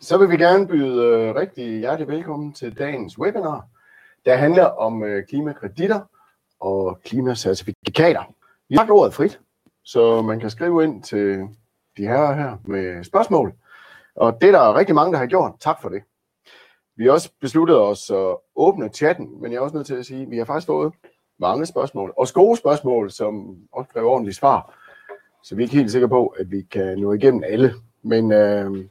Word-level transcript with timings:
Så 0.00 0.18
vil 0.18 0.30
vi 0.30 0.36
gerne 0.36 0.66
byde 0.66 1.04
øh, 1.04 1.34
rigtig 1.34 1.78
hjertelig 1.78 2.08
velkommen 2.08 2.52
til 2.52 2.78
dagens 2.78 3.18
webinar, 3.18 3.66
der 4.24 4.36
handler 4.36 4.64
om 4.64 5.02
øh, 5.02 5.26
klimakreditter 5.26 6.00
og 6.60 7.00
klimacertifikater. 7.04 8.34
Vi 8.68 8.76
har 8.76 8.90
ordet 8.90 9.14
frit, 9.14 9.40
så 9.84 10.22
man 10.22 10.40
kan 10.40 10.50
skrive 10.50 10.84
ind 10.84 11.02
til 11.02 11.38
de 11.96 12.02
her 12.02 12.32
her 12.32 12.56
med 12.64 13.04
spørgsmål. 13.04 13.52
Og 14.14 14.32
det 14.40 14.52
der 14.52 14.60
er 14.60 14.66
der 14.66 14.78
rigtig 14.78 14.94
mange, 14.94 15.12
der 15.12 15.18
har 15.18 15.26
gjort. 15.26 15.52
Tak 15.60 15.82
for 15.82 15.88
det. 15.88 16.02
Vi 16.96 17.04
har 17.04 17.12
også 17.12 17.30
besluttet 17.40 17.76
os 17.76 18.10
at 18.10 18.36
åbne 18.56 18.88
chatten, 18.88 19.42
men 19.42 19.52
jeg 19.52 19.58
er 19.58 19.62
også 19.62 19.76
nødt 19.76 19.86
til 19.86 19.94
at 19.94 20.06
sige, 20.06 20.22
at 20.22 20.30
vi 20.30 20.38
har 20.38 20.44
faktisk 20.44 20.66
fået 20.66 20.92
mange 21.38 21.66
spørgsmål, 21.66 22.14
og 22.16 22.26
gode 22.34 22.56
spørgsmål, 22.56 23.10
som 23.10 23.56
også 23.72 23.90
kræver 23.92 24.10
ordentlige 24.10 24.34
svar. 24.34 24.74
Så 25.42 25.54
vi 25.54 25.62
er 25.62 25.66
ikke 25.66 25.76
helt 25.76 25.92
sikre 25.92 26.08
på, 26.08 26.26
at 26.26 26.50
vi 26.50 26.62
kan 26.62 26.98
nå 26.98 27.12
igennem 27.12 27.42
alle. 27.46 27.74
Men 28.02 28.32
øh, 28.32 28.84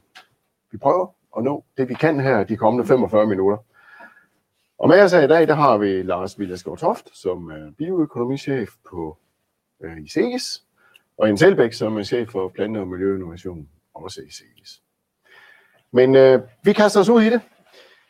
vi 0.70 0.78
prøver 0.78 1.06
at 1.36 1.44
nå 1.44 1.64
det, 1.76 1.88
vi 1.88 1.94
kan 1.94 2.20
her 2.20 2.44
de 2.44 2.56
kommende 2.56 2.86
45 2.86 3.26
minutter. 3.26 3.58
Og 4.78 4.88
med 4.88 5.02
os 5.02 5.12
her 5.12 5.20
i 5.20 5.26
dag, 5.26 5.48
der 5.48 5.54
har 5.54 5.78
vi 5.78 6.02
Lars 6.02 6.38
Villasgaard 6.38 6.78
Toft, 6.78 7.16
som 7.16 7.50
er 7.50 7.72
bioøkonomichef 7.78 8.70
på 8.90 9.18
øh, 9.80 9.98
ICEGIS, 9.98 10.64
og 11.18 11.28
Jens 11.28 11.42
Elbæk, 11.42 11.72
som 11.72 11.96
er 11.96 12.02
chef 12.02 12.28
for 12.30 12.48
plante- 12.48 12.78
og 12.78 12.88
miljøinnovation, 12.88 13.68
også 13.94 14.20
i 14.20 14.30
Men 15.90 16.16
øh, 16.16 16.40
vi 16.62 16.72
kaster 16.72 17.00
os 17.00 17.08
ud 17.08 17.22
i 17.22 17.30
det. 17.30 17.40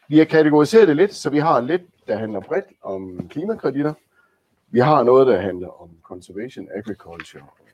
Vi 0.09 0.19
har 0.19 0.25
kategoriseret 0.25 0.88
det 0.88 0.97
lidt, 0.97 1.15
så 1.15 1.30
vi 1.30 1.38
har 1.38 1.61
lidt, 1.61 1.83
der 2.07 2.16
handler 2.19 2.41
bredt 2.41 2.65
om 2.83 3.29
klimakreditter. 3.29 3.95
Vi 4.71 4.80
har 4.80 5.02
noget, 5.02 5.27
der 5.27 5.41
handler 5.41 5.83
om 5.83 5.91
conservation, 6.02 6.69
agriculture 6.75 7.43
og 7.43 7.66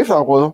efterafgrøder. 0.00 0.50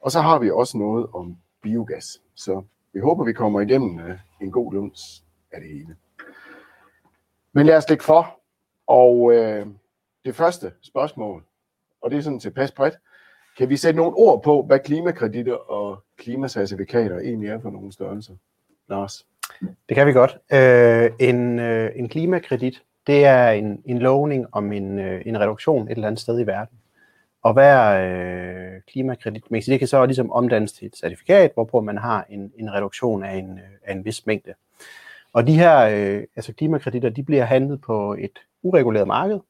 Og 0.00 0.10
så 0.10 0.20
har 0.20 0.38
vi 0.38 0.50
også 0.50 0.78
noget 0.78 1.06
om 1.14 1.36
biogas. 1.62 2.20
Så 2.34 2.62
vi 2.92 3.00
håber, 3.00 3.24
vi 3.24 3.32
kommer 3.32 3.60
igennem 3.60 4.00
øh, 4.00 4.18
en 4.40 4.50
god 4.50 4.72
luns 4.72 5.24
af 5.52 5.60
det 5.60 5.70
hele. 5.70 5.96
Men 7.52 7.66
lad 7.66 7.76
os 7.76 7.88
lægge 7.88 8.04
for. 8.04 8.40
Og 8.86 9.34
øh, 9.34 9.66
det 10.24 10.34
første 10.34 10.72
spørgsmål, 10.82 11.44
og 12.00 12.10
det 12.10 12.16
er 12.16 12.22
sådan 12.22 12.40
tilpas 12.40 12.72
bredt, 12.72 12.98
kan 13.58 13.68
vi 13.68 13.76
sætte 13.76 13.96
nogle 13.96 14.16
ord 14.16 14.42
på, 14.42 14.62
hvad 14.62 14.78
klimakreditter 14.78 15.54
og 15.54 16.02
klimacertifikater 16.16 17.18
egentlig 17.18 17.48
er 17.48 17.60
for 17.60 17.70
nogle 17.70 17.92
størrelser? 17.92 18.34
Lars? 18.88 19.26
Det 19.60 19.94
kan 19.94 20.06
vi 20.06 20.12
godt. 20.12 20.38
Øh, 20.52 21.10
en, 21.28 21.58
øh, 21.58 21.90
en 21.96 22.08
klimakredit, 22.08 22.82
det 23.06 23.24
er 23.24 23.50
en, 23.50 23.82
en 23.84 23.98
lovning 23.98 24.46
om 24.52 24.72
en, 24.72 24.98
øh, 24.98 25.22
en 25.26 25.40
reduktion 25.40 25.88
et 25.88 25.90
eller 25.90 26.06
andet 26.06 26.20
sted 26.20 26.40
i 26.40 26.46
verden. 26.46 26.77
Og 27.48 27.54
hver 27.54 27.80
øh, 27.90 28.80
klimakredit, 28.86 29.44
det 29.66 29.78
kan 29.78 29.88
så 29.88 30.06
ligesom 30.06 30.32
omdannes 30.32 30.72
til 30.72 30.86
et 30.86 30.96
certifikat, 30.96 31.50
hvorpå 31.54 31.80
man 31.80 31.98
har 31.98 32.26
en, 32.30 32.52
en 32.58 32.72
reduktion 32.72 33.24
af 33.24 33.36
en, 33.36 33.58
øh, 33.58 33.64
af 33.84 33.92
en 33.92 34.04
vis 34.04 34.26
mængde. 34.26 34.54
Og 35.32 35.46
de 35.46 35.52
her 35.52 35.78
øh, 35.80 36.24
altså 36.36 36.52
klimakreditter, 36.52 37.08
de 37.08 37.22
bliver 37.22 37.44
handlet 37.44 37.80
på 37.80 38.16
et 38.18 38.38
ureguleret 38.62 39.06
marked. 39.06 39.40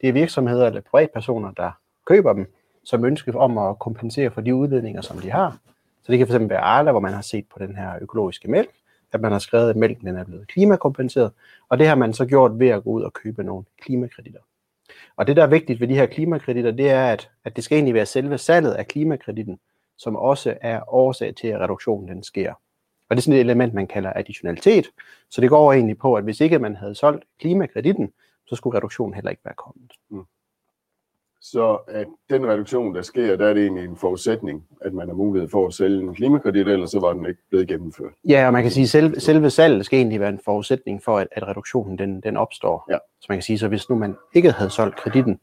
Det 0.00 0.08
er 0.08 0.12
virksomheder 0.12 0.66
eller 0.66 0.80
privatpersoner, 0.80 1.50
der 1.50 1.70
køber 2.06 2.32
dem, 2.32 2.52
som 2.84 3.04
ønsker 3.04 3.36
om 3.36 3.58
at 3.58 3.78
kompensere 3.78 4.30
for 4.30 4.40
de 4.40 4.54
udledninger, 4.54 5.00
som 5.00 5.18
de 5.18 5.30
har. 5.30 5.58
Så 6.02 6.12
det 6.12 6.18
kan 6.18 6.26
fx 6.26 6.50
være 6.50 6.60
Arla, 6.60 6.90
hvor 6.90 7.00
man 7.00 7.12
har 7.12 7.22
set 7.22 7.46
på 7.52 7.58
den 7.58 7.76
her 7.76 7.92
økologiske 8.00 8.50
mælk, 8.50 8.70
at 9.12 9.20
man 9.20 9.32
har 9.32 9.38
skrevet, 9.38 9.70
at 9.70 9.76
mælken 9.76 10.06
den 10.06 10.16
er 10.16 10.24
blevet 10.24 10.48
klimakompenseret, 10.48 11.32
og 11.68 11.78
det 11.78 11.86
har 11.86 11.94
man 11.94 12.12
så 12.12 12.26
gjort 12.26 12.58
ved 12.58 12.68
at 12.68 12.84
gå 12.84 12.90
ud 12.90 13.02
og 13.02 13.12
købe 13.12 13.44
nogle 13.44 13.64
klimakreditter. 13.80 14.40
Og 15.16 15.26
det, 15.26 15.36
der 15.36 15.42
er 15.42 15.46
vigtigt 15.46 15.80
ved 15.80 15.88
de 15.88 15.94
her 15.94 16.06
klimakreditter, 16.06 16.70
det 16.70 16.90
er, 16.90 17.06
at, 17.06 17.30
at 17.44 17.56
det 17.56 17.64
skal 17.64 17.76
egentlig 17.76 17.94
være 17.94 18.06
selve 18.06 18.38
salget 18.38 18.72
af 18.72 18.88
klimakreditten, 18.88 19.58
som 19.98 20.16
også 20.16 20.56
er 20.60 20.94
årsag 20.94 21.34
til, 21.34 21.48
at 21.48 21.60
reduktionen 21.60 22.08
den 22.08 22.22
sker. 22.22 22.52
Og 23.08 23.16
det 23.16 23.20
er 23.20 23.22
sådan 23.22 23.38
et 23.38 23.40
element, 23.40 23.74
man 23.74 23.86
kalder 23.86 24.12
additionalitet. 24.16 24.86
Så 25.30 25.40
det 25.40 25.50
går 25.50 25.72
egentlig 25.72 25.98
på, 25.98 26.14
at 26.14 26.24
hvis 26.24 26.40
ikke 26.40 26.58
man 26.58 26.76
havde 26.76 26.94
solgt 26.94 27.24
klimakreditten, 27.40 28.12
så 28.46 28.56
skulle 28.56 28.76
reduktionen 28.76 29.14
heller 29.14 29.30
ikke 29.30 29.44
være 29.44 29.54
kommet. 29.54 29.92
Mm. 30.10 30.24
Så 31.42 31.78
at 31.88 32.06
den 32.30 32.46
reduktion, 32.46 32.94
der 32.94 33.02
sker, 33.02 33.36
der 33.36 33.46
er 33.46 33.54
det 33.54 33.62
egentlig 33.62 33.84
en 33.84 33.96
forudsætning, 33.96 34.66
at 34.80 34.92
man 34.92 35.08
har 35.08 35.14
mulighed 35.14 35.48
for 35.48 35.66
at 35.66 35.74
sælge 35.74 36.00
en 36.00 36.14
klimakredit, 36.14 36.68
eller 36.68 36.86
så 36.86 37.00
var 37.00 37.12
den 37.12 37.26
ikke 37.26 37.40
blevet 37.50 37.68
gennemført. 37.68 38.12
Ja, 38.28 38.46
og 38.46 38.52
man 38.52 38.62
kan 38.62 38.70
sige, 38.70 38.82
at 38.82 38.88
selve, 38.88 39.20
selve 39.20 39.50
salget 39.50 39.86
skal 39.86 39.96
egentlig 39.96 40.20
være 40.20 40.28
en 40.28 40.40
forudsætning 40.44 41.02
for, 41.02 41.18
at, 41.18 41.28
at 41.32 41.48
reduktionen 41.48 41.98
den, 41.98 42.20
den 42.20 42.36
opstår. 42.36 42.86
Ja. 42.90 42.98
Så 43.20 43.26
man 43.28 43.38
kan 43.38 43.42
sige, 43.42 43.58
så 43.58 43.68
hvis 43.68 43.88
nu 43.90 43.96
man 43.96 44.16
ikke 44.34 44.52
havde 44.52 44.70
solgt 44.70 44.96
kreditten, 44.96 45.40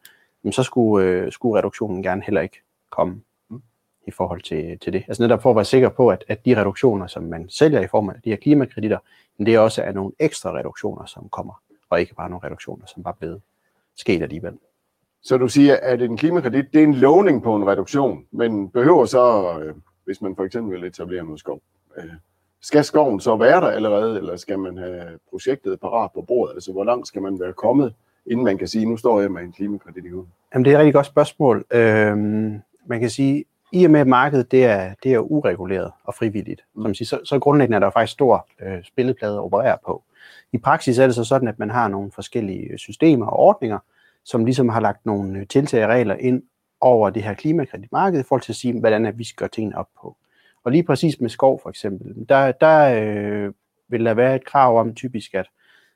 så 0.52 0.64
skulle, 0.64 1.08
øh, 1.08 1.32
skulle 1.32 1.58
reduktionen 1.58 2.04
gerne 2.04 2.22
heller 2.24 2.42
ikke 2.42 2.62
komme 2.90 3.22
mm. 3.50 3.62
i 4.08 4.12
forhold 4.12 4.42
til, 4.42 4.80
til 4.80 4.94
det. 4.94 5.04
Altså 5.08 5.24
netop 5.24 5.42
for 5.42 5.50
at 5.50 5.56
være 5.56 5.66
sikker 5.66 5.90
på, 5.90 6.10
at, 6.10 6.26
at 6.28 6.46
de 6.46 6.60
reduktioner, 6.62 7.08
som 7.08 7.24
man 7.24 7.50
sælger 7.50 7.82
i 7.82 7.88
form 7.88 8.10
af 8.10 8.16
de 8.24 8.30
her 8.30 8.38
klimakreditter, 8.38 8.98
det 9.40 9.60
også 9.60 9.84
er 9.84 9.92
nogle 9.92 10.12
ekstra 10.20 10.58
reduktioner, 10.58 11.06
som 11.06 11.30
kommer, 11.30 11.62
og 11.90 12.00
ikke 12.00 12.16
bare 12.16 12.30
nogle 12.30 12.46
reduktioner, 12.46 12.86
som 12.86 13.04
bare 13.04 13.14
blevet 13.20 13.42
sket 13.96 14.22
alligevel. 14.22 14.54
Så 15.24 15.38
du 15.38 15.48
siger, 15.48 15.78
at 15.82 16.02
en 16.02 16.18
klimakredit, 16.18 16.66
det 16.74 16.80
er 16.80 16.84
en 16.84 16.94
lovning 16.94 17.44
på 17.44 17.56
en 17.56 17.68
reduktion, 17.68 18.26
men 18.32 18.70
behøver 18.70 19.06
så, 19.06 19.56
øh, 19.60 19.76
hvis 20.06 20.22
man 20.22 20.36
for 20.36 20.44
eksempel 20.44 20.76
vil 20.76 20.88
etablere 20.88 21.24
noget 21.24 21.40
skov, 21.40 21.62
øh, 21.98 22.04
skal 22.62 22.84
skoven 22.84 23.20
så 23.20 23.36
være 23.36 23.62
der 23.62 23.68
allerede, 23.68 24.18
eller 24.18 24.36
skal 24.36 24.60
man 24.60 24.78
have 24.78 25.20
projektet 25.30 25.80
parat 25.80 26.12
på 26.16 26.22
bordet? 26.22 26.54
Altså, 26.54 26.72
hvor 26.72 26.84
langt 26.84 27.08
skal 27.08 27.22
man 27.22 27.40
være 27.40 27.54
kommet, 27.54 27.94
inden 28.26 28.46
man 28.46 28.58
kan 28.58 28.68
sige, 28.68 28.86
nu 28.86 28.98
står 28.98 29.22
jeg 29.22 29.32
med 29.32 29.42
en 29.42 29.52
klimakredit 29.52 30.06
i 30.06 30.10
hovedet? 30.10 30.30
Jamen, 30.54 30.66
det 30.66 30.72
er 30.72 30.76
et 30.76 30.80
rigtig 30.80 30.94
godt 30.94 31.06
spørgsmål. 31.06 31.66
Øhm, 31.72 32.62
man 32.86 33.00
kan 33.00 33.10
sige, 33.10 33.46
i 33.72 33.86
og 33.86 33.92
med 33.92 34.00
at 34.00 34.08
markedet 34.08 34.52
det 34.52 34.66
er, 34.66 34.94
det 35.04 35.14
er 35.14 35.20
ureguleret 35.20 35.92
og 36.04 36.16
frivilligt, 36.16 36.62
mm. 36.76 36.84
som 36.84 36.94
siger, 36.94 37.08
så, 37.08 37.20
så 37.24 37.40
grundlæggende 37.40 37.76
er 37.76 37.80
der 37.80 37.90
faktisk 37.90 38.14
stor 38.14 38.48
øh, 38.62 38.84
spilleplade 38.84 39.34
at 39.34 39.40
operere 39.40 39.78
på. 39.86 40.04
I 40.52 40.58
praksis 40.58 41.00
er 41.00 41.06
det 41.06 41.16
så 41.16 41.24
sådan, 41.24 41.48
at 41.48 41.60
man 41.60 41.70
har 41.70 41.88
nogle 41.88 42.12
forskellige 42.12 42.78
systemer 42.78 43.26
og 43.26 43.40
ordninger, 43.40 43.80
som 44.30 44.46
ligesom 44.46 44.70
har 44.70 44.80
lagt 44.80 45.06
nogle 45.06 45.40
øh, 45.40 45.48
tiltag 45.48 45.84
og 45.84 45.90
regler 45.90 46.16
ind 46.16 46.44
over 46.82 47.10
det 47.10 47.24
her 47.24 47.34
klimakreditmarked 47.34 48.20
i 48.20 48.24
forhold 48.24 48.42
til 48.42 48.52
at 48.52 48.56
sige, 48.56 48.80
hvordan 48.80 49.06
at 49.06 49.18
vi 49.18 49.24
skal 49.24 49.38
gøre 49.38 49.50
tingene 49.50 49.78
op 49.78 49.88
på. 50.02 50.18
Og 50.64 50.72
lige 50.72 50.84
præcis 50.84 51.22
med 51.22 51.30
skov 51.30 51.62
for 51.62 51.70
eksempel, 51.70 52.26
der, 52.30 52.52
der 52.52 53.02
øh, 53.02 53.54
vil 53.88 54.06
der 54.06 54.14
være 54.14 54.36
et 54.36 54.46
krav 54.46 54.80
om 54.80 54.96
typisk, 54.96 55.34
at, 55.34 55.50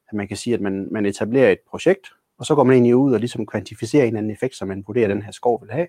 at 0.10 0.14
man 0.14 0.28
kan 0.28 0.38
sige, 0.38 0.54
at 0.54 0.62
man, 0.62 0.88
man 0.92 1.06
etablerer 1.06 1.52
et 1.52 1.60
projekt, 1.70 2.08
og 2.38 2.46
så 2.46 2.56
går 2.56 2.64
man 2.64 2.74
egentlig 2.74 2.96
ud 2.96 3.14
og 3.14 3.20
ligesom 3.20 3.46
kvantificerer 3.46 4.06
en 4.06 4.18
anden 4.18 4.32
effekt, 4.32 4.56
som 4.56 4.68
man 4.68 4.84
vurderer, 4.88 5.06
at 5.06 5.10
den 5.10 5.22
her 5.22 5.32
skov 5.32 5.62
vil 5.62 5.72
have. 5.72 5.88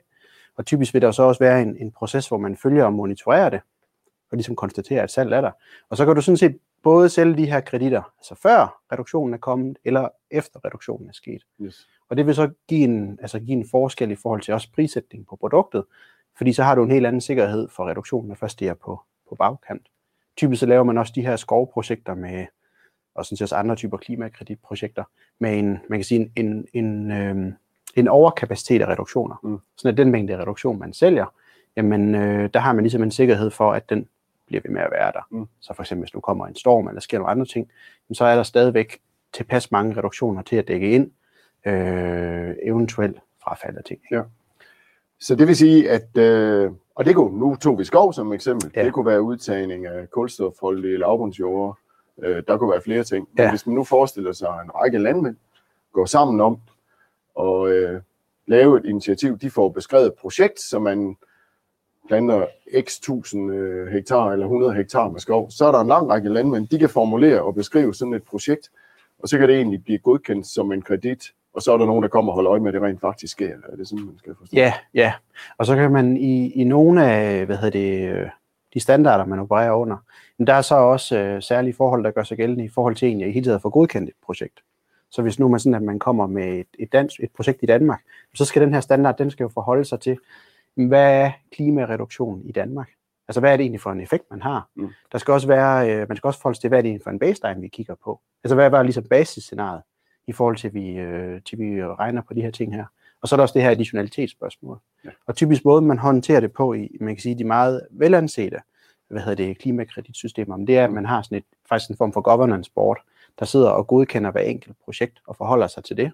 Og 0.57 0.67
typisk 0.67 0.95
vil 0.95 1.03
der 1.03 1.11
så 1.11 1.23
også 1.23 1.39
være 1.39 1.63
en, 1.63 1.77
en 1.77 1.93
proces, 1.93 2.29
hvor 2.29 2.39
man 2.39 2.57
følger 2.57 2.85
og 2.85 2.93
monitorerer 2.93 3.51
det, 3.51 3.61
og 4.31 4.37
ligesom 4.37 4.57
konstaterer, 4.57 5.03
at 5.03 5.11
salg 5.11 5.33
er 5.33 5.41
der. 5.41 5.51
Og 5.89 5.97
så 5.97 6.07
kan 6.07 6.15
du 6.15 6.21
sådan 6.21 6.37
set 6.37 6.59
både 6.83 7.09
sælge 7.09 7.37
de 7.37 7.47
her 7.47 7.61
kreditter, 7.61 8.03
altså 8.19 8.35
før 8.35 8.81
reduktionen 8.93 9.35
er 9.35 9.39
kommet, 9.39 9.79
eller 9.85 10.09
efter 10.31 10.65
reduktionen 10.65 11.09
er 11.09 11.13
sket. 11.13 11.43
Yes. 11.63 11.89
Og 12.09 12.17
det 12.17 12.27
vil 12.27 12.35
så 12.35 12.51
give 12.69 12.85
en, 12.85 13.19
altså 13.23 13.39
give 13.39 13.57
en 13.59 13.69
forskel 13.71 14.11
i 14.11 14.15
forhold 14.15 14.41
til 14.41 14.55
også 14.55 14.69
prissætning 14.75 15.27
på 15.27 15.37
produktet, 15.37 15.85
fordi 16.37 16.53
så 16.53 16.63
har 16.63 16.75
du 16.75 16.85
en 16.85 16.91
helt 16.91 17.07
anden 17.07 17.21
sikkerhed 17.21 17.69
for 17.69 17.89
reduktionen, 17.89 18.29
når 18.29 18.35
først 18.35 18.61
det 18.61 18.69
er 18.69 18.75
på, 18.75 19.01
på 19.29 19.35
bagkant. 19.35 19.87
Typisk 20.37 20.61
så 20.61 20.67
laver 20.67 20.85
man 20.85 20.99
også 20.99 21.13
de 21.17 21.27
her 21.27 21.37
skovprojekter 21.37 22.15
med, 22.15 22.47
og 23.15 23.25
sådan 23.25 23.37
set 23.37 23.43
også 23.43 23.57
andre 23.57 23.77
typer 23.77 23.97
klimakreditprojekter, 23.97 25.05
med 25.39 25.59
en, 25.59 25.79
man 25.89 25.99
kan 25.99 26.05
sige, 26.05 26.21
en, 26.37 26.47
en, 26.47 26.67
en, 26.73 27.11
øh, 27.11 27.53
en 27.97 28.09
overkapacitet 28.09 28.83
af 28.83 28.87
reduktioner. 28.87 29.37
Mm. 29.43 29.59
Sådan 29.77 29.95
at 29.95 29.99
den 29.99 30.11
mængde 30.11 30.39
reduktion, 30.39 30.79
man 30.79 30.93
sælger, 30.93 31.27
jamen 31.77 32.15
øh, 32.15 32.51
der 32.55 32.61
har 32.61 32.73
man 32.73 32.85
ligesom 32.85 33.03
en 33.03 33.11
sikkerhed 33.11 33.51
for, 33.51 33.73
at 33.73 33.91
den 33.91 34.09
bliver 34.47 34.61
ved 34.65 34.71
med 34.71 34.83
at 34.83 34.91
være 34.91 35.13
der. 35.13 35.21
Mm. 35.31 35.47
Så 35.61 35.75
for 35.75 35.83
eksempel, 35.83 36.03
hvis 36.03 36.15
nu 36.15 36.21
kommer 36.21 36.47
en 36.47 36.55
storm, 36.55 36.89
eller 36.89 37.01
sker 37.01 37.19
nogle 37.19 37.31
andre 37.31 37.47
ting, 37.47 37.71
så 38.13 38.25
er 38.25 38.37
der 38.37 38.43
stadigvæk 38.43 38.99
tilpas 39.33 39.71
mange 39.71 39.97
reduktioner 39.97 40.43
til 40.43 40.57
at 40.57 40.69
dække 40.69 40.91
ind, 40.91 41.11
øh, 41.67 42.55
eventuelt 42.63 43.19
frafald 43.43 43.77
af 43.77 43.85
ting. 43.85 44.01
Ja. 44.11 44.23
Så 45.21 45.35
det 45.35 45.47
vil 45.47 45.57
sige, 45.57 45.91
at, 45.91 46.17
øh, 46.17 46.71
og 46.95 47.05
det 47.05 47.15
kunne, 47.15 47.39
nu 47.39 47.57
tog 47.57 47.79
vi 47.79 47.85
skov 47.85 48.13
som 48.13 48.33
eksempel, 48.33 48.71
ja. 48.77 48.85
det 48.85 48.93
kunne 48.93 49.07
være 49.07 49.23
udtagning 49.23 49.87
af 49.87 50.11
kulstofholdige 50.11 50.97
lavbundsjord, 50.97 51.79
øh, 52.23 52.43
der 52.49 52.57
kunne 52.57 52.71
være 52.71 52.81
flere 52.81 53.05
ting. 53.05 53.29
Men 53.33 53.45
ja. 53.45 53.51
hvis 53.51 53.67
man 53.67 53.75
nu 53.75 53.85
forestiller 53.85 54.33
sig 54.33 54.61
en 54.65 54.71
række 54.75 54.99
landmænd 54.99 55.37
går 55.93 56.05
sammen 56.05 56.41
om 56.41 56.59
og 57.35 57.71
øh, 57.73 58.01
lave 58.47 58.79
et 58.79 58.85
initiativ, 58.85 59.39
de 59.39 59.51
får 59.51 59.69
beskrevet 59.69 60.07
et 60.07 60.15
projekt, 60.15 60.61
så 60.61 60.79
man 60.79 61.17
planter 62.09 62.47
x 62.81 63.01
tusind 63.01 63.53
øh, 63.53 63.87
hektar 63.87 64.33
eller 64.33 64.47
100 64.47 64.75
hektar 64.75 65.09
med 65.09 65.21
skov, 65.21 65.51
så 65.51 65.65
er 65.65 65.73
der 65.73 65.81
en 65.81 65.89
lang 65.89 66.11
række 66.11 66.29
landmænd, 66.29 66.69
de 66.69 66.79
kan 66.79 66.89
formulere 66.89 67.43
og 67.43 67.55
beskrive 67.55 67.95
sådan 67.95 68.15
et 68.15 68.23
projekt, 68.23 68.71
og 69.19 69.29
så 69.29 69.39
kan 69.39 69.49
det 69.49 69.57
egentlig 69.57 69.85
blive 69.85 69.99
godkendt 69.99 70.47
som 70.47 70.73
en 70.73 70.83
kredit 70.83 71.33
og 71.55 71.63
så 71.63 71.73
er 71.73 71.79
der 71.79 71.87
nogen, 71.87 72.03
der 72.03 72.09
kommer 72.09 72.33
og 72.33 72.35
holder 72.35 72.51
øje 72.51 72.61
med, 72.61 72.69
at 72.69 72.75
det 72.75 72.83
rent 72.83 73.01
faktisk 73.01 73.33
sker. 73.33 73.57
Er 73.73 73.77
det 73.77 73.89
sådan, 73.89 74.05
man 74.05 74.19
skal 74.19 74.35
forstå? 74.39 74.57
Ja, 74.57 74.73
ja. 74.95 75.13
Og 75.59 75.67
så 75.67 75.77
kan 75.77 75.91
man 75.93 76.17
i, 76.17 76.51
i 76.51 76.65
nogle 76.65 77.07
af 77.11 77.47
hvad 77.47 77.57
hedder 77.57 77.71
det, 77.71 78.31
de 78.75 78.81
standarder, 78.81 79.25
man 79.25 79.39
opererer 79.39 79.73
under, 79.73 79.97
men 80.39 80.47
der 80.47 80.55
er 80.55 80.63
så 80.63 80.75
også 80.75 81.19
øh, 81.19 81.43
særlige 81.43 81.75
forhold, 81.75 82.05
der 82.05 82.11
gør 82.11 82.23
sig 82.23 82.37
gældende 82.37 82.65
i 82.65 82.69
forhold 82.69 82.97
til 82.97 83.09
egentlig 83.09 83.29
i 83.29 83.33
hele 83.33 83.45
tiden 83.45 83.55
at 83.57 83.63
få 83.63 83.71
godkendt 83.71 84.09
et 84.09 84.15
projekt. 84.27 84.61
Så 85.11 85.23
hvis 85.23 85.39
nu 85.39 85.49
man 85.49 85.61
sådan, 85.61 85.75
at 85.75 85.83
man 85.83 85.99
kommer 85.99 86.27
med 86.27 86.59
et, 86.59 86.67
et, 86.79 86.93
dansk, 86.93 87.21
et 87.21 87.31
projekt 87.37 87.63
i 87.63 87.67
Danmark, 87.67 88.03
så 88.35 88.45
skal 88.45 88.63
den 88.63 88.75
her 88.75 88.81
standard, 88.81 89.19
den 89.19 89.31
skal 89.31 89.45
jo 89.45 89.49
forholde 89.49 89.85
sig 89.85 90.01
til, 90.01 90.19
hvad 90.77 91.15
er 91.21 91.31
klimareduktion 91.53 92.43
i 92.45 92.53
Danmark? 92.53 92.89
Altså, 93.29 93.41
hvad 93.41 93.53
er 93.53 93.57
det 93.57 93.65
egentlig 93.65 93.81
for 93.81 93.93
en 93.93 94.01
effekt, 94.01 94.25
man 94.31 94.43
har? 94.43 94.69
Mm. 94.75 94.89
Der 95.13 95.19
skal 95.19 95.33
også 95.33 95.47
være, 95.47 95.91
øh, 95.91 96.09
man 96.09 96.17
skal 96.17 96.29
også 96.29 96.41
forholde 96.41 96.57
sig 96.57 96.61
til, 96.61 96.69
hvad 96.69 96.79
er 96.79 96.83
det 96.83 96.89
egentlig 96.89 97.05
for 97.05 97.11
en 97.11 97.19
baseline, 97.19 97.61
vi 97.61 97.69
kigger 97.69 97.95
på? 98.05 98.21
Altså, 98.45 98.55
hvad 98.55 98.71
var 98.71 98.83
ligesom 98.83 99.05
basisscenariet 99.05 99.83
i 100.27 100.33
forhold 100.33 100.57
til, 100.57 100.75
vi, 100.75 100.91
øh, 100.91 101.41
til 101.43 101.59
vi 101.59 101.85
regner 101.85 102.23
på 102.23 102.35
de 102.35 102.43
her 102.43 102.51
ting 102.51 102.75
her? 102.75 102.85
Og 103.21 103.29
så 103.29 103.35
er 103.35 103.37
der 103.37 103.43
også 103.43 103.53
det 103.53 103.63
her 103.63 103.71
additionalitetsspørgsmål. 103.71 104.79
Ja. 105.05 105.11
Og 105.27 105.37
typisk 105.37 105.65
måden, 105.65 105.87
man 105.87 105.99
håndterer 105.99 106.41
det 106.41 106.53
på 106.53 106.75
i, 106.75 106.97
man 107.01 107.15
kan 107.15 107.23
sige, 107.23 107.39
de 107.39 107.45
meget 107.45 107.87
velansete, 107.91 108.59
hvad 109.09 109.23
hedder 109.23 109.47
det, 109.47 109.59
klimakreditsystemer, 109.59 110.57
men 110.57 110.67
det 110.67 110.79
er, 110.79 110.85
at 110.85 110.93
man 110.93 111.07
har 111.07 111.23
sådan 111.23 111.39
et, 111.39 111.45
faktisk 111.69 111.91
en 111.91 111.97
form 111.97 112.13
for 112.13 112.21
governance 112.21 112.71
board, 112.75 112.99
der 113.39 113.45
sidder 113.45 113.71
og 113.71 113.87
godkender 113.87 114.31
hver 114.31 114.41
enkelt 114.41 114.77
projekt 114.85 115.21
og 115.27 115.37
forholder 115.37 115.67
sig 115.67 115.85
til 115.85 115.97
det, 115.97 116.13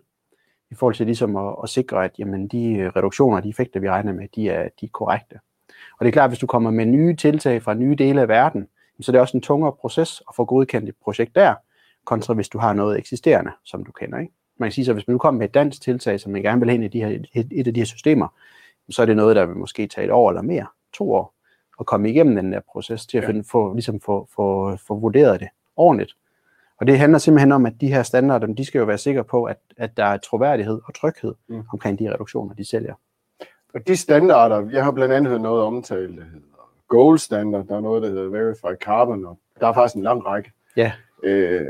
i 0.70 0.74
forhold 0.74 0.94
til 0.94 1.06
ligesom 1.06 1.36
at, 1.36 1.54
at 1.62 1.68
sikre, 1.68 2.04
at 2.04 2.18
jamen, 2.18 2.48
de 2.48 2.92
reduktioner, 2.96 3.40
de 3.40 3.48
effekter, 3.48 3.80
vi 3.80 3.90
regner 3.90 4.12
med, 4.12 4.28
de 4.34 4.48
er, 4.48 4.68
de 4.80 4.86
er 4.86 4.90
korrekte. 4.92 5.40
Og 5.98 6.04
det 6.04 6.08
er 6.08 6.12
klart, 6.12 6.24
at 6.24 6.30
hvis 6.30 6.38
du 6.38 6.46
kommer 6.46 6.70
med 6.70 6.86
nye 6.86 7.16
tiltag 7.16 7.62
fra 7.62 7.74
nye 7.74 7.94
dele 7.94 8.20
af 8.20 8.28
verden, 8.28 8.68
så 9.00 9.12
det 9.12 9.18
er 9.18 9.22
også 9.22 9.36
en 9.36 9.42
tungere 9.42 9.72
proces 9.72 10.22
at 10.28 10.34
få 10.34 10.44
godkendt 10.44 10.88
et 10.88 10.94
projekt 11.04 11.34
der, 11.34 11.54
kontra 12.04 12.34
hvis 12.34 12.48
du 12.48 12.58
har 12.58 12.72
noget 12.72 12.98
eksisterende, 12.98 13.50
som 13.64 13.84
du 13.84 13.92
kender. 13.92 14.18
Ikke? 14.18 14.32
Man 14.58 14.66
kan 14.66 14.72
sige, 14.72 14.84
så 14.84 14.92
hvis 14.92 15.08
man 15.08 15.14
nu 15.14 15.18
kommer 15.18 15.38
med 15.38 15.48
et 15.48 15.54
dansk 15.54 15.82
tiltag, 15.82 16.20
som 16.20 16.32
man 16.32 16.42
gerne 16.42 16.60
vil 16.60 16.68
have 16.68 16.74
ind 16.74 16.84
i 16.84 16.88
de 16.88 17.04
her, 17.04 17.08
et, 17.34 17.48
et 17.52 17.66
af 17.66 17.74
de 17.74 17.80
her 17.80 17.84
systemer, 17.84 18.28
så 18.90 19.02
er 19.02 19.06
det 19.06 19.16
noget, 19.16 19.36
der 19.36 19.46
vil 19.46 19.56
måske 19.56 19.86
tage 19.86 20.04
et 20.04 20.10
år 20.10 20.30
eller 20.30 20.42
mere, 20.42 20.66
to 20.92 21.12
år, 21.12 21.34
at 21.80 21.86
komme 21.86 22.10
igennem 22.10 22.36
den 22.36 22.52
der 22.52 22.60
proces 22.72 23.06
til 23.06 23.18
at 23.18 23.24
finde, 23.24 23.44
få, 23.44 23.74
ligesom 23.74 24.00
få, 24.00 24.28
få, 24.34 24.76
få 24.76 24.98
vurderet 24.98 25.40
det 25.40 25.48
ordentligt. 25.76 26.16
Og 26.80 26.86
det 26.86 26.98
handler 26.98 27.18
simpelthen 27.18 27.52
om, 27.52 27.66
at 27.66 27.80
de 27.80 27.88
her 27.88 28.02
standarder, 28.02 28.46
de 28.46 28.64
skal 28.64 28.78
jo 28.78 28.84
være 28.84 28.98
sikre 28.98 29.24
på, 29.24 29.44
at, 29.44 29.58
at 29.76 29.96
der 29.96 30.04
er 30.04 30.16
troværdighed 30.16 30.80
og 30.84 30.94
tryghed 30.94 31.34
mm. 31.48 31.62
omkring 31.72 31.98
de 31.98 32.12
reduktioner, 32.12 32.54
de 32.54 32.64
sælger. 32.64 32.94
Og 33.74 33.86
de 33.86 33.96
standarder, 33.96 34.70
jeg 34.70 34.84
har 34.84 34.92
blandt 34.92 35.14
andet 35.14 35.30
hørt 35.30 35.40
noget 35.40 35.62
omtalt, 35.62 36.18
der 36.18 36.24
hedder 36.24 36.50
Gold 36.88 37.18
Standard, 37.18 37.66
der 37.66 37.76
er 37.76 37.80
noget, 37.80 38.02
der 38.02 38.08
hedder 38.08 38.28
Verified 38.28 38.76
Carbon, 38.76 39.26
og 39.26 39.38
der 39.60 39.66
er 39.66 39.72
faktisk 39.72 39.96
en 39.96 40.02
lang 40.02 40.26
række. 40.26 40.52
Ja. 40.76 40.92
Øh, 41.22 41.66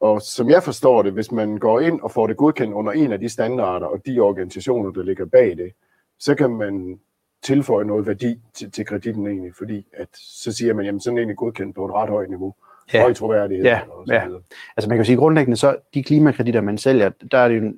og 0.00 0.22
som 0.22 0.50
jeg 0.50 0.62
forstår 0.62 1.02
det, 1.02 1.12
hvis 1.12 1.32
man 1.32 1.58
går 1.58 1.80
ind 1.80 2.00
og 2.00 2.10
får 2.10 2.26
det 2.26 2.36
godkendt 2.36 2.74
under 2.74 2.92
en 2.92 3.12
af 3.12 3.20
de 3.20 3.28
standarder 3.28 3.86
og 3.86 4.06
de 4.06 4.20
organisationer, 4.20 4.90
der 4.90 5.02
ligger 5.02 5.24
bag 5.26 5.56
det, 5.56 5.72
så 6.18 6.34
kan 6.34 6.50
man 6.50 7.00
tilføje 7.42 7.84
noget 7.84 8.06
værdi 8.06 8.40
til, 8.54 8.70
til 8.70 8.86
kreditten 8.86 9.26
egentlig, 9.26 9.54
fordi 9.54 9.86
at, 9.92 10.08
så 10.14 10.52
siger 10.52 10.74
man, 10.74 10.84
jamen 10.84 11.00
sådan 11.00 11.18
egentlig 11.18 11.36
godkendt 11.36 11.74
på 11.74 11.84
et 11.86 11.92
ret 11.92 12.08
højt 12.08 12.30
niveau. 12.30 12.54
Ja. 12.92 13.00
Høj 13.00 13.12
troværdighed. 13.12 13.64
Ja, 13.64 13.80
og 13.90 14.06
så 14.06 14.14
ja. 14.14 14.28
Altså 14.76 14.88
man 14.88 14.96
kan 14.96 14.98
jo 14.98 15.04
sige 15.04 15.16
grundlæggende, 15.16 15.56
så 15.56 15.76
de 15.94 16.02
klimakreditter, 16.02 16.60
man 16.60 16.78
sælger, 16.78 17.10
der 17.30 17.38
er 17.38 17.48
det 17.48 17.62
jo 17.62 17.72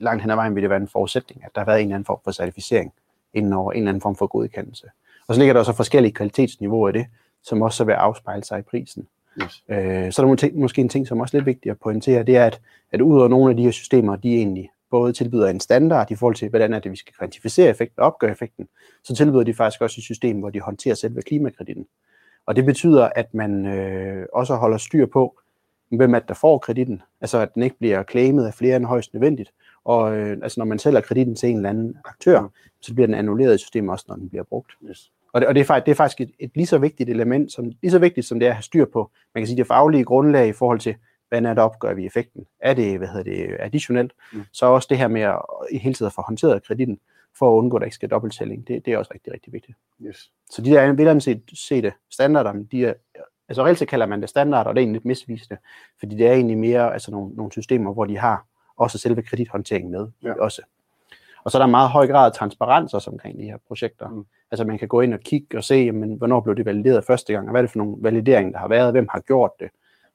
langt 0.00 0.22
hen 0.22 0.30
ad 0.30 0.36
vejen 0.36 0.54
vil 0.54 0.62
det 0.62 0.70
være 0.70 0.80
en 0.80 0.88
forudsætning, 0.88 1.44
at 1.44 1.50
der 1.54 1.60
har 1.60 1.66
været 1.66 1.80
en 1.80 1.86
eller 1.86 1.94
anden 1.94 2.06
form 2.06 2.18
for 2.24 2.30
certificering 2.30 2.92
inden 3.34 3.52
over 3.52 3.72
en 3.72 3.78
eller 3.78 3.88
anden 3.88 4.00
form 4.00 4.16
for 4.16 4.26
godkendelse. 4.26 4.86
Og 5.28 5.34
så 5.34 5.40
ligger 5.40 5.52
der 5.52 5.60
også 5.60 5.72
forskellige 5.72 6.12
kvalitetsniveauer 6.12 6.88
i 6.88 6.92
det, 6.92 7.06
som 7.42 7.62
også 7.62 7.76
så 7.76 7.84
vil 7.84 7.92
afspejle 7.92 8.44
sig 8.44 8.58
i 8.58 8.62
prisen. 8.62 9.08
Yes. 9.42 9.64
Øh, 9.68 10.12
så 10.12 10.22
er 10.22 10.26
der 10.26 10.34
ting, 10.34 10.58
måske 10.58 10.80
en 10.80 10.88
ting, 10.88 11.06
som 11.06 11.20
også 11.20 11.36
er 11.36 11.40
lidt 11.40 11.46
vigtigt 11.46 11.70
at 11.70 11.78
pointere, 11.80 12.22
det 12.22 12.36
er, 12.36 12.46
at, 12.46 12.60
at 12.92 13.00
ud 13.00 13.18
over 13.18 13.28
nogle 13.28 13.50
af 13.50 13.56
de 13.56 13.62
her 13.62 13.70
systemer, 13.70 14.16
de 14.16 14.34
egentlig 14.34 14.70
både 14.90 15.12
tilbyder 15.12 15.48
en 15.48 15.60
standard 15.60 16.10
i 16.10 16.14
forhold 16.14 16.34
til, 16.34 16.48
hvordan 16.48 16.74
er 16.74 16.78
det, 16.78 16.90
vi 16.90 16.96
skal 16.96 17.14
kvantificere 17.18 17.70
effekten 17.70 18.00
og 18.00 18.06
opgøre 18.06 18.30
effekten, 18.30 18.68
så 19.04 19.14
tilbyder 19.14 19.42
de 19.42 19.54
faktisk 19.54 19.82
også 19.82 19.94
et 20.00 20.04
system, 20.04 20.38
hvor 20.38 20.50
de 20.50 20.60
håndterer 20.60 20.94
selve 20.94 21.22
klimakreditten. 21.22 21.86
Og 22.46 22.56
det 22.56 22.64
betyder, 22.64 23.08
at 23.16 23.34
man 23.34 23.66
øh, 23.66 24.26
også 24.32 24.54
holder 24.54 24.78
styr 24.78 25.06
på, 25.06 25.38
hvem 25.88 26.14
er 26.14 26.18
det, 26.18 26.28
der 26.28 26.34
får 26.34 26.58
kreditten. 26.58 27.02
Altså, 27.20 27.38
at 27.38 27.54
den 27.54 27.62
ikke 27.62 27.78
bliver 27.78 28.02
claimet 28.10 28.46
af 28.46 28.54
flere 28.54 28.76
end 28.76 28.84
højst 28.84 29.14
nødvendigt. 29.14 29.52
Og 29.84 30.16
øh, 30.16 30.38
altså, 30.42 30.60
når 30.60 30.64
man 30.64 30.78
sælger 30.78 31.00
kreditten 31.00 31.34
til 31.34 31.48
en 31.48 31.56
eller 31.56 31.70
anden 31.70 31.96
aktør, 32.04 32.48
så 32.80 32.94
bliver 32.94 33.06
den 33.06 33.14
annulleret 33.14 33.54
i 33.54 33.58
systemet 33.58 33.90
også, 33.90 34.04
når 34.08 34.16
den 34.16 34.28
bliver 34.28 34.44
brugt. 34.44 34.72
Yes. 34.88 35.12
Og 35.36 35.40
det, 35.40 35.48
og 35.48 35.54
det, 35.54 35.60
er, 35.60 35.64
faktisk, 35.64 35.86
det 35.86 35.92
er 35.92 35.96
faktisk 35.96 36.20
et, 36.20 36.30
et 36.38 36.50
lige 36.54 36.66
så 36.66 36.78
vigtigt 36.78 37.10
element, 37.10 37.52
som, 37.52 37.72
lige 37.82 37.90
så 37.90 37.98
vigtigt 37.98 38.26
som 38.26 38.38
det 38.38 38.46
er 38.46 38.50
at 38.50 38.56
have 38.56 38.62
styr 38.62 38.84
på, 38.84 39.10
man 39.34 39.42
kan 39.42 39.46
sige 39.46 39.56
det 39.56 39.66
faglige 39.66 40.04
grundlag 40.04 40.48
i 40.48 40.52
forhold 40.52 40.80
til, 40.80 40.94
hvordan 41.28 41.46
er 41.46 41.54
det 41.54 41.62
opgør 41.62 41.94
vi 41.94 42.06
effekten? 42.06 42.46
Er 42.60 42.74
det, 42.74 42.98
hvad 42.98 43.08
hedder 43.08 43.22
det, 43.22 43.56
additionelt? 43.60 44.12
Mm. 44.32 44.42
Så 44.52 44.66
også 44.66 44.86
det 44.90 44.98
her 44.98 45.08
med 45.08 45.20
at 45.20 45.38
i 45.70 45.78
hele 45.78 45.94
tiden 45.94 46.12
få 46.12 46.22
håndteret 46.22 46.62
kreditten, 46.66 46.98
for 47.38 47.52
at 47.52 47.58
undgå, 47.58 47.76
at 47.76 47.80
der 47.80 47.84
ikke 47.84 47.94
skal 47.94 48.10
dobbelttælling, 48.10 48.68
det, 48.68 48.84
det 48.84 48.92
er 48.92 48.98
også 48.98 49.10
rigtig, 49.14 49.32
rigtig 49.32 49.52
vigtigt. 49.52 49.78
Yes. 50.02 50.30
Så 50.50 50.62
de 50.62 50.70
der 50.70 50.92
vil 50.92 51.20
set, 51.20 51.42
se 51.54 51.82
det 51.82 51.92
standarder, 52.10 52.52
de 52.70 52.86
er, 52.86 52.94
altså 53.48 53.64
reelt 53.64 53.78
set 53.78 53.88
kalder 53.88 54.06
man 54.06 54.20
det 54.20 54.28
standarder, 54.28 54.68
og 54.68 54.74
det 54.74 54.80
er 54.80 54.82
egentlig 54.82 54.98
lidt 54.98 55.04
misvisende, 55.04 55.60
fordi 55.98 56.16
det 56.16 56.26
er 56.26 56.32
egentlig 56.32 56.58
mere 56.58 56.92
altså 56.92 57.10
nogle, 57.10 57.34
nogle 57.34 57.52
systemer, 57.52 57.92
hvor 57.92 58.04
de 58.04 58.18
har 58.18 58.46
også 58.76 58.98
selve 58.98 59.22
kredithåndteringen 59.22 59.92
med 59.92 60.08
ja. 60.22 60.40
også. 60.40 60.62
Og 61.46 61.52
så 61.52 61.58
er 61.58 61.60
der 61.60 61.64
en 61.64 61.70
meget 61.70 61.90
høj 61.90 62.06
grad 62.06 62.26
af 62.26 62.32
transparens 62.32 62.94
også 62.94 63.10
omkring 63.10 63.38
de 63.38 63.44
her 63.44 63.56
projekter. 63.68 64.08
Mm. 64.08 64.24
Altså 64.50 64.64
man 64.64 64.78
kan 64.78 64.88
gå 64.88 65.00
ind 65.00 65.14
og 65.14 65.20
kigge 65.20 65.58
og 65.58 65.64
se, 65.64 65.74
jamen, 65.74 66.12
hvornår 66.12 66.40
blev 66.40 66.56
det 66.56 66.66
valideret 66.66 67.04
første 67.04 67.32
gang, 67.32 67.46
og 67.46 67.50
hvad 67.50 67.60
er 67.60 67.62
det 67.62 67.70
for 67.70 67.78
nogle 67.78 67.96
valideringer, 67.98 68.52
der 68.52 68.58
har 68.58 68.68
været, 68.68 68.92
hvem 68.92 69.08
har 69.10 69.20
gjort 69.20 69.50
det, 69.60 69.68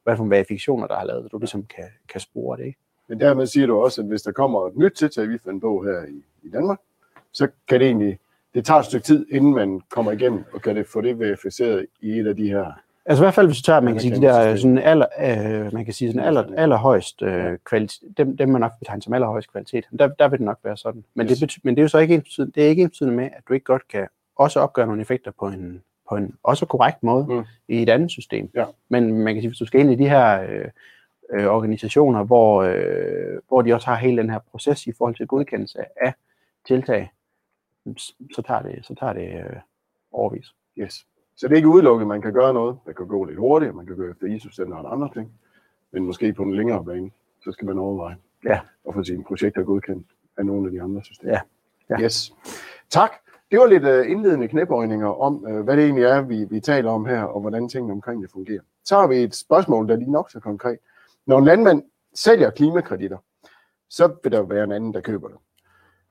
hvad 0.03 0.11
er 0.11 0.15
det 0.15 0.17
for 0.17 0.23
nogle 0.23 0.35
verifikationer, 0.35 0.87
der 0.87 0.95
har 0.95 1.05
lavet, 1.05 1.23
så 1.23 1.27
du 1.27 1.37
ligesom 1.37 1.65
kan, 1.65 1.83
kan 2.09 2.21
spore 2.21 2.57
det. 2.57 2.65
Ikke? 2.65 2.79
Men 3.07 3.19
dermed 3.19 3.45
siger 3.45 3.67
du 3.67 3.81
også, 3.81 4.01
at 4.01 4.07
hvis 4.07 4.21
der 4.21 4.31
kommer 4.31 4.67
et 4.67 4.77
nyt 4.77 4.91
tiltag, 4.91 5.29
vi 5.29 5.37
finder 5.37 5.59
på 5.59 5.83
her 5.83 6.03
i, 6.03 6.23
i 6.43 6.49
Danmark, 6.49 6.79
så 7.31 7.47
kan 7.67 7.79
det 7.79 7.87
egentlig, 7.87 8.19
det 8.53 8.65
tager 8.65 8.79
et 8.79 8.85
stykke 8.85 9.05
tid, 9.05 9.25
inden 9.29 9.53
man 9.55 9.81
kommer 9.89 10.11
igennem, 10.11 10.43
og 10.53 10.61
kan 10.61 10.75
det 10.75 10.87
få 10.87 11.01
det 11.01 11.19
verificeret 11.19 11.85
i 12.01 12.19
et 12.19 12.27
af 12.27 12.35
de 12.35 12.47
her. 12.47 12.71
Altså 13.05 13.23
i 13.23 13.25
hvert 13.25 13.33
fald, 13.33 13.47
hvis 13.47 13.57
du 13.57 13.63
tager, 13.63 13.79
man 13.79 13.93
kan 13.93 14.01
sige, 14.01 14.15
de 14.15 14.21
der 14.21 14.55
sådan 14.55 14.77
aller, 14.77 15.05
øh, 15.19 15.73
man 15.73 15.85
kan 15.85 15.93
sige 15.93 16.11
sådan 16.11 16.27
aller, 16.27 16.55
allerhøjst 16.57 17.21
øh, 17.21 17.57
kvalitet, 17.65 18.17
dem, 18.17 18.37
dem 18.37 18.49
man 18.49 18.61
nok 18.61 18.71
betegner 18.79 19.01
som 19.01 19.13
allerhøjst 19.13 19.51
kvalitet, 19.51 19.85
der, 19.99 20.07
der 20.07 20.27
vil 20.27 20.39
det 20.39 20.45
nok 20.45 20.59
være 20.63 20.77
sådan. 20.77 21.03
Men, 21.13 21.27
Yes. 21.29 21.39
det, 21.39 21.51
bety- 21.51 21.59
men 21.63 21.75
det 21.75 21.81
er 21.81 21.83
jo 21.83 21.87
så 21.87 21.97
ikke 21.97 22.13
ensbetydende, 22.15 22.51
det 22.55 22.65
er 22.65 22.69
ikke 22.69 22.81
ensbetydende 22.81 23.15
med, 23.15 23.23
at 23.25 23.43
du 23.47 23.53
ikke 23.53 23.63
godt 23.63 23.87
kan 23.87 24.07
også 24.35 24.59
opgøre 24.59 24.87
nogle 24.87 25.01
effekter 25.01 25.31
på 25.39 25.47
en, 25.47 25.83
på 26.09 26.15
en 26.15 26.35
også 26.43 26.65
korrekt 26.65 27.03
måde 27.03 27.25
Mm. 27.29 27.43
i 27.67 27.81
et 27.81 27.89
andet 27.89 28.11
system. 28.11 28.49
Ja. 28.55 28.65
Men 28.89 29.13
man 29.13 29.33
kan 29.35 29.41
sige, 29.41 29.49
hvis 29.49 29.57
du 29.59 29.65
skal 29.65 29.79
ind 29.81 29.91
i 29.91 29.95
de 29.95 30.09
her 30.09 30.41
øh, 30.41 30.65
øh, 31.33 31.45
organisationer, 31.47 32.23
hvor, 32.23 32.61
øh, 32.63 33.39
hvor 33.47 33.61
de 33.61 33.73
også 33.73 33.87
har 33.87 33.95
hele 33.95 34.21
den 34.21 34.29
her 34.29 34.39
proces 34.51 34.87
i 34.87 34.91
forhold 34.97 35.15
til 35.15 35.27
godkendelse 35.27 35.79
af 36.01 36.13
tiltag, 36.67 37.11
så 37.97 38.13
så 38.35 38.41
tager 38.41 38.61
det, 38.61 38.85
så 38.85 38.95
tager 38.95 39.13
det 39.13 39.27
øh, 39.33 39.55
overvis. 40.11 40.53
Yes. 40.77 41.05
Så 41.35 41.47
det 41.47 41.51
er 41.53 41.55
ikke 41.57 41.67
udelukket, 41.67 42.07
man 42.07 42.21
kan 42.21 42.33
gøre 42.33 42.53
noget. 42.53 42.77
Man 42.85 42.95
kan 42.95 43.07
gå 43.07 43.23
lidt 43.25 43.39
hurtigere, 43.39 43.73
man 43.73 43.85
kan 43.85 43.95
gå 43.95 44.03
efter 44.03 44.27
ISO-standard 44.27 44.85
og 44.85 44.93
andre 44.93 45.09
ting. 45.13 45.31
Men 45.91 46.05
måske 46.05 46.33
på 46.33 46.43
en 46.43 46.55
længere 46.55 46.85
bane, 46.85 47.11
så 47.43 47.51
skal 47.51 47.67
man 47.67 47.77
overveje 47.77 48.15
Ja. 48.45 48.59
at 48.87 48.93
få 48.93 49.03
sine 49.03 49.23
projekter 49.23 49.63
godkendt 49.63 50.07
af 50.37 50.45
nogle 50.45 50.65
af 50.67 50.71
de 50.71 50.81
andre 50.81 51.03
systemer. 51.03 51.31
Ja. 51.33 51.39
Ja. 51.89 52.03
Yes. 52.03 52.33
Tak. 52.89 53.11
Det 53.51 53.59
var 53.59 53.65
lidt 53.67 53.83
uh, 53.83 54.11
indledende 54.11 54.47
knæbøjninger 54.47 55.07
om, 55.07 55.43
uh, 55.45 55.59
hvad 55.59 55.77
det 55.77 55.83
egentlig 55.83 56.03
er, 56.03 56.21
vi, 56.21 56.45
vi 56.49 56.59
taler 56.59 56.91
om 56.91 57.05
her, 57.05 57.23
og 57.23 57.41
hvordan 57.41 57.69
tingene 57.69 57.93
omkring 57.93 58.21
det 58.23 58.31
fungerer. 58.31 58.61
Så 58.85 58.95
har 58.95 59.07
vi 59.07 59.15
et 59.15 59.35
spørgsmål, 59.35 59.87
der 59.87 59.93
er 59.93 59.97
lige 59.97 60.11
nok 60.11 60.31
så 60.31 60.39
konkret. 60.39 60.77
Når 61.25 61.37
en 61.37 61.45
landmand 61.45 61.83
sælger 62.15 62.49
klimakreditter, 62.49 63.17
så 63.89 64.15
vil 64.23 64.31
der 64.31 64.41
være 64.43 64.63
en 64.63 64.71
anden, 64.71 64.93
der 64.93 65.01
køber 65.01 65.27
det. 65.27 65.37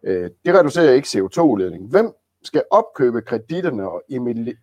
Uh, 0.03 0.31
det 0.45 0.55
reducerer 0.59 0.93
ikke 0.93 1.07
CO2-udledning. 1.09 1.91
Hvem 1.91 2.13
skal 2.43 2.63
opkøbe 2.71 3.23
kreditterne 3.23 3.91
og 3.91 4.03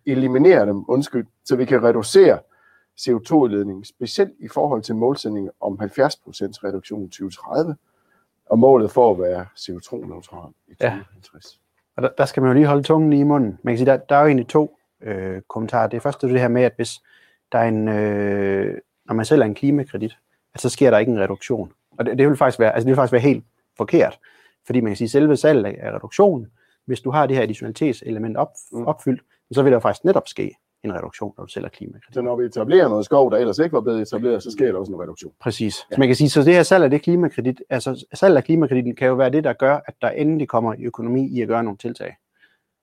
eliminere 0.05 0.65
dem, 0.65 0.85
undskyld, 0.87 1.25
så 1.45 1.55
vi 1.55 1.65
kan 1.65 1.83
reducere 1.83 2.39
CO2-udledningen, 3.01 3.83
specielt 3.85 4.33
i 4.39 4.47
forhold 4.47 4.81
til 4.81 4.95
målsætningen 4.95 5.51
om 5.61 5.79
70% 5.81 5.85
reduktion 6.63 7.03
i 7.03 7.07
2030, 7.07 7.75
og 8.45 8.59
målet 8.59 8.91
for 8.91 9.11
at 9.11 9.19
være 9.19 9.45
CO2-neutral 9.55 10.51
i 10.67 10.73
Ja. 10.81 10.89
2050. 10.89 11.59
Og 11.95 12.03
der, 12.03 12.09
der 12.17 12.25
skal 12.25 12.41
man 12.43 12.49
jo 12.49 12.53
lige 12.53 12.67
holde 12.67 12.83
tungen 12.83 13.13
i 13.13 13.23
munden. 13.23 13.59
Man 13.63 13.71
kan 13.73 13.77
sige, 13.77 13.85
der, 13.85 13.97
der 13.97 14.15
er 14.15 14.21
jo 14.21 14.27
egentlig 14.27 14.47
to 14.47 14.77
øh, 15.01 15.41
kommentarer. 15.49 15.87
Det 15.87 16.01
første 16.01 16.27
er 16.27 16.31
det 16.31 16.41
her 16.41 16.47
med, 16.47 16.63
at 16.63 16.73
hvis 16.75 17.01
der 17.51 17.59
er 17.59 17.67
en, 17.67 17.87
øh, 17.87 18.77
når 19.05 19.13
man 19.13 19.25
sælger 19.25 19.45
en 19.45 19.55
klimakredit, 19.55 20.17
at 20.53 20.61
så 20.61 20.69
sker 20.69 20.89
der 20.89 20.97
ikke 20.97 21.11
en 21.11 21.19
reduktion. 21.19 21.71
Og 21.97 22.05
det, 22.05 22.17
det, 22.17 22.27
vil 22.27 22.37
faktisk 22.37 22.59
være, 22.59 22.73
altså 22.73 22.85
det 22.85 22.89
vil 22.89 22.95
faktisk 22.95 23.11
være 23.11 23.21
helt 23.21 23.45
forkert. 23.77 24.19
Fordi 24.65 24.81
man 24.81 24.89
kan 24.89 24.97
sige, 24.97 25.05
at 25.05 25.11
selve 25.11 25.37
salget 25.37 25.65
af 25.65 25.91
reduktionen, 25.91 26.47
hvis 26.87 27.01
du 27.01 27.11
har 27.11 27.27
det 27.27 27.35
her 27.35 27.43
additionalitetselement 27.43 28.37
op, 28.37 28.49
Mm. 28.71 28.85
opfyldt, 28.85 29.21
så 29.51 29.63
vil 29.63 29.71
der 29.71 29.79
faktisk 29.79 30.05
netop 30.05 30.27
ske 30.27 30.51
en 30.83 30.93
reduktion, 30.93 31.33
når 31.37 31.43
du 31.45 31.51
sælger 31.51 31.69
klimakredit. 31.69 32.13
Så 32.13 32.21
når 32.21 32.35
vi 32.35 32.45
etablerer 32.45 32.89
noget 32.89 33.05
skov, 33.05 33.31
der 33.31 33.37
ellers 33.37 33.59
ikke 33.59 33.73
var 33.73 33.81
blevet 33.81 34.01
etableret, 34.01 34.43
så 34.43 34.51
sker 34.51 34.71
der 34.71 34.79
også 34.79 34.91
en 34.93 34.99
reduktion. 35.01 35.33
Præcis. 35.41 35.75
Ja. 35.91 35.95
Så 35.95 35.99
man 35.99 36.07
kan 36.07 36.15
sige, 36.15 36.29
så 36.29 36.41
det 36.43 36.53
her 36.53 36.63
salg 36.63 36.83
af 36.83 36.89
det 36.89 37.01
klimakredit, 37.01 37.61
altså 37.69 38.05
salg 38.13 38.37
af 38.37 38.43
klimakreditten 38.43 38.95
kan 38.95 39.07
jo 39.07 39.13
være 39.13 39.29
det, 39.29 39.43
der 39.43 39.53
gør, 39.53 39.79
at 39.87 39.93
der 40.01 40.09
endelig 40.09 40.47
kommer 40.47 40.75
økonomi 40.79 41.27
i 41.27 41.41
at 41.41 41.47
gøre 41.47 41.63
nogle 41.63 41.77
tiltag, 41.77 42.15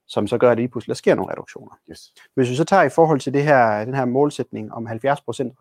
som 0.07 0.27
så 0.27 0.37
gør, 0.37 0.51
at 0.51 0.57
lige 0.57 0.67
pludselig 0.67 0.89
der 0.89 0.95
sker 0.97 1.15
nogle 1.15 1.31
reduktioner. 1.31 1.79
Yes. 1.91 2.13
Hvis 2.35 2.49
vi 2.49 2.55
så 2.55 2.63
tager 2.63 2.83
i 2.83 2.89
forhold 2.89 3.19
til 3.19 3.33
det 3.33 3.43
her, 3.43 3.85
den 3.85 3.93
her 3.93 4.05
målsætning 4.05 4.73
om 4.73 4.87
70% 4.87 4.91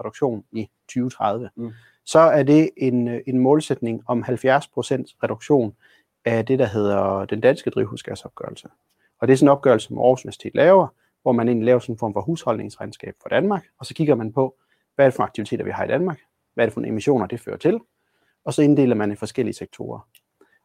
reduktion 0.01 0.45
i 0.53 0.69
2030, 0.89 1.51
Mm. 1.57 1.65
mm. 1.65 1.73
så 2.07 2.19
er 2.19 2.43
det 2.43 2.71
en, 2.77 3.09
øh, 3.09 3.21
en 3.27 3.39
målsætning 3.39 4.03
om 4.07 4.23
70% 4.23 5.17
reduktion 5.23 5.75
af 6.25 6.47
det, 6.47 6.59
der 6.59 6.67
hedder 6.67 7.25
den 7.25 7.41
danske 7.41 7.71
drivhusgasopgørelse. 7.71 8.69
Og 9.21 9.29
det 9.29 9.33
er 9.33 9.37
sådan 9.37 9.49
en 9.49 9.53
opgørelse, 9.53 9.87
som 9.87 9.99
Aarhus 9.99 10.25
Universitet 10.25 10.55
laver, 10.55 10.87
hvor 11.23 11.33
man 11.33 11.49
egentlig 11.49 11.67
laver 11.67 11.79
sådan 11.79 11.95
en 11.95 11.99
form 11.99 12.13
for 12.13 12.21
husholdningsregnskab 12.21 13.15
for 13.23 13.29
Danmark, 13.29 13.65
og 13.79 13.87
så 13.87 13.95
kigger 13.95 14.15
man 14.15 14.33
på, 14.33 14.57
hvad 14.95 15.07
er 15.07 15.11
det 15.11 15.17
for 15.17 15.23
aktiviteter, 15.23 15.65
vi 15.65 15.71
har 15.71 15.85
i 15.85 15.89
Danmark, 15.89 16.21
hvad 16.55 16.65
er 16.65 16.67
det 16.67 16.75
for 16.75 16.81
emissioner, 16.81 17.27
det 17.27 17.41
fører 17.41 17.57
til, 17.57 17.81
og 18.45 18.55
så 18.55 18.63
inddeler 18.63 18.95
man 18.95 19.13
i 19.13 19.15
forskellige 19.15 19.55
sektorer. 19.55 20.09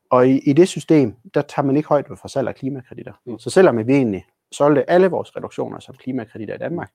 Og 0.09 0.27
i, 0.27 0.39
i 0.39 0.53
det 0.53 0.67
system, 0.67 1.15
der 1.33 1.41
tager 1.41 1.65
man 1.65 1.77
ikke 1.77 1.89
højde 1.89 2.15
for 2.15 2.27
salg 2.27 2.47
af 2.47 2.55
klimakreditter. 2.55 3.13
Mm. 3.25 3.39
Så 3.39 3.49
selvom 3.49 3.87
vi 3.87 3.93
egentlig 3.93 4.25
solgte 4.51 4.89
alle 4.89 5.07
vores 5.07 5.35
reduktioner 5.35 5.79
som 5.79 5.95
klimakreditter 5.95 6.55
i 6.55 6.57
Danmark, 6.57 6.91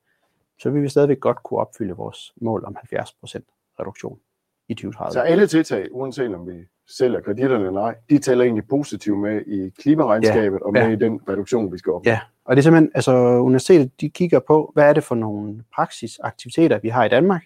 så 0.59 0.71
vil 0.71 0.83
vi 0.83 0.89
stadigvæk 0.89 1.21
godt 1.21 1.43
kunne 1.43 1.61
opfylde 1.61 1.93
vores 1.93 2.33
mål 2.37 2.65
om 2.65 2.77
70% 2.95 3.75
reduktion 3.81 4.21
i 4.69 4.75
2030. 4.75 5.13
Så 5.13 5.21
alle 5.21 5.47
tiltag, 5.47 5.89
uanset 5.93 6.35
om 6.35 6.47
vi 6.47 6.67
sælger 6.89 7.21
kreditterne 7.21 7.67
eller 7.67 7.81
ej, 7.81 7.95
de 8.11 8.19
tæller 8.19 8.45
egentlig 8.45 8.69
positivt 8.69 9.19
med 9.19 9.41
i 9.47 9.69
klimaregnskabet 9.69 10.59
ja, 10.59 10.67
og 10.67 10.73
med 10.73 10.83
ja. 10.83 10.89
i 10.89 10.97
den 10.97 11.21
reduktion, 11.29 11.73
vi 11.73 11.79
skal 11.79 11.93
opnå. 11.93 12.11
Ja, 12.11 12.21
og 12.45 12.57
det 12.57 12.61
er 12.61 12.63
simpelthen, 12.63 12.91
altså 12.95 13.13
universitetet, 13.17 14.01
de 14.01 14.11
kigger 14.11 14.41
på, 14.41 14.71
hvad 14.75 14.89
er 14.89 14.93
det 14.93 15.05
for 15.05 15.15
nogle 15.15 15.65
praksisaktiviteter, 15.75 16.79
vi 16.79 16.89
har 16.89 17.05
i 17.05 17.09
Danmark, 17.09 17.45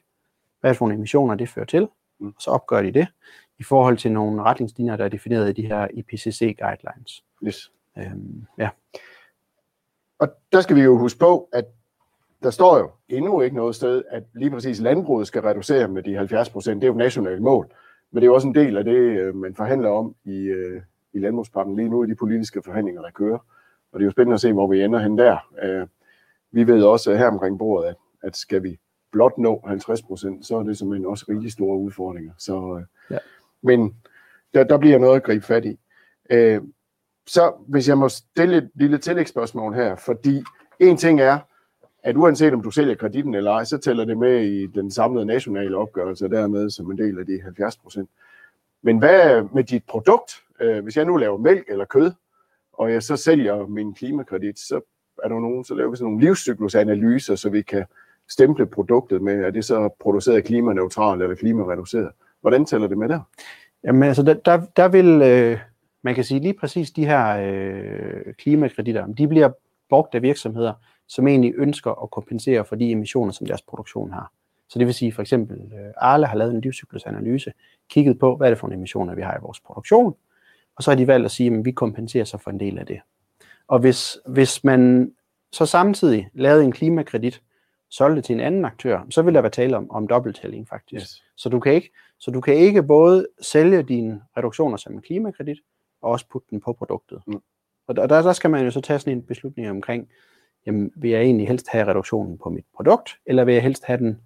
hvad 0.61 0.71
er 0.71 0.73
det 0.73 0.79
for 0.79 0.87
nogle 0.87 0.95
emissioner, 0.95 1.35
det 1.35 1.49
fører 1.49 1.67
til, 1.67 1.89
mm. 2.21 2.27
og 2.27 2.43
så 2.43 2.51
opgør 2.51 2.83
de 2.83 2.93
det 2.93 3.07
i 3.59 3.63
forhold 3.63 3.97
til 3.97 4.13
nogle 4.13 4.43
retningslinjer, 4.43 4.97
der 4.97 5.05
er 5.05 5.09
defineret 5.09 5.51
i 5.51 5.63
de 5.63 5.67
her 5.67 5.89
IPCC-guidelines. 5.95 7.25
Yes. 7.43 7.73
Øhm, 7.99 8.47
ja. 8.59 8.69
Og 10.19 10.29
der 10.53 10.61
skal 10.61 10.77
vi 10.77 10.81
jo 10.81 10.99
huske 10.99 11.19
på, 11.19 11.49
at 11.53 11.65
der 12.43 12.51
står 12.51 12.79
jo 12.79 12.91
endnu 13.09 13.41
ikke 13.41 13.57
noget 13.57 13.75
sted, 13.75 14.03
at 14.11 14.23
lige 14.35 14.51
præcis 14.51 14.81
landbruget 14.81 15.27
skal 15.27 15.43
reducere 15.43 15.89
med 15.89 16.03
de 16.03 16.17
70 16.17 16.51
procent. 16.51 16.83
Det 16.83 16.87
er 16.87 16.89
jo 16.89 16.95
et 16.95 16.99
nationalt 16.99 17.43
mål. 17.43 17.73
Men 18.13 18.17
det 18.17 18.23
er 18.23 18.27
jo 18.27 18.35
også 18.35 18.49
en 18.49 18.55
del 18.55 18.77
af 18.77 18.85
det, 18.85 19.21
øh, 19.21 19.35
man 19.35 19.55
forhandler 19.55 19.89
om 19.89 20.15
i, 20.25 20.37
øh, 20.37 20.83
i 21.13 21.19
landbrugspakken 21.19 21.77
lige 21.77 21.89
nu 21.89 22.05
i 22.05 22.07
de 22.07 22.15
politiske 22.15 22.63
forhandlinger, 22.63 23.03
der 23.03 23.11
kører. 23.11 23.39
Og 23.93 24.01
det 24.01 24.01
er 24.01 24.05
jo 24.05 24.11
spændende 24.11 24.35
at 24.35 24.41
se, 24.41 24.53
hvor 24.53 24.67
vi 24.67 24.83
ender 24.83 24.99
hen 24.99 25.19
der. 25.19 25.37
Øh, 25.63 25.87
vi 26.53 26.67
ved 26.67 26.83
også 26.83 27.15
her 27.15 27.27
omkring 27.27 27.59
bordet, 27.59 27.89
at, 27.89 27.97
at 28.23 28.37
skal 28.37 28.63
vi 28.63 28.79
blot 29.13 29.39
nå 29.39 29.63
50 29.67 30.03
procent, 30.03 30.47
så 30.47 30.57
er 30.57 30.63
det 30.63 30.79
simpelthen 30.79 31.07
også 31.07 31.25
rigtig 31.29 31.53
store 31.53 31.79
udfordringer. 31.79 32.33
Så, 32.39 32.85
ja. 33.11 33.19
Men 33.63 33.97
der, 34.55 34.65
der 34.65 34.79
bliver 34.79 34.99
noget 34.99 35.17
at 35.17 35.23
gribe 35.23 35.45
fat 35.45 35.65
i. 35.65 35.79
Så 37.27 37.53
hvis 37.69 37.89
jeg 37.89 37.99
må 37.99 38.09
stille 38.09 38.57
et 38.57 38.71
lille 38.75 38.99
tillægsspørgsmål 38.99 39.75
her, 39.75 39.97
fordi 39.97 40.43
en 40.81 40.97
ting 40.97 41.21
er, 41.21 41.39
at 42.03 42.17
uanset 42.17 42.55
om 42.55 42.63
du 42.63 42.71
sælger 42.71 42.95
kreditten 42.95 43.35
eller 43.35 43.51
ej, 43.51 43.65
så 43.65 43.79
tæller 43.79 44.05
det 44.05 44.19
med 44.19 44.45
i 44.45 44.67
den 44.67 44.91
samlede 44.91 45.27
nationale 45.27 45.77
opgørelse, 45.77 46.25
og 46.25 46.31
dermed 46.31 46.71
som 46.71 46.91
en 46.91 46.99
del 46.99 47.19
af 47.19 47.27
de 47.27 47.43
70 47.43 47.77
procent. 47.77 48.11
Men 48.83 48.99
hvad 48.99 49.43
med 49.55 49.65
dit 49.65 49.85
produkt? 49.89 50.33
Øh, 50.61 50.83
hvis 50.83 50.97
jeg 50.97 51.05
nu 51.05 51.17
laver 51.17 51.39
mælk 51.39 51.65
eller 51.69 51.85
kød, 51.85 52.13
og 52.73 52.93
jeg 52.93 53.03
så 53.03 53.17
sælger 53.17 53.67
min 53.67 53.95
klimakredit, 53.95 54.59
så 54.59 54.81
er 55.25 55.29
der 55.29 55.41
nogen, 55.41 55.65
så 55.65 55.75
laver 55.75 55.91
vi 55.91 55.97
sådan 55.97 56.05
nogle 56.05 56.27
livscyklusanalyser, 56.27 57.35
så 57.35 57.51
vi 57.51 57.63
kan 57.63 57.85
stemple 58.29 58.67
produktet 58.67 59.23
med, 59.23 59.45
er 59.45 59.51
det 59.51 59.65
så 59.65 59.89
produceret 60.01 60.45
klimaneutralt 60.45 61.23
eller 61.23 61.37
klimareduceret? 61.37 62.11
Hvordan 62.41 62.65
tæller 62.65 62.89
det 62.89 62.99
med 62.99 63.09
der? 63.09 63.21
Jamen 63.85 64.03
altså, 64.03 64.23
der, 64.23 64.35
der, 64.35 64.61
der 64.77 64.89
vil, 64.89 65.23
øh, 65.23 65.59
man 66.03 66.15
kan 66.15 66.25
sige 66.25 66.41
lige 66.41 66.55
præcis 66.55 66.91
de 66.91 67.07
her 67.07 67.39
øh, 67.39 68.35
klimakreditter, 68.35 69.07
de 69.07 69.29
bliver 69.29 69.51
brugt 69.89 70.15
af 70.15 70.23
virksomheder, 70.23 70.73
som 71.09 71.29
egentlig 71.29 71.55
ønsker 71.57 72.03
at 72.03 72.11
kompensere 72.11 72.65
for 72.65 72.77
de 72.77 72.91
emissioner, 72.91 73.33
som 73.33 73.47
deres 73.47 73.63
produktion 73.63 74.13
har. 74.13 74.33
Så 74.69 74.79
det 74.79 74.87
vil 74.87 74.95
sige 74.95 75.13
for 75.13 75.23
eksempel, 75.23 75.57
øh, 75.57 75.93
Arle 75.97 76.27
har 76.27 76.37
lavet 76.37 76.55
en 76.55 76.61
livscyklusanalyse, 76.61 77.53
kigget 77.91 78.19
på, 78.19 78.37
hvad 78.37 78.47
er 78.47 78.51
det 78.51 78.59
for 78.59 78.67
nogle 78.67 78.77
emissioner, 78.77 79.15
vi 79.15 79.23
har 79.23 79.37
i 79.37 79.41
vores 79.43 79.61
produktion, 79.61 80.15
og 80.77 80.83
så 80.83 80.91
har 80.91 80.97
de 80.97 81.07
valgt 81.07 81.25
at 81.25 81.31
sige, 81.31 81.57
at 81.57 81.65
vi 81.65 81.71
kompenserer 81.71 82.25
sig 82.25 82.41
for 82.41 82.51
en 82.51 82.61
del 82.61 82.79
af 82.79 82.87
det. 82.87 83.01
Og 83.69 83.79
hvis, 83.79 84.19
hvis 84.27 84.65
man 84.65 85.13
så 85.53 85.67
samtidig 85.67 86.29
lavede 86.35 86.65
en 86.65 86.73
klimakredit, 86.73 87.43
solgte 87.91 88.17
det 88.17 88.25
til 88.25 88.35
en 88.35 88.41
anden 88.41 88.65
aktør, 88.65 89.07
så 89.11 89.23
vil 89.23 89.35
der 89.35 89.41
være 89.41 89.51
tale 89.51 89.77
om, 89.77 89.91
om 89.91 90.09
dobbelttælling 90.09 90.69
faktisk. 90.69 91.03
Yes. 91.03 91.23
Så, 91.37 91.49
du 91.49 91.61
kan 91.61 91.73
ikke, 91.73 91.91
så 92.19 92.31
du 92.31 92.41
kan 92.41 92.55
ikke 92.55 92.83
både 92.83 93.27
sælge 93.41 93.83
dine 93.83 94.23
reduktioner 94.37 94.77
som 94.77 94.93
en 94.93 95.03
klimakredit, 95.03 95.59
og 96.03 96.11
også 96.11 96.27
putte 96.33 96.49
den 96.51 96.61
på 96.61 96.73
produktet. 96.73 97.23
Mm. 97.27 97.41
Og 97.87 97.97
der, 97.97 98.07
der 98.07 98.33
skal 98.33 98.51
man 98.51 98.65
jo 98.65 98.71
så 98.71 98.81
tage 98.81 98.99
sådan 98.99 99.13
en 99.13 99.23
beslutning 99.23 99.71
omkring, 99.71 100.09
jamen, 100.69 100.93
vil 100.95 101.11
jeg 101.11 101.21
egentlig 101.21 101.49
helst 101.49 101.69
have 101.69 101.87
reduktionen 101.87 102.39
på 102.39 102.51
mit 102.51 102.65
produkt, 102.77 103.11
eller 103.27 103.45
vil 103.45 103.55
jeg 103.55 103.63
helst 103.63 103.85
have 103.85 103.99
den 103.99 104.21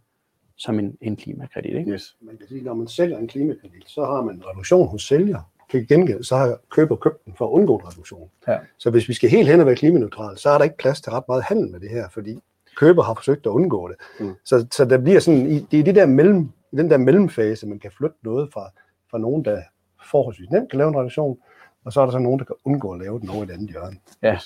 som 0.56 0.78
en, 0.78 0.99
en 1.00 1.16
klimakredit? 1.16 1.76
Ikke? 1.76 1.90
Yes. 1.90 2.16
Man 2.20 2.37
kan 2.37 2.49
sige, 2.49 2.62
når 2.62 2.75
man 2.75 2.88
sælger 2.88 3.18
en 3.18 3.28
klimakredit, 3.28 3.84
så 3.87 4.04
har 4.04 4.22
man 4.22 4.34
en 4.34 4.42
reduktion 4.46 4.88
hos 4.88 5.02
sælger. 5.02 5.40
Til 5.70 5.88
gengæld, 5.88 6.22
så 6.22 6.37
har 6.37 6.58
køber 6.70 6.96
købt 6.96 7.25
den 7.25 7.34
for 7.34 7.46
at 7.46 7.50
undgå 7.50 7.76
en 7.76 7.87
reduktion. 7.87 8.30
Ja. 8.49 8.58
Så 8.78 8.90
hvis 8.90 9.08
vi 9.08 9.14
skal 9.14 9.30
helt 9.30 9.49
hen 9.49 9.61
og 9.61 9.66
være 9.66 9.76
klimaneutral, 9.76 10.38
så 10.38 10.50
er 10.50 10.58
der 10.58 10.64
ikke 10.64 10.76
plads 10.76 11.00
til 11.00 11.12
ret 11.12 11.25
meget 11.28 11.42
handel 11.42 11.70
med 11.70 11.80
det 11.80 11.90
her, 11.90 12.08
fordi 12.08 12.38
køber 12.76 13.02
har 13.02 13.14
forsøgt 13.14 13.46
at 13.46 13.50
undgå 13.50 13.88
det. 13.88 13.96
Mm. 14.20 14.34
Så, 14.44 14.66
så 14.72 14.84
der 14.84 14.99
bliver 14.99 15.20
sådan, 15.20 15.66
det 15.70 15.80
er 15.80 15.84
det 15.84 15.94
der 15.94 16.06
mellem, 16.06 16.49
den 16.70 16.90
der 16.90 16.96
mellemfase, 16.99 17.66
man 17.66 17.78
kan 17.78 17.90
flytte 17.90 18.16
noget 18.22 18.52
fra, 18.52 18.70
fra 19.11 19.18
nogen, 19.18 19.44
der 19.44 19.62
forholdsvis 20.11 20.50
nemt 20.50 20.70
kan 20.70 20.78
lave 20.78 20.88
en 20.88 20.96
reduktion, 20.96 21.38
og 21.84 21.92
så 21.92 22.00
er 22.00 22.04
der 22.04 22.12
så 22.12 22.18
nogen, 22.18 22.38
der 22.38 22.44
kan 22.44 22.56
undgå 22.64 22.92
at 22.92 23.00
lave 23.00 23.20
den 23.20 23.30
over 23.30 23.40
i 23.40 23.44
et 23.44 23.50
andet 23.50 23.70
hjørne. 23.70 23.96
Ja. 24.22 24.38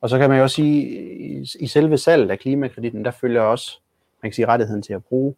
Og 0.00 0.08
så 0.08 0.18
kan 0.18 0.30
man 0.30 0.38
jo 0.38 0.42
også 0.42 0.56
sige, 0.56 0.82
i, 1.18 1.46
i 1.60 1.66
selve 1.66 1.98
salget 1.98 2.30
af 2.30 2.38
klimakreditten, 2.38 3.04
der 3.04 3.10
følger 3.10 3.40
også 3.40 3.80
man 4.22 4.30
kan 4.30 4.34
sige, 4.34 4.46
rettigheden 4.46 4.82
til 4.82 4.92
at 4.92 5.04
bruge 5.04 5.34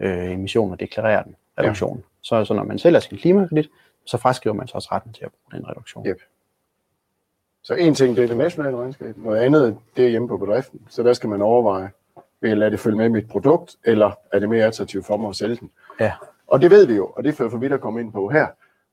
øh, 0.00 0.32
emissioner 0.32 0.72
og 0.72 0.80
deklarere 0.80 1.24
den 1.24 1.36
reduktion. 1.58 1.96
Ja. 1.96 2.02
Så, 2.22 2.44
så 2.44 2.54
når 2.54 2.64
man 2.64 2.78
sælger 2.78 3.00
sin 3.00 3.18
klimakredit, 3.18 3.70
så 4.04 4.16
fraskriver 4.16 4.54
man 4.54 4.68
så 4.68 4.74
også 4.74 4.88
retten 4.92 5.12
til 5.12 5.24
at 5.24 5.30
bruge 5.30 5.60
den 5.60 5.68
reduktion. 5.68 6.06
Yep. 6.06 6.20
Så 7.62 7.74
en 7.74 7.94
ting, 7.94 8.16
det 8.16 8.24
er 8.24 8.28
det 8.28 8.36
nationale 8.36 8.76
regnskab. 8.76 9.16
Noget 9.16 9.38
andet, 9.38 9.78
det 9.96 10.04
er 10.04 10.08
hjemme 10.08 10.28
på 10.28 10.36
bedriften. 10.36 10.80
Så 10.88 11.02
der 11.02 11.12
skal 11.12 11.28
man 11.28 11.42
overveje, 11.42 11.90
vil 12.40 12.48
jeg 12.48 12.58
lade 12.58 12.70
det 12.70 12.80
følge 12.80 12.96
med 12.96 13.08
mit 13.08 13.28
produkt, 13.28 13.76
eller 13.84 14.12
er 14.32 14.38
det 14.38 14.48
mere 14.48 14.64
attraktivt 14.64 15.06
for 15.06 15.16
mig 15.16 15.28
at 15.28 15.36
sælge 15.36 15.56
den? 15.56 15.70
Ja. 16.00 16.12
Og 16.46 16.62
det 16.62 16.70
ved 16.70 16.86
vi 16.86 16.94
jo, 16.94 17.06
og 17.06 17.24
det 17.24 17.34
fører 17.34 17.50
for 17.50 17.58
vidt 17.58 17.72
at 17.72 17.80
komme 17.80 18.00
ind 18.00 18.12
på 18.12 18.28
her. 18.28 18.46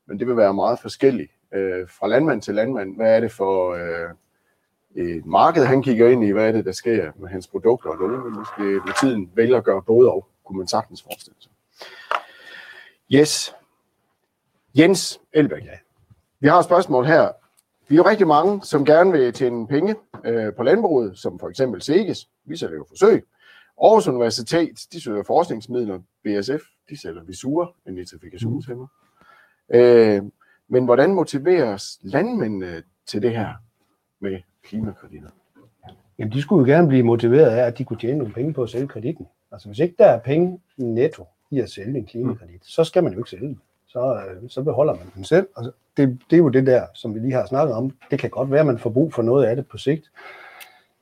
Men 0.05 0.19
det 0.19 0.27
vil 0.27 0.37
være 0.37 0.53
meget 0.53 0.79
forskelligt 0.79 1.31
øh, 1.53 1.87
fra 1.89 2.07
landmand 2.07 2.41
til 2.41 2.55
landmand. 2.55 2.95
Hvad 2.95 3.15
er 3.15 3.19
det 3.19 3.31
for 3.31 3.73
øh, 3.73 4.09
et 4.97 5.25
marked, 5.25 5.65
han 5.65 5.83
kigger 5.83 6.09
ind 6.09 6.23
i? 6.23 6.31
Hvad 6.31 6.47
er 6.47 6.51
det, 6.51 6.65
der 6.65 6.71
sker 6.71 7.11
med 7.15 7.29
hans 7.29 7.47
produkter? 7.47 7.89
Og 7.89 7.99
vil 7.99 8.17
måske 8.17 8.61
med 8.61 8.99
tiden 8.99 9.31
vælge 9.35 9.57
at 9.57 9.63
gøre 9.63 9.81
både 9.81 10.11
og, 10.11 10.27
kunne 10.45 10.57
man 10.57 10.67
sagtens 10.67 11.03
forestille 11.03 11.37
sig. 11.39 11.51
Yes. 13.13 13.55
Jens 14.77 15.19
Elbæk. 15.33 15.65
Ja. 15.65 15.77
Vi 16.39 16.47
har 16.47 16.59
et 16.59 16.65
spørgsmål 16.65 17.05
her. 17.05 17.29
Vi 17.87 17.95
er 17.95 17.97
jo 17.97 18.05
rigtig 18.05 18.27
mange, 18.27 18.61
som 18.63 18.85
gerne 18.85 19.11
vil 19.11 19.33
tjene 19.33 19.67
penge 19.67 19.95
øh, 20.25 20.53
på 20.53 20.63
landbruget, 20.63 21.17
som 21.17 21.39
for 21.39 21.49
eksempel 21.49 21.81
SEGES. 21.81 22.29
Vi 22.45 22.57
sælger 22.57 22.75
jo 22.75 22.85
forsøg. 22.89 23.25
Aarhus 23.83 24.07
Universitet, 24.07 24.79
de 24.91 25.01
søger 25.01 25.23
forskningsmidler. 25.23 25.99
BSF, 26.23 26.61
de 26.89 27.01
sælger 27.01 27.23
Visura, 27.23 27.71
en 27.87 27.93
nitrifikationshæmmer. 27.93 28.87
Mm. 29.69 29.75
Øh, 29.75 30.23
men 30.67 30.85
hvordan 30.85 31.13
motiveres 31.13 31.99
landmændene 32.01 32.83
til 33.05 33.21
det 33.21 33.31
her 33.31 33.53
med 34.19 34.39
klimakreditter? 34.67 35.29
Jamen, 36.19 36.33
de 36.33 36.41
skulle 36.41 36.71
jo 36.71 36.77
gerne 36.77 36.87
blive 36.87 37.03
motiveret 37.03 37.49
af, 37.49 37.67
at 37.67 37.77
de 37.77 37.83
kunne 37.83 37.99
tjene 37.99 38.17
nogle 38.17 38.33
penge 38.33 38.53
på 38.53 38.63
at 38.63 38.69
sælge 38.69 38.87
kreditten. 38.87 39.27
Altså, 39.51 39.67
hvis 39.67 39.79
ikke 39.79 39.95
der 39.99 40.05
er 40.05 40.19
penge 40.19 40.59
netto 40.77 41.27
i 41.51 41.59
at 41.59 41.69
sælge 41.69 41.97
en 41.97 42.05
klimakredit, 42.05 42.55
mm. 42.55 42.63
så 42.63 42.83
skal 42.83 43.03
man 43.03 43.13
jo 43.13 43.19
ikke 43.19 43.29
sælge 43.29 43.47
den. 43.47 43.59
Så, 43.87 44.15
øh, 44.15 44.49
så 44.49 44.63
beholder 44.63 44.93
man 44.93 45.11
den 45.15 45.23
selv. 45.23 45.47
Altså, 45.57 45.71
det, 45.97 46.19
det 46.29 46.35
er 46.35 46.37
jo 46.37 46.49
det 46.49 46.65
der, 46.65 46.85
som 46.93 47.15
vi 47.15 47.19
lige 47.19 47.33
har 47.33 47.45
snakket 47.45 47.75
om. 47.75 47.91
Det 48.11 48.19
kan 48.19 48.29
godt 48.29 48.51
være, 48.51 48.59
at 48.59 48.65
man 48.65 48.79
får 48.79 48.89
brug 48.89 49.13
for 49.13 49.21
noget 49.21 49.45
af 49.45 49.55
det 49.55 49.67
på 49.67 49.77
sigt. 49.77 50.11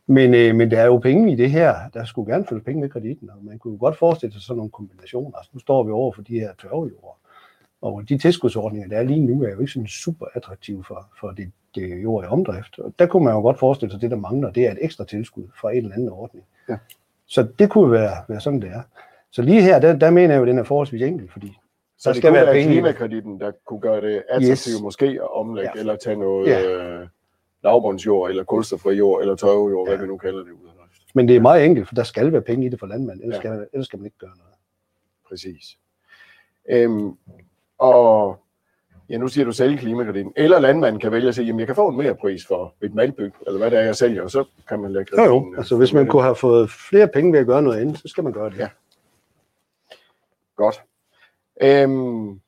Men, 0.08 0.34
øh, 0.34 0.56
men 0.56 0.72
der 0.72 0.80
er 0.80 0.86
jo 0.86 0.98
penge 0.98 1.32
i 1.32 1.36
det 1.36 1.52
her. 1.52 1.76
Der 1.94 2.06
skulle 2.06 2.34
gerne 2.34 2.46
følge 2.50 2.62
penge 2.62 2.82
med 2.82 2.90
kreditten, 2.90 3.30
og 3.30 3.36
man 3.42 3.60
kunne 3.60 3.74
jo 3.74 3.80
godt 3.80 3.98
forestille 3.98 4.34
sig 4.34 4.42
sådan 4.42 4.58
nogle 4.58 4.72
kombinationer. 4.72 5.38
Altså, 5.38 5.52
nu 5.54 5.60
står 5.60 5.84
vi 5.84 5.92
over 5.92 6.12
for 6.12 6.22
de 6.22 6.40
her 6.40 6.54
tørvejord. 6.62 7.18
Og 7.82 8.10
de 8.10 8.18
tilskudsordninger, 8.18 8.90
der 8.90 8.98
er 8.98 9.04
lige 9.04 9.26
nu, 9.26 9.44
er 9.44 9.50
jo 9.50 9.60
ikke 9.60 9.72
sådan 9.72 9.88
super 9.88 10.26
attraktive 10.34 10.84
for, 10.84 11.10
for 11.20 11.32
det, 11.32 11.52
det 11.76 12.04
jord 12.04 12.24
i 12.24 12.28
omdrift. 12.28 12.80
Og 12.80 12.94
der 13.00 13.06
kunne 13.06 13.24
man 13.24 13.34
jo 13.34 13.42
godt 13.42 13.60
forestille 13.60 13.92
sig, 13.92 13.98
at 13.98 14.02
det, 14.02 14.12
der 14.12 14.18
mangler, 14.18 14.52
det 14.52 14.68
er 14.68 14.72
et 14.72 14.78
ekstra 14.82 15.06
tilskud 15.06 15.44
fra 15.62 15.72
en 15.72 15.78
eller 15.78 15.94
anden 15.94 16.10
ordning. 16.10 16.46
Ja. 16.70 16.78
Så 17.28 17.48
det 17.60 17.70
kunne 17.70 17.92
være, 17.92 18.24
være 18.28 18.40
sådan, 18.40 18.62
det 18.62 18.70
er. 18.70 18.82
Så 19.32 19.42
lige 19.42 19.62
her, 19.62 19.80
der, 19.80 19.96
der 19.96 20.10
mener 20.10 20.34
jeg 20.34 20.38
jo, 20.38 20.44
at 20.44 20.48
den 20.48 20.58
er 20.58 20.64
forholdsvis 20.64 21.02
enkel, 21.02 21.30
fordi 21.32 21.58
så 21.98 22.10
der 22.10 22.14
det 22.14 22.22
skal 22.22 22.34
være 22.34 22.54
penge. 22.54 22.72
klimakreditten, 22.72 23.40
der 23.40 23.52
kunne 23.66 23.80
gøre 23.80 24.02
det 24.02 24.24
attraktivt 24.30 24.76
yes. 24.76 24.82
måske 24.82 25.06
at 25.06 25.36
omlægge, 25.36 25.72
ja. 25.76 25.80
eller 25.80 25.96
tage 25.96 26.16
noget 26.16 26.48
ja. 26.48 26.64
øh, 26.64 27.08
lavbundsjord, 27.64 28.30
eller 28.30 28.44
kulstofri 28.44 28.96
jord, 28.96 29.22
eller 29.22 29.36
tørvejord, 29.36 29.88
ja. 29.88 29.96
hvad 29.96 30.06
vi 30.06 30.12
nu 30.12 30.18
kalder 30.18 30.44
det. 30.44 30.52
Ud 30.52 30.70
Men 31.14 31.28
det 31.28 31.36
er 31.36 31.42
meget 31.42 31.66
enkelt, 31.66 31.88
for 31.88 31.96
der 31.96 32.04
skal 32.04 32.32
være 32.32 32.42
penge 32.42 32.66
i 32.66 32.70
det 32.70 32.80
for 32.80 32.88
landmand, 32.88 33.22
ellers, 33.22 33.36
ja. 33.36 33.40
skal, 33.40 33.68
ellers 33.74 33.86
skal 33.88 34.00
man 34.00 34.06
ikke 34.06 34.18
gøre 34.18 34.34
noget. 34.38 34.54
Præcis. 35.30 35.78
Øhm, 36.70 37.18
og 37.78 38.40
ja, 39.10 39.18
nu 39.18 39.28
siger 39.28 39.46
du 39.46 39.52
selv 39.52 39.78
klimakreditten, 39.78 40.34
eller 40.36 40.60
landmanden 40.60 41.02
kan 41.02 41.12
vælge 41.12 41.28
at 41.28 41.36
sige, 41.36 41.46
jamen 41.46 41.60
jeg 41.60 41.68
kan 41.68 41.76
få 41.76 41.88
en 41.88 41.98
mere 41.98 42.16
pris 42.16 42.46
for 42.46 42.74
et 42.82 42.94
malbyg, 42.94 43.34
eller 43.48 43.58
hvad 43.58 43.72
det 43.72 43.80
er, 43.80 43.84
jeg 43.84 43.96
sælger, 43.96 44.24
og 44.24 44.32
så 44.32 44.46
kan 44.68 44.80
man 44.80 44.94
lægge 44.94 45.24
Jo, 45.24 45.24
jo, 45.24 45.56
altså 45.58 45.78
hvis 45.78 45.94
man 45.94 46.08
kunne 46.08 46.24
have 46.24 46.36
fået 46.36 46.70
flere 46.70 47.08
penge 47.08 47.34
ved 47.34 47.40
at 47.40 47.46
gøre 47.46 47.62
noget 47.62 47.82
andet, 47.82 47.98
så 47.98 48.08
skal 48.08 48.24
man 48.24 48.34
gøre 48.34 48.50
det. 48.50 48.58
Ja. 48.58 48.68
Godt. 50.56 50.82
Øhm, 51.62 52.40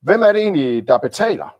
hvem 0.00 0.22
er 0.22 0.32
det 0.32 0.42
egentlig, 0.42 0.88
der 0.88 0.98
betaler? 0.98 1.56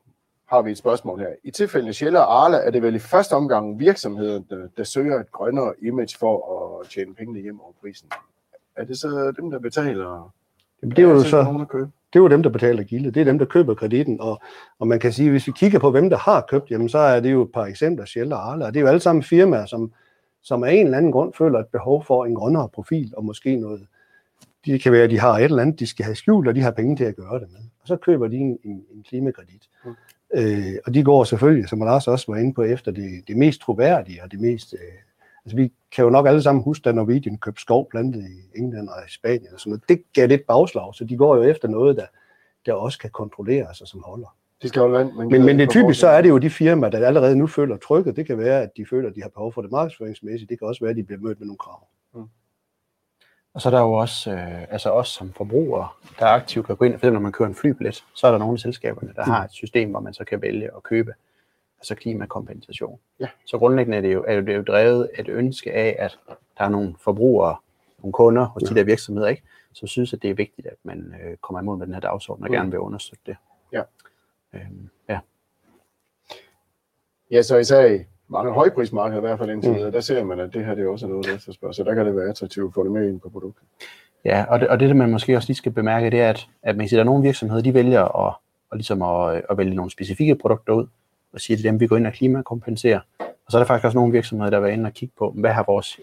Har 0.46 0.62
vi 0.62 0.70
et 0.70 0.78
spørgsmål 0.78 1.18
her. 1.18 1.28
I 1.44 1.50
tilfælde 1.50 1.92
Shell 1.92 2.16
og 2.16 2.44
Arla 2.44 2.56
er 2.56 2.70
det 2.70 2.82
vel 2.82 2.94
i 2.94 2.98
første 2.98 3.32
omgang 3.32 3.78
virksomheden, 3.78 4.46
der, 4.76 4.84
søger 4.84 5.20
et 5.20 5.32
grønnere 5.32 5.75
image 5.82 6.18
for 6.18 6.80
at 6.80 6.88
tjene 6.88 7.14
pengene 7.14 7.40
hjem 7.40 7.60
over 7.60 7.72
prisen. 7.80 8.08
Er 8.76 8.84
det 8.84 8.98
så 8.98 9.32
dem, 9.36 9.50
der 9.50 9.58
betaler? 9.58 10.32
Jamen, 10.82 10.96
det 10.96 11.04
er 11.04 11.08
jo 11.08 11.22
så, 11.22 11.66
det 12.16 12.20
er 12.20 12.25
jo 12.25 12.28
dem, 12.28 12.42
der 12.42 12.50
betaler 12.50 12.82
gilde. 12.82 13.11
Det 13.11 13.20
er 13.20 13.25
dem, 13.25 13.38
der 13.38 13.44
køber 13.44 13.75
kreditten. 13.75 14.20
Og, 14.20 14.42
og 14.78 14.88
man 14.88 15.00
kan 15.00 15.12
sige, 15.12 15.30
hvis 15.30 15.46
vi 15.46 15.52
kigger 15.56 15.78
på, 15.78 15.90
hvem 15.90 16.11
der 16.11 16.16
har 16.16 16.46
købt, 16.50 16.70
jamen 16.70 16.88
så 16.88 16.99
er 16.99 17.20
det 17.20 17.32
jo 17.32 17.42
et 17.42 17.52
par 17.54 17.64
eksempler, 17.64 18.04
Shell 18.04 18.32
og 18.32 18.52
Arla. 18.52 18.66
Og 18.66 18.75
det 18.75 18.80
er 18.80 18.82
jo 18.82 18.88
alle 18.88 19.00
sammen 19.00 19.23
firmaer, 19.23 19.66
som, 19.66 19.92
som 20.42 20.64
af 20.64 20.73
en 20.73 20.85
eller 20.85 20.99
anden 20.99 21.12
grund 21.12 21.32
føler 21.38 21.58
et 21.58 21.66
behov 21.66 22.04
for 22.04 22.25
en 22.25 22.35
grønnere 22.35 22.68
profil, 22.68 23.12
og 23.16 23.25
måske 23.25 23.56
noget, 23.56 23.87
det 24.66 24.82
kan 24.82 24.92
være, 24.92 25.02
at 25.02 25.11
de 25.11 25.18
har 25.18 25.38
et 25.38 25.44
eller 25.44 25.62
andet, 25.62 25.80
de 25.80 25.87
skal 25.87 26.04
have 26.04 26.14
skjult, 26.14 26.49
og 26.49 26.54
de 26.54 26.61
har 26.61 26.70
penge 26.70 26.96
til 26.96 27.04
at 27.04 27.16
gøre 27.16 27.40
det 27.40 27.49
med. 27.52 27.61
Og 27.80 27.88
så 27.88 27.96
køber 27.96 28.28
de 28.28 28.37
en, 28.37 28.58
en, 28.64 28.82
en 28.94 29.04
klimakredit. 29.08 29.62
Mm. 29.85 29.94
Øh, 30.35 30.75
og 30.87 30.94
de 30.94 31.04
går 31.04 31.25
selvfølgelig, 31.25 31.68
som 31.68 31.78
Lars 31.78 32.08
også 32.08 32.32
var 32.32 32.38
inde 32.38 32.54
på, 32.54 32.62
efter 32.62 32.90
det, 32.92 33.28
det 33.28 33.37
mest 33.37 33.61
troværdige 33.61 34.23
og 34.23 34.32
det 34.32 34.40
mest... 34.40 34.75
Øh, 34.75 34.99
altså 35.44 35.56
vi 35.56 35.73
kan 35.96 36.04
jo 36.04 36.10
nok 36.10 36.26
alle 36.26 36.42
sammen 36.42 36.64
huske, 36.64 36.82
da 36.82 36.92
Norwegian 36.92 37.38
købte 37.38 37.60
skov 37.60 37.90
plantet 37.90 38.22
i 38.22 38.58
England 38.58 38.88
og 38.88 38.96
i 39.08 39.10
Spanien 39.10 39.54
og 39.54 39.60
sådan 39.60 39.70
noget. 39.70 39.88
Det 39.88 40.02
gav 40.12 40.28
lidt 40.28 40.46
bagslag, 40.46 40.94
så 40.94 41.04
de 41.04 41.16
går 41.16 41.36
jo 41.36 41.42
efter 41.42 41.68
noget, 41.68 41.96
der, 41.96 42.06
der 42.66 42.72
også 42.72 42.98
kan 42.98 43.10
kontrolleres 43.10 43.80
og 43.80 43.88
som 43.88 44.02
holder. 44.06 44.36
De 44.62 44.68
skal 44.68 44.80
holde 44.80 44.98
vand. 44.98 45.12
Men, 45.12 45.44
men 45.44 45.58
det 45.58 45.70
typisk 45.70 46.00
så 46.00 46.08
er 46.08 46.22
det 46.22 46.28
jo 46.28 46.38
de 46.38 46.50
firmaer, 46.50 46.90
der 46.90 47.06
allerede 47.06 47.36
nu 47.36 47.46
føler 47.46 47.76
trykket. 47.76 48.16
Det 48.16 48.26
kan 48.26 48.38
være, 48.38 48.62
at 48.62 48.70
de 48.76 48.86
føler, 48.90 49.08
at 49.08 49.14
de 49.14 49.22
har 49.22 49.28
behov 49.28 49.52
for 49.52 49.62
det 49.62 49.70
markedsføringsmæssigt. 49.70 50.50
Det 50.50 50.58
kan 50.58 50.68
også 50.68 50.80
være, 50.80 50.90
at 50.90 50.96
de 50.96 51.04
bliver 51.04 51.20
mødt 51.20 51.38
med 51.40 51.46
nogle 51.46 51.58
krav. 51.58 51.86
Mm. 52.14 52.28
Og 53.54 53.60
så 53.60 53.68
er 53.68 53.70
der 53.70 53.80
jo 53.80 53.92
også, 53.92 54.32
øh, 54.32 54.72
altså 54.72 54.90
os 54.90 55.08
som 55.08 55.32
forbrugere, 55.32 55.88
der 56.18 56.26
aktivt 56.26 56.66
kan 56.66 56.76
gå 56.76 56.84
ind, 56.84 56.92
for 56.92 56.98
eksempel 56.98 57.12
når 57.12 57.20
man 57.20 57.32
kører 57.32 57.48
en 57.48 57.54
flybillet, 57.54 58.04
så 58.14 58.26
er 58.26 58.30
der 58.30 58.38
nogle 58.38 58.54
af 58.54 58.58
selskaberne, 58.58 59.12
der 59.16 59.24
mm. 59.24 59.30
har 59.30 59.44
et 59.44 59.52
system, 59.52 59.90
hvor 59.90 60.00
man 60.00 60.14
så 60.14 60.24
kan 60.24 60.42
vælge 60.42 60.70
at 60.76 60.82
købe 60.82 61.12
altså 61.78 61.95
klimakompensation. 61.95 62.99
Ja. 63.21 63.28
Så 63.47 63.59
grundlæggende 63.59 63.97
er 63.97 64.02
det, 64.02 64.14
jo, 64.14 64.25
er 64.28 64.40
det 64.40 64.56
jo 64.56 64.62
drevet 64.62 65.11
et 65.18 65.28
ønske 65.28 65.73
af, 65.73 65.97
at 65.99 66.18
der 66.59 66.64
er 66.64 66.68
nogle 66.68 66.95
forbrugere, 67.00 67.56
nogle 67.99 68.12
kunder 68.12 68.45
hos 68.45 68.62
ja. 68.62 68.68
de 68.68 68.75
der 68.75 68.85
virksomheder, 68.85 69.28
ikke, 69.28 69.42
som 69.73 69.88
synes, 69.88 70.12
at 70.12 70.23
det 70.23 70.30
er 70.30 70.35
vigtigt, 70.35 70.66
at 70.66 70.76
man 70.83 71.14
øh, 71.25 71.37
kommer 71.37 71.61
imod 71.61 71.76
med 71.76 71.87
den 71.87 71.95
her 71.95 72.00
dagsorden 72.00 72.45
og 72.45 72.50
mm. 72.50 72.54
gerne 72.54 72.71
vil 72.71 72.80
understøtte 72.80 73.23
det. 73.26 73.37
Ja. 73.73 73.83
Øhm, 74.54 74.88
ja. 75.09 75.18
Ja, 77.30 77.42
så 77.42 77.56
især 77.56 77.87
i 77.87 77.99
mange 78.28 78.52
højprismarkeder, 78.52 79.18
i 79.18 79.21
hvert 79.21 79.38
fald 79.38 79.50
indtil 79.50 79.75
videre, 79.75 79.88
mm. 79.88 79.92
der 79.92 80.00
ser 80.00 80.25
man, 80.25 80.40
at 80.40 80.54
det 80.54 80.64
her 80.64 80.75
det 80.75 80.85
er 80.85 80.88
også 80.88 81.06
noget, 81.06 81.26
der 81.26 81.35
efterspørger. 81.35 81.73
Så 81.73 81.85
der 81.85 81.95
kan 81.95 82.06
det 82.06 82.16
være 82.16 82.28
attraktivt 82.28 82.68
at 82.68 82.75
få 82.75 82.85
det 82.85 82.92
med 82.92 83.09
ind 83.09 83.21
på 83.21 83.28
produktet. 83.28 83.62
Ja, 84.25 84.45
og 84.49 84.61
det, 84.61 84.68
og 84.68 84.80
det, 84.80 84.97
man 84.97 85.11
måske 85.11 85.37
også 85.37 85.49
lige 85.49 85.56
skal 85.56 85.73
bemærke, 85.73 86.11
det 86.11 86.21
er, 86.21 86.30
at, 86.30 86.47
at 86.62 86.76
man 86.76 86.88
siger, 86.88 87.00
at 87.00 87.04
der 87.04 87.11
er 87.11 87.12
nogle 87.12 87.23
virksomheder, 87.23 87.62
de 87.62 87.75
vælger 87.75 88.26
at, 88.26 88.35
at, 88.73 88.78
ligesom 88.78 89.02
at, 89.02 89.42
at 89.50 89.59
vælge 89.59 89.75
nogle 89.75 89.90
specifikke 89.90 90.35
produkter 90.35 90.73
ud, 90.73 90.87
og 91.33 91.40
sige, 91.40 91.54
at 91.54 91.59
det 91.59 91.66
er 91.66 91.71
dem, 91.71 91.80
vi 91.80 91.87
går 91.87 91.97
ind 91.97 92.06
og 92.06 92.12
klimakompenserer. 92.12 93.00
Og 93.18 93.52
så 93.52 93.56
er 93.56 93.61
der 93.61 93.66
faktisk 93.66 93.85
også 93.85 93.99
nogle 93.99 94.12
virksomheder, 94.12 94.50
der 94.50 94.61
vil 94.61 94.73
ind 94.73 94.87
og 94.87 94.92
kigge 94.92 95.14
på, 95.18 95.30
hvad 95.30 95.52
har 95.52 95.64
vores 95.66 96.00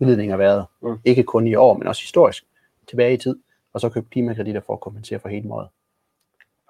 udledninger 0.00 0.36
været? 0.36 0.66
Mm. 0.82 0.98
Ikke 1.04 1.22
kun 1.22 1.46
i 1.46 1.54
år, 1.54 1.76
men 1.76 1.86
også 1.86 2.02
historisk, 2.02 2.44
tilbage 2.88 3.14
i 3.14 3.16
tid, 3.16 3.36
og 3.72 3.80
så 3.80 3.88
købe 3.88 4.06
klimakreditter 4.10 4.60
for 4.60 4.72
at 4.72 4.80
kompensere 4.80 5.18
for 5.18 5.28
hele 5.28 5.48
måden. 5.48 5.68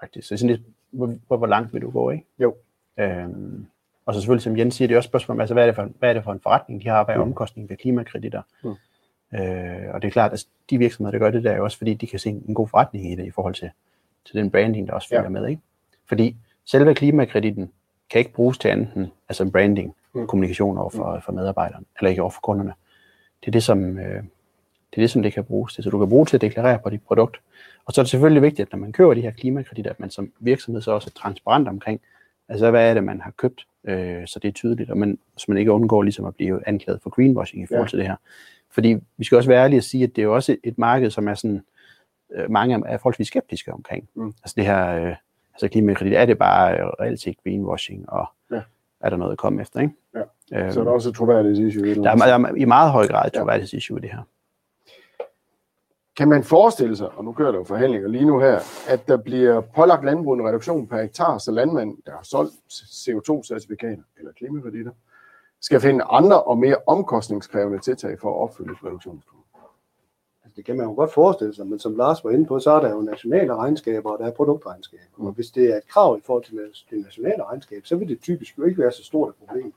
Faktisk. 0.00 0.28
Så 0.28 0.36
sådan 0.36 0.56
lidt, 0.56 0.62
hvor, 0.90 1.36
hvor, 1.36 1.46
langt 1.46 1.74
vil 1.74 1.82
du 1.82 1.90
gå, 1.90 2.10
ikke? 2.10 2.24
Jo. 2.38 2.56
Øhm, 2.98 3.66
og 4.06 4.14
så 4.14 4.20
selvfølgelig, 4.20 4.42
som 4.42 4.58
Jens 4.58 4.74
siger, 4.74 4.88
det 4.88 4.94
er 4.94 4.98
også 4.98 5.08
spørgsmål 5.08 5.36
om, 5.36 5.40
altså, 5.40 5.54
hvad, 5.54 5.62
er 5.62 5.66
det 5.66 5.74
for, 5.74 5.88
hvad 5.98 6.08
er 6.08 6.12
det 6.12 6.24
for 6.24 6.32
en 6.32 6.40
forretning, 6.40 6.82
de 6.82 6.88
har, 6.88 7.04
hvad 7.04 7.14
er 7.14 7.18
mm. 7.18 7.28
omkostningen 7.28 7.70
ved 7.70 7.76
klimakreditter? 7.76 8.42
Mm. 8.64 8.70
Øh, 9.38 9.94
og 9.94 10.02
det 10.02 10.08
er 10.08 10.12
klart, 10.12 10.28
at 10.28 10.32
altså, 10.32 10.46
de 10.70 10.78
virksomheder, 10.78 11.18
der 11.18 11.24
gør 11.24 11.30
det, 11.30 11.44
der 11.44 11.50
er 11.50 11.56
jo 11.56 11.64
også, 11.64 11.78
fordi 11.78 11.94
de 11.94 12.06
kan 12.06 12.18
se 12.18 12.30
en 12.30 12.54
god 12.54 12.68
forretning 12.68 13.12
i 13.12 13.14
det, 13.14 13.26
i 13.26 13.30
forhold 13.30 13.54
til, 13.54 13.70
til 14.24 14.36
den 14.36 14.50
branding, 14.50 14.88
der 14.88 14.94
også 14.94 15.08
følger 15.08 15.22
ja. 15.22 15.28
med. 15.28 15.48
Ikke? 15.48 15.62
Fordi 16.08 16.36
selve 16.66 16.94
klimakreditten 16.94 17.70
kan 18.10 18.18
ikke 18.18 18.32
bruges 18.32 18.58
til 18.58 18.68
andet 18.68 19.10
altså 19.28 19.50
branding, 19.50 19.94
mm. 20.14 20.26
kommunikation 20.26 20.78
over 20.78 20.90
for, 20.90 21.14
mm. 21.14 21.22
for 21.22 21.32
medarbejderne, 21.32 21.84
eller 21.98 22.10
ikke 22.10 22.22
over 22.22 22.30
for 22.30 22.40
kunderne. 22.40 22.72
Det 23.40 23.46
er 23.46 23.52
det, 23.52 23.62
som, 23.62 23.98
øh, 23.98 24.22
det 24.90 24.96
er 24.96 25.00
det, 25.00 25.10
som 25.10 25.22
det 25.22 25.32
kan 25.32 25.44
bruges 25.44 25.74
til. 25.74 25.84
Så 25.84 25.90
du 25.90 25.98
kan 25.98 26.08
bruge 26.08 26.26
til 26.26 26.36
at 26.36 26.40
deklarere 26.40 26.78
på 26.78 26.90
dit 26.90 27.02
produkt. 27.02 27.40
Og 27.84 27.92
så 27.92 28.00
er 28.00 28.02
det 28.02 28.10
selvfølgelig 28.10 28.42
vigtigt, 28.42 28.66
at 28.66 28.72
når 28.72 28.78
man 28.78 28.92
køber 28.92 29.14
de 29.14 29.20
her 29.20 29.30
klimakreditter, 29.30 29.90
at 29.90 30.00
man 30.00 30.10
som 30.10 30.32
virksomhed 30.40 30.82
så 30.82 30.90
også 30.92 31.10
er 31.14 31.20
transparent 31.20 31.68
omkring, 31.68 32.00
altså 32.48 32.70
hvad 32.70 32.90
er 32.90 32.94
det, 32.94 33.04
man 33.04 33.20
har 33.20 33.30
købt, 33.30 33.66
øh, 33.84 34.26
så 34.26 34.38
det 34.38 34.48
er 34.48 34.52
tydeligt, 34.52 34.90
og 34.90 34.98
man, 34.98 35.18
så 35.36 35.44
man 35.48 35.58
ikke 35.58 35.72
undgår 35.72 36.02
ligesom 36.02 36.24
at 36.24 36.34
blive 36.34 36.68
anklaget 36.68 37.02
for 37.02 37.10
greenwashing 37.10 37.62
i 37.62 37.66
forhold 37.66 37.86
ja. 37.86 37.90
til 37.90 37.98
det 37.98 38.06
her. 38.06 38.16
Fordi 38.70 38.96
vi 39.16 39.24
skal 39.24 39.36
også 39.36 39.50
være 39.50 39.64
ærlige 39.64 39.80
og 39.80 39.84
sige, 39.84 40.04
at 40.04 40.16
det 40.16 40.22
er 40.22 40.26
jo 40.26 40.34
også 40.34 40.56
et 40.64 40.78
marked, 40.78 41.10
som 41.10 41.28
er 41.28 41.34
sådan, 41.34 41.62
øh, 42.34 42.50
mange 42.50 42.82
er 42.86 42.96
forholdsvis 42.96 43.26
skeptiske 43.26 43.72
omkring. 43.72 44.08
Mm. 44.14 44.26
Altså 44.26 44.54
det 44.56 44.66
her, 44.66 45.04
øh, 45.04 45.14
altså 45.54 45.68
klimakredit, 45.68 46.14
er 46.14 46.26
det 46.26 46.38
bare 46.38 46.80
øh, 46.80 46.86
reelt 46.86 47.20
set 47.20 47.36
greenwashing, 47.44 48.10
og 48.10 48.26
ja. 48.50 48.60
er 49.00 49.10
der 49.10 49.16
noget 49.16 49.32
at 49.32 49.38
komme 49.38 49.60
efter, 49.62 49.80
ikke? 49.80 49.94
Ja. 50.14 50.62
Øhm, 50.62 50.72
så 50.72 50.80
er 50.80 50.84
der 50.84 50.90
også 50.90 51.08
et 51.08 51.14
troværdighedsissue. 51.14 51.94
Der 51.94 52.10
er, 52.10 52.16
der 52.16 52.48
er 52.48 52.54
i 52.54 52.64
meget 52.64 52.92
høj 52.92 53.06
grad 53.06 53.26
et 53.26 53.32
troværdighedsissue 53.32 53.98
i 53.98 54.00
det 54.00 54.10
her. 54.10 54.22
Kan 56.16 56.28
man 56.28 56.44
forestille 56.44 56.96
sig, 56.96 57.08
og 57.08 57.24
nu 57.24 57.32
kører 57.32 57.50
der 57.50 57.58
jo 57.58 57.64
forhandlinger 57.64 58.08
lige 58.08 58.24
nu 58.24 58.38
her, 58.38 58.60
at 58.88 59.08
der 59.08 59.16
bliver 59.16 59.60
pålagt 59.60 60.04
landbrug 60.04 60.34
en 60.34 60.48
reduktion 60.48 60.86
per 60.86 61.02
hektar, 61.02 61.38
så 61.38 61.52
landmænd, 61.52 61.96
der 62.06 62.12
har 62.12 62.22
solgt 62.22 62.52
CO2-certifikater 62.70 64.02
eller 64.18 64.32
klimakreditter, 64.32 64.92
skal 65.60 65.80
finde 65.80 66.04
andre 66.04 66.42
og 66.42 66.58
mere 66.58 66.76
omkostningskrævende 66.86 67.78
tiltag 67.78 68.18
for 68.20 68.28
at 68.30 68.42
opfylde 68.42 68.72
et 68.72 68.84
reduktionskrav? 68.84 69.38
Altså, 69.38 69.43
det 70.56 70.64
kan 70.64 70.76
man 70.76 70.86
jo 70.86 70.92
godt 70.92 71.12
forestille 71.12 71.54
sig, 71.54 71.66
men 71.66 71.78
som 71.78 71.96
Lars 71.96 72.24
var 72.24 72.30
inde 72.30 72.46
på, 72.46 72.58
så 72.58 72.70
er 72.70 72.80
der 72.80 72.90
jo 72.90 73.00
nationale 73.00 73.54
regnskaber, 73.54 74.10
og 74.10 74.18
der 74.18 74.26
er 74.26 74.30
produktregnskaber. 74.30 75.02
Og 75.16 75.32
hvis 75.32 75.50
det 75.50 75.72
er 75.72 75.76
et 75.76 75.88
krav 75.88 76.18
i 76.18 76.20
forhold 76.24 76.44
til 76.44 76.58
det 76.90 77.04
nationale 77.04 77.44
regnskab, 77.44 77.86
så 77.86 77.96
vil 77.96 78.08
det 78.08 78.20
typisk 78.20 78.58
jo 78.58 78.64
ikke 78.64 78.82
være 78.82 78.92
så 78.92 79.04
stort 79.04 79.28
et 79.28 79.34
problem. 79.46 79.72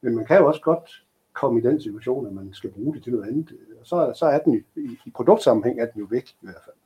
Men 0.00 0.16
man 0.16 0.24
kan 0.24 0.38
jo 0.38 0.46
også 0.46 0.60
godt 0.60 1.04
komme 1.32 1.60
i 1.60 1.62
den 1.62 1.80
situation, 1.80 2.26
at 2.26 2.32
man 2.32 2.48
skal 2.52 2.70
bruge 2.70 2.94
det 2.94 3.02
til 3.02 3.12
noget 3.12 3.28
andet. 3.28 3.52
Og 3.80 3.86
så, 3.86 4.12
så 4.16 4.26
er 4.26 4.38
den 4.38 4.64
i, 4.76 4.80
i 5.06 5.10
produktsammenhæng 5.14 5.80
er 5.80 5.86
den 5.86 6.00
jo 6.00 6.06
væk 6.10 6.28
i 6.28 6.44
hvert 6.46 6.62
fald. 6.64 6.76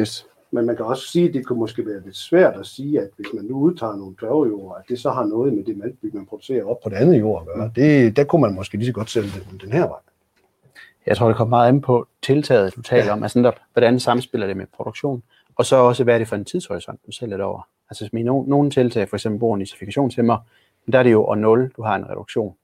Yes. 0.00 0.26
Men 0.50 0.66
man 0.66 0.76
kan 0.76 0.84
også 0.84 1.08
sige, 1.08 1.28
at 1.28 1.34
det 1.34 1.46
kunne 1.46 1.58
måske 1.58 1.86
være 1.86 2.00
lidt 2.00 2.16
svært 2.16 2.54
at 2.56 2.66
sige, 2.66 3.00
at 3.00 3.10
hvis 3.16 3.26
man 3.34 3.44
nu 3.44 3.58
udtager 3.58 3.96
nogle 3.96 4.16
dværgjord, 4.20 4.76
at 4.78 4.84
det 4.88 5.00
så 5.00 5.10
har 5.10 5.24
noget 5.24 5.54
med 5.54 5.64
det 5.64 5.76
maltbyg, 5.76 6.14
man 6.14 6.26
producerer 6.26 6.64
op 6.64 6.80
på 6.80 6.88
det 6.88 6.96
andet 6.96 7.20
jord 7.20 7.42
at 7.42 7.46
gøre. 7.46 7.70
Det, 7.74 8.16
der 8.16 8.24
kunne 8.24 8.42
man 8.42 8.54
måske 8.54 8.76
lige 8.76 8.86
så 8.86 8.92
godt 8.92 9.10
sælge 9.10 9.28
den, 9.50 9.58
den 9.58 9.72
her 9.72 9.86
vej. 9.86 9.98
Jeg 11.06 11.16
tror, 11.16 11.26
det 11.26 11.36
kommer 11.36 11.56
meget 11.56 11.68
an 11.68 11.80
på 11.80 12.08
tiltaget, 12.22 12.76
du 12.76 12.82
taler 12.82 13.04
ja. 13.04 13.12
om. 13.12 13.22
Altså, 13.22 13.52
hvordan 13.72 14.00
samspiller 14.00 14.46
det 14.46 14.56
med 14.56 14.66
produktion? 14.76 15.22
Og 15.56 15.66
så 15.66 15.76
også, 15.76 16.04
hvad 16.04 16.14
er 16.14 16.18
det 16.18 16.28
for 16.28 16.36
en 16.36 16.44
tidshorisont, 16.44 17.00
du 17.06 17.12
sælger 17.12 17.36
det 17.36 17.46
over? 17.46 17.68
Altså, 17.90 18.08
hvis 18.08 18.24
nogle, 18.24 18.48
nogle 18.48 18.70
tiltag, 18.70 19.08
for 19.08 19.16
eksempel 19.16 19.38
bruger 19.38 19.56
en 19.56 19.58
nitrifikationshæmmer, 19.58 20.38
der 20.92 20.98
er 20.98 21.02
det 21.02 21.12
jo 21.12 21.24
år 21.24 21.34
0, 21.34 21.72
du 21.76 21.82
har 21.82 21.96
en 21.96 22.10
reduktion. 22.10 22.54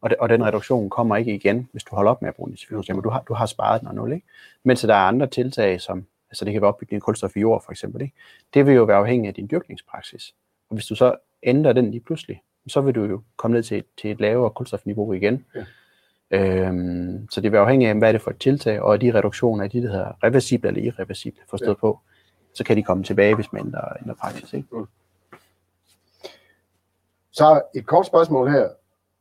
Og, 0.00 0.10
det, 0.10 0.18
og 0.18 0.28
den 0.28 0.44
reduktion 0.44 0.90
kommer 0.90 1.16
ikke 1.16 1.34
igen, 1.34 1.68
hvis 1.72 1.84
du 1.84 1.96
holder 1.96 2.10
op 2.10 2.22
med 2.22 2.28
at 2.28 2.34
bruge 2.34 2.50
nitrifikationshæmmer. 2.50 3.02
Du 3.02 3.08
har, 3.08 3.22
du 3.28 3.34
har 3.34 3.46
sparet 3.46 3.80
den 3.80 3.88
år 3.88 3.92
0, 3.92 4.12
ikke? 4.12 4.26
Mens 4.64 4.80
der 4.80 4.94
er 4.94 4.98
andre 4.98 5.26
tiltag, 5.26 5.80
som 5.80 6.06
altså 6.30 6.44
det 6.44 6.52
kan 6.52 6.62
være 6.62 6.68
opbygning 6.68 6.98
af 6.98 7.02
kulstof 7.02 7.36
i 7.36 7.40
jord 7.40 7.64
for 7.64 7.72
eksempel, 7.72 8.02
ikke? 8.02 8.14
det 8.54 8.66
vil 8.66 8.74
jo 8.74 8.84
være 8.84 8.96
afhængig 8.96 9.28
af 9.28 9.34
din 9.34 9.48
dyrkningspraksis. 9.50 10.34
Og 10.70 10.74
hvis 10.74 10.86
du 10.86 10.94
så 10.94 11.16
ændrer 11.42 11.72
den 11.72 11.90
lige 11.90 12.00
pludselig, 12.00 12.42
så 12.68 12.80
vil 12.80 12.94
du 12.94 13.04
jo 13.04 13.22
komme 13.36 13.54
ned 13.54 13.62
til 13.62 13.78
et, 13.78 13.84
til 14.00 14.10
et 14.10 14.20
lavere 14.20 14.50
kulstofniveau 14.50 15.12
igen. 15.12 15.44
Ja. 15.54 15.64
Øhm, 16.30 17.28
så 17.30 17.40
det 17.40 17.52
vil 17.52 17.58
afhænge 17.58 17.88
af, 17.88 17.94
hvad 17.94 18.08
er 18.08 18.12
det 18.12 18.20
for 18.20 18.30
et 18.30 18.38
tiltag, 18.38 18.80
og 18.80 19.00
de 19.00 19.14
reduktioner, 19.14 19.68
de 19.68 19.82
der 19.82 19.90
hedder 19.90 20.24
reversible 20.24 20.68
eller 20.68 20.82
irreversible, 20.82 21.40
forstået 21.50 21.68
ja. 21.68 21.80
på, 21.80 22.00
så 22.54 22.64
kan 22.64 22.76
de 22.76 22.82
komme 22.82 23.04
tilbage, 23.04 23.34
hvis 23.34 23.52
man 23.52 23.66
ændrer, 23.66 23.96
ændrer 24.00 24.14
praksis. 24.14 24.52
Ikke? 24.52 24.68
Mm. 24.72 24.86
Så 27.32 27.62
et 27.74 27.86
kort 27.86 28.06
spørgsmål 28.06 28.50
her. 28.50 28.68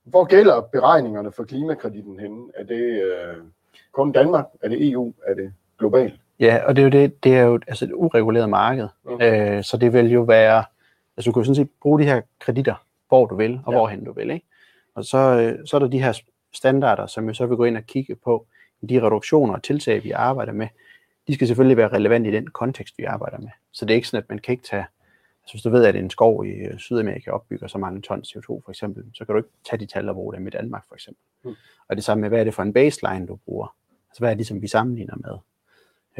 Hvor 0.04 0.26
gælder 0.26 0.62
beregningerne 0.62 1.32
for 1.32 1.44
klimakreditten 1.44 2.20
henne? 2.20 2.44
Er 2.56 2.64
det 2.64 3.04
øh, 3.04 3.38
kun 3.92 4.12
Danmark? 4.12 4.46
Er 4.62 4.70
det 4.70 4.92
EU? 4.92 5.14
Er 5.28 5.34
det 5.34 5.54
globalt? 5.80 6.20
Ja, 6.40 6.62
og 6.66 6.76
det 6.76 6.82
er 6.82 6.86
jo, 6.86 6.92
det, 6.92 7.24
det 7.24 7.38
er 7.38 7.42
jo 7.44 7.60
altså 7.68 7.86
et 7.86 7.92
ureguleret 7.94 8.50
marked. 8.50 8.88
Okay. 9.06 9.58
Øh, 9.58 9.64
så 9.64 9.78
det 9.78 9.94
vil 9.94 10.12
jo 10.12 10.22
være, 10.22 10.64
altså 11.18 11.30
du 11.30 11.34
kan 11.34 11.40
jo 11.40 11.44
sådan 11.44 11.56
set 11.56 11.70
bruge 11.82 12.00
de 12.00 12.06
her 12.06 12.22
kreditter, 12.40 12.86
hvor 13.08 13.26
du 13.26 13.36
vil, 13.36 13.60
og 13.66 13.74
ja. 13.74 13.78
hvorhen 13.78 14.04
du 14.04 14.14
vil. 14.14 14.30
Ikke? 14.30 14.46
Og 14.96 15.06
så, 15.06 15.18
øh, 15.18 15.68
så 15.68 15.78
er 15.78 15.80
der 15.80 15.88
de 15.88 16.04
her 16.04 16.22
standarder, 16.54 17.08
som 17.08 17.28
jo 17.28 17.34
så 17.34 17.46
vil 17.46 17.58
gå 17.58 17.64
ind 17.64 17.78
og 17.78 17.84
kigge 17.84 18.16
på 18.16 18.46
de 18.90 19.02
reduktioner 19.02 19.54
og 19.54 19.64
tiltag, 19.64 20.04
vi 20.04 20.12
arbejder 20.12 20.54
med. 20.54 20.68
De 21.28 21.36
skal 21.36 21.48
selvfølgelig 21.48 21.78
være 21.78 21.88
relevante 21.88 22.30
i 22.30 22.34
den 22.34 22.48
kontekst, 22.48 22.98
vi 22.98 23.04
arbejder 23.04 23.38
med. 23.38 23.50
Så 23.72 23.86
det 23.86 23.92
er 23.92 23.96
ikke 23.96 24.08
sådan, 24.08 24.24
at 24.24 24.30
man 24.30 24.40
kan 24.40 24.52
ikke 24.52 24.64
tage, 24.64 24.86
altså 25.44 25.54
hvis 25.54 25.62
du 25.62 25.70
ved, 25.70 25.86
at 25.86 25.96
en 25.96 26.10
skov 26.10 26.46
i 26.46 26.50
øh, 26.50 26.78
Sydamerika 26.78 27.32
opbygger 27.32 27.68
så 27.68 27.78
mange 27.78 28.02
tons 28.02 28.36
CO2 28.36 28.48
for 28.48 28.70
eksempel, 28.70 29.04
så 29.14 29.26
kan 29.26 29.34
du 29.34 29.38
ikke 29.38 29.50
tage 29.70 29.80
de 29.80 29.86
tal 29.86 30.10
og 30.10 30.16
bruge 30.16 30.36
dem 30.36 30.48
i 30.48 30.50
Danmark 30.50 30.84
for 30.88 30.96
eksempel. 30.96 31.24
Mm. 31.44 31.56
Og 31.88 31.96
det 31.96 32.04
samme 32.04 32.22
med, 32.22 32.30
hvad 32.30 32.40
er 32.40 32.44
det 32.44 32.54
for 32.54 32.64
en 32.64 32.74
baseline, 32.74 33.28
du 33.28 33.36
bruger? 33.36 33.76
Altså 34.10 34.20
hvad 34.20 34.32
er 34.32 34.36
det, 34.36 34.48
som 34.48 34.62
vi 34.62 34.68
sammenligner 34.68 35.16
med? 35.16 35.38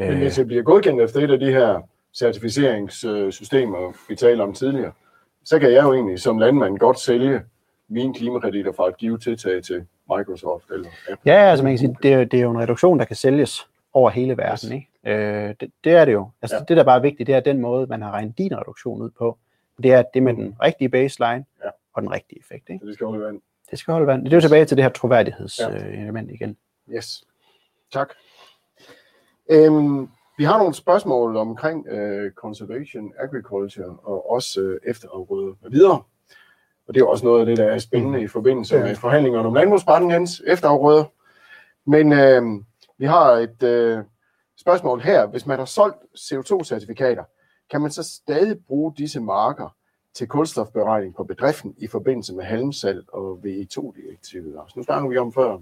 Men 0.08 0.18
hvis 0.18 0.34
det 0.34 0.46
bliver 0.46 0.62
godkendt 0.62 1.02
efter 1.02 1.20
et 1.20 1.30
af 1.30 1.38
de 1.38 1.52
her 1.52 1.80
certificeringssystemer, 2.14 3.92
vi 4.08 4.16
talte 4.16 4.42
om 4.42 4.52
tidligere, 4.52 4.92
så 5.44 5.58
kan 5.58 5.72
jeg 5.72 5.82
jo 5.82 5.92
egentlig 5.92 6.20
som 6.20 6.38
landmand 6.38 6.78
godt 6.78 6.98
sælge 6.98 7.42
mine 7.90 8.14
klimakreditter 8.14 8.72
fra 8.72 8.88
et 8.88 8.96
givet 8.96 9.22
tiltag 9.22 9.62
til 9.62 9.86
Microsoft 10.16 10.70
eller 10.70 10.88
Apple. 11.10 11.32
Ja, 11.32 11.50
altså 11.50 11.64
man 11.64 11.72
kan 11.72 11.78
sige, 11.78 11.96
det 12.02 12.12
er, 12.12 12.24
det 12.24 12.38
er 12.38 12.42
jo 12.42 12.50
en 12.50 12.58
reduktion, 12.58 12.98
der 12.98 13.04
kan 13.04 13.16
sælges 13.16 13.68
over 13.92 14.10
hele 14.10 14.36
verden. 14.36 14.72
Ikke? 14.72 14.88
Øh, 15.04 15.54
det, 15.60 15.72
det 15.84 15.92
er 15.92 16.04
det 16.04 16.12
jo. 16.12 16.30
Altså, 16.42 16.56
ja. 16.56 16.62
Det, 16.68 16.76
der 16.76 16.84
bare 16.84 16.96
er 16.96 17.02
vigtigt, 17.02 17.26
det 17.26 17.34
er 17.34 17.40
den 17.40 17.60
måde, 17.60 17.86
man 17.86 18.02
har 18.02 18.10
regnet 18.10 18.38
din 18.38 18.58
reduktion 18.58 19.02
ud 19.02 19.10
på. 19.10 19.38
Det 19.82 19.92
er 19.92 20.02
det 20.14 20.22
med 20.22 20.34
den 20.34 20.56
rigtige 20.62 20.88
baseline 20.88 21.44
ja. 21.64 21.70
og 21.94 22.02
den 22.02 22.10
rigtige 22.10 22.40
effekt. 22.40 22.68
Ikke? 22.70 22.86
det 22.86 22.94
skal 22.94 23.06
holde 23.06 23.24
vand. 23.24 23.40
Det 23.70 23.78
skal 23.78 23.92
holde 23.92 24.06
vand. 24.06 24.24
Det 24.24 24.32
er 24.32 24.36
jo 24.36 24.40
tilbage 24.40 24.64
til 24.64 24.76
det 24.76 24.84
her 24.84 24.90
troværdighedselement 24.90 26.28
ja. 26.28 26.34
igen. 26.34 26.56
Yes. 26.90 27.24
Tak. 27.92 28.08
Øhm, 29.50 30.08
Vi 30.38 30.44
har 30.44 30.58
nogle 30.58 30.74
spørgsmål 30.74 31.36
omkring 31.36 31.86
øh, 31.88 32.32
conservation, 32.32 33.12
agriculture 33.18 33.96
og 34.02 34.30
også 34.30 34.60
øh, 34.60 34.80
efterafgrøder 34.86 35.54
med 35.62 35.70
videre. 35.70 36.02
Og 36.90 36.94
det 36.94 37.00
er 37.00 37.06
også 37.06 37.24
noget 37.24 37.40
af 37.40 37.46
det, 37.46 37.56
der 37.56 37.64
er 37.64 37.78
spændende 37.78 38.22
i 38.22 38.26
forbindelse 38.26 38.76
Ja. 38.76 38.84
med 38.84 38.94
forhandlingerne 38.96 39.48
om 39.48 39.54
landbrugspakken, 39.54 40.10
Jens, 40.10 40.42
efterafgrøder. 40.46 41.04
Men 41.86 42.12
øh, 42.12 42.42
vi 42.98 43.06
har 43.06 43.30
et 43.32 43.62
øh, 43.62 43.98
spørgsmål 44.60 45.00
her. 45.00 45.26
Hvis 45.26 45.46
man 45.46 45.58
har 45.58 45.64
solgt 45.64 45.96
CO2-certifikater, 46.18 47.24
kan 47.70 47.80
man 47.80 47.90
så 47.90 48.02
stadig 48.02 48.56
bruge 48.66 48.92
disse 48.98 49.20
marker 49.20 49.74
til 50.14 50.28
kulstofberegning 50.28 51.14
på 51.16 51.24
bedriften 51.24 51.74
i 51.78 51.86
forbindelse 51.86 52.34
med 52.34 52.44
halmsalg 52.44 53.04
og 53.12 53.38
VE2-direktivet? 53.44 54.56
Altså, 54.62 54.72
nu 54.76 54.82
snakker 54.82 55.08
vi 55.08 55.16
om 55.16 55.32
før. 55.32 55.58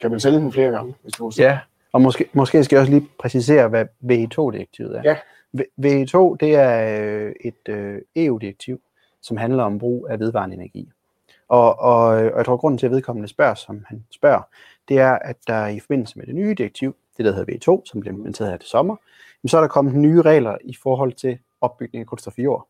Kan 0.00 0.10
man 0.10 0.20
sælge 0.20 0.38
den 0.38 0.52
flere 0.52 0.70
gange, 0.70 0.94
hvis 1.02 1.12
du 1.12 1.32
Ja, 1.38 1.58
og 1.92 2.00
måske, 2.00 2.28
måske 2.32 2.64
skal 2.64 2.76
jeg 2.76 2.80
også 2.80 2.92
lige 2.92 3.08
præcisere, 3.18 3.68
hvad 3.68 3.84
VE2-direktivet 4.02 4.96
er. 4.98 5.02
Ja. 5.04 5.16
V- 5.58 5.70
VE2, 5.86 6.36
det 6.40 6.54
er 6.54 7.00
øh, 7.00 7.32
et 7.40 7.68
øh, 7.68 7.98
EU-direktiv, 8.16 8.80
som 9.24 9.36
handler 9.36 9.64
om 9.64 9.78
brug 9.78 10.06
af 10.10 10.20
vedvarende 10.20 10.54
energi. 10.54 10.90
Og, 11.48 11.78
og, 11.78 12.06
og 12.06 12.36
jeg 12.36 12.44
tror, 12.44 12.56
grunden 12.56 12.78
til, 12.78 12.86
at 12.86 12.92
vedkommende 12.92 13.28
spørger, 13.28 13.54
som 13.54 13.84
han 13.88 14.04
spørger, 14.10 14.42
det 14.88 14.98
er, 14.98 15.12
at 15.12 15.36
der 15.46 15.66
i 15.66 15.80
forbindelse 15.80 16.18
med 16.18 16.26
det 16.26 16.34
nye 16.34 16.54
direktiv, 16.54 16.96
det 17.16 17.24
der 17.24 17.32
hedder 17.32 17.52
V2, 17.52 17.82
som 17.84 18.00
blev 18.00 18.12
implementeret 18.12 18.50
her 18.50 18.56
til 18.56 18.68
sommer, 18.68 18.96
jamen, 19.42 19.48
så 19.48 19.56
er 19.56 19.60
der 19.60 19.68
kommet 19.68 19.94
nye 19.94 20.22
regler 20.22 20.56
i 20.64 20.76
forhold 20.82 21.12
til 21.12 21.38
opbygning 21.60 22.00
af 22.00 22.06
kulstof 22.06 22.38
i 22.38 22.42
jord. 22.42 22.68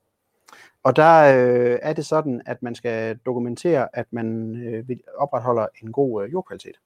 Og 0.82 0.96
der 0.96 1.36
øh, 1.36 1.78
er 1.82 1.92
det 1.92 2.06
sådan, 2.06 2.42
at 2.46 2.62
man 2.62 2.74
skal 2.74 3.18
dokumentere, 3.26 3.88
at 3.92 4.06
man 4.10 4.56
øh, 4.66 4.96
opretholder 5.16 5.66
en 5.82 5.92
god 5.92 6.24
øh, 6.24 6.32
jordkvalitet. 6.32 6.76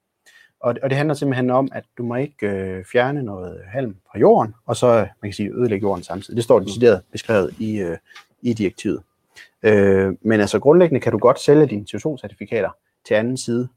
Og 0.60 0.76
og 0.82 0.90
det 0.90 0.98
handler 0.98 1.14
simpelthen 1.14 1.50
om, 1.50 1.68
at 1.72 1.84
du 1.98 2.02
må 2.02 2.14
ikke 2.14 2.46
øh, 2.46 2.84
fjerne 2.84 3.22
noget 3.22 3.60
halm 3.66 3.96
fra 4.10 4.18
jorden, 4.18 4.54
og 4.66 4.76
så 4.76 4.94
man 4.96 5.30
kan 5.30 5.32
sige, 5.32 5.50
ødelægge 5.54 5.86
jorden 5.86 6.02
samtidig. 6.02 6.36
Det 6.36 6.44
står 6.44 6.60
decideret 6.60 7.02
beskrevet 7.12 7.54
i, 7.58 7.80
øh, 7.80 7.96
i 8.42 8.52
direktivet. 8.52 9.02
Øh, 9.62 10.12
men 10.22 10.40
altså 10.40 10.58
grundlæggende 10.58 11.00
kan 11.00 11.12
du 11.12 11.18
godt 11.18 11.40
sælge 11.40 11.66
dine 11.66 11.86
CO2-certifikater 11.90 12.70
til 13.06 13.14
anden 13.14 13.36
side. 13.36 13.68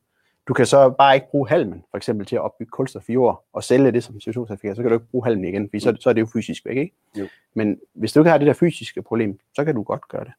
Du 0.48 0.54
kan 0.54 0.66
så 0.66 0.90
bare 0.90 1.16
ikke 1.16 1.28
bruge 1.32 1.50
halmen, 1.50 1.84
for 1.92 1.98
eksempel 1.98 2.26
til 2.26 2.36
at 2.36 2.42
opbygge 2.42 2.70
kulstof 2.70 3.10
i 3.10 3.14
jord, 3.14 3.46
og 3.54 3.64
sælge 3.64 3.92
det 3.92 4.04
som 4.04 4.16
CO2-certifikat, 4.16 4.76
så 4.76 4.82
kan 4.82 4.92
du 4.92 4.96
ikke 4.96 5.12
bruge 5.12 5.26
halmen 5.26 5.46
igen, 5.46 5.70
fordi 5.70 5.80
så, 5.80 5.98
så 6.00 6.10
er 6.10 6.14
det 6.14 6.22
jo 6.22 6.28
fysisk 6.34 6.66
væk, 6.66 6.78
ikke? 6.78 6.96
Jo. 7.20 7.28
Men 7.54 7.80
hvis 7.94 8.14
du 8.14 8.20
ikke 8.20 8.30
har 8.30 8.38
det 8.38 8.48
der 8.48 8.54
fysiske 8.54 9.02
problem, 9.02 9.40
så 9.56 9.66
kan 9.66 9.76
du 9.76 9.84
godt 9.84 10.08
gøre 10.10 10.24
det. 10.24 10.32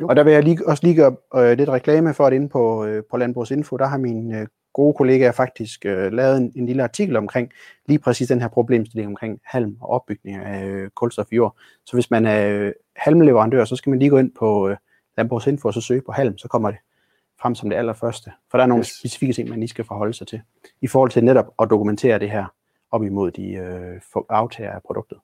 Jo. 0.00 0.06
Og 0.08 0.16
der 0.16 0.24
vil 0.24 0.32
jeg 0.32 0.42
lige, 0.42 0.68
også 0.68 0.86
lige 0.86 0.96
gøre 0.96 1.16
øh, 1.36 1.58
lidt 1.58 1.68
reklame 1.68 2.14
for, 2.14 2.26
at 2.26 2.32
inde 2.32 2.48
på, 2.48 2.84
øh, 2.84 3.02
på 3.10 3.16
Landbrugsinfo, 3.16 3.76
der 3.76 3.86
har 3.86 3.98
min 3.98 4.34
øh, 4.34 4.46
gode 4.76 4.94
kollegaer 4.94 5.32
faktisk 5.32 5.86
øh, 5.86 6.12
lavet 6.12 6.36
en, 6.36 6.52
en 6.56 6.66
lille 6.66 6.82
artikel 6.82 7.16
omkring 7.16 7.50
lige 7.86 7.98
præcis 7.98 8.28
den 8.28 8.40
her 8.40 8.48
problemstilling 8.48 9.08
omkring 9.08 9.40
halm 9.44 9.76
og 9.80 9.90
opbygning 9.90 10.36
af 10.36 10.66
øh, 10.66 10.90
kulstof 10.90 11.32
i 11.32 11.34
jord. 11.34 11.56
Så 11.86 11.96
hvis 11.96 12.10
man 12.10 12.26
er 12.26 12.48
øh, 12.48 12.72
halmleverandør, 12.96 13.64
så 13.64 13.76
skal 13.76 13.90
man 13.90 13.98
lige 13.98 14.10
gå 14.10 14.18
ind 14.18 14.32
på 14.38 14.68
øh, 14.68 14.76
Landbrugsinfo 15.16 15.68
og 15.68 15.74
så 15.74 15.80
søge 15.80 16.02
på 16.06 16.12
halm, 16.12 16.38
så 16.38 16.48
kommer 16.48 16.70
det 16.70 16.78
frem 17.40 17.54
som 17.54 17.70
det 17.70 17.76
allerførste. 17.76 18.32
For 18.50 18.58
der 18.58 18.62
er 18.62 18.68
nogle 18.68 18.80
Yes. 18.80 18.98
specifikke 18.98 19.32
ting, 19.34 19.48
man 19.48 19.58
lige 19.58 19.68
skal 19.68 19.84
forholde 19.84 20.14
sig 20.14 20.26
til, 20.26 20.40
i 20.80 20.86
forhold 20.86 21.10
til 21.10 21.24
netop 21.24 21.54
at 21.62 21.70
dokumentere 21.70 22.18
det 22.18 22.30
her 22.30 22.44
op 22.90 23.02
imod 23.02 23.30
de 23.30 23.52
øh, 23.52 24.00
aftager 24.28 24.72
af 24.72 24.82
produktet. 24.82 25.18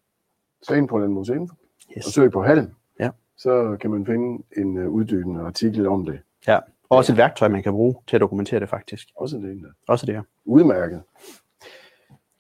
Så 0.63 0.75
ind 0.75 0.89
på 0.89 0.99
Landbrugsinfo 0.99 1.55
Yes. 1.97 2.07
og 2.07 2.13
søg 2.13 2.31
på 2.33 2.43
halm. 2.43 2.71
Ja. 3.01 3.11
Så 3.37 3.77
kan 3.81 3.91
man 3.91 4.07
finde 4.07 4.43
en 4.57 4.77
uh, 4.79 4.93
uddybende 4.93 5.41
artikel 5.41 5.87
om 5.89 6.05
det. 6.07 6.21
Ja. 6.47 6.59
Og 6.89 6.97
også 6.99 7.13
et 7.13 7.19
værktøj, 7.19 7.49
man 7.49 7.63
kan 7.63 7.73
bruge 7.73 7.95
til 8.07 8.17
at 8.17 8.21
dokumentere 8.21 8.61
det 8.61 8.69
faktisk. 8.69 9.09
Også 9.17 9.37
det 9.37 9.63
der. 9.63 9.69
Også 9.89 10.07
det 10.07 10.15
her. 10.15 10.23
Udmærket. 10.45 11.03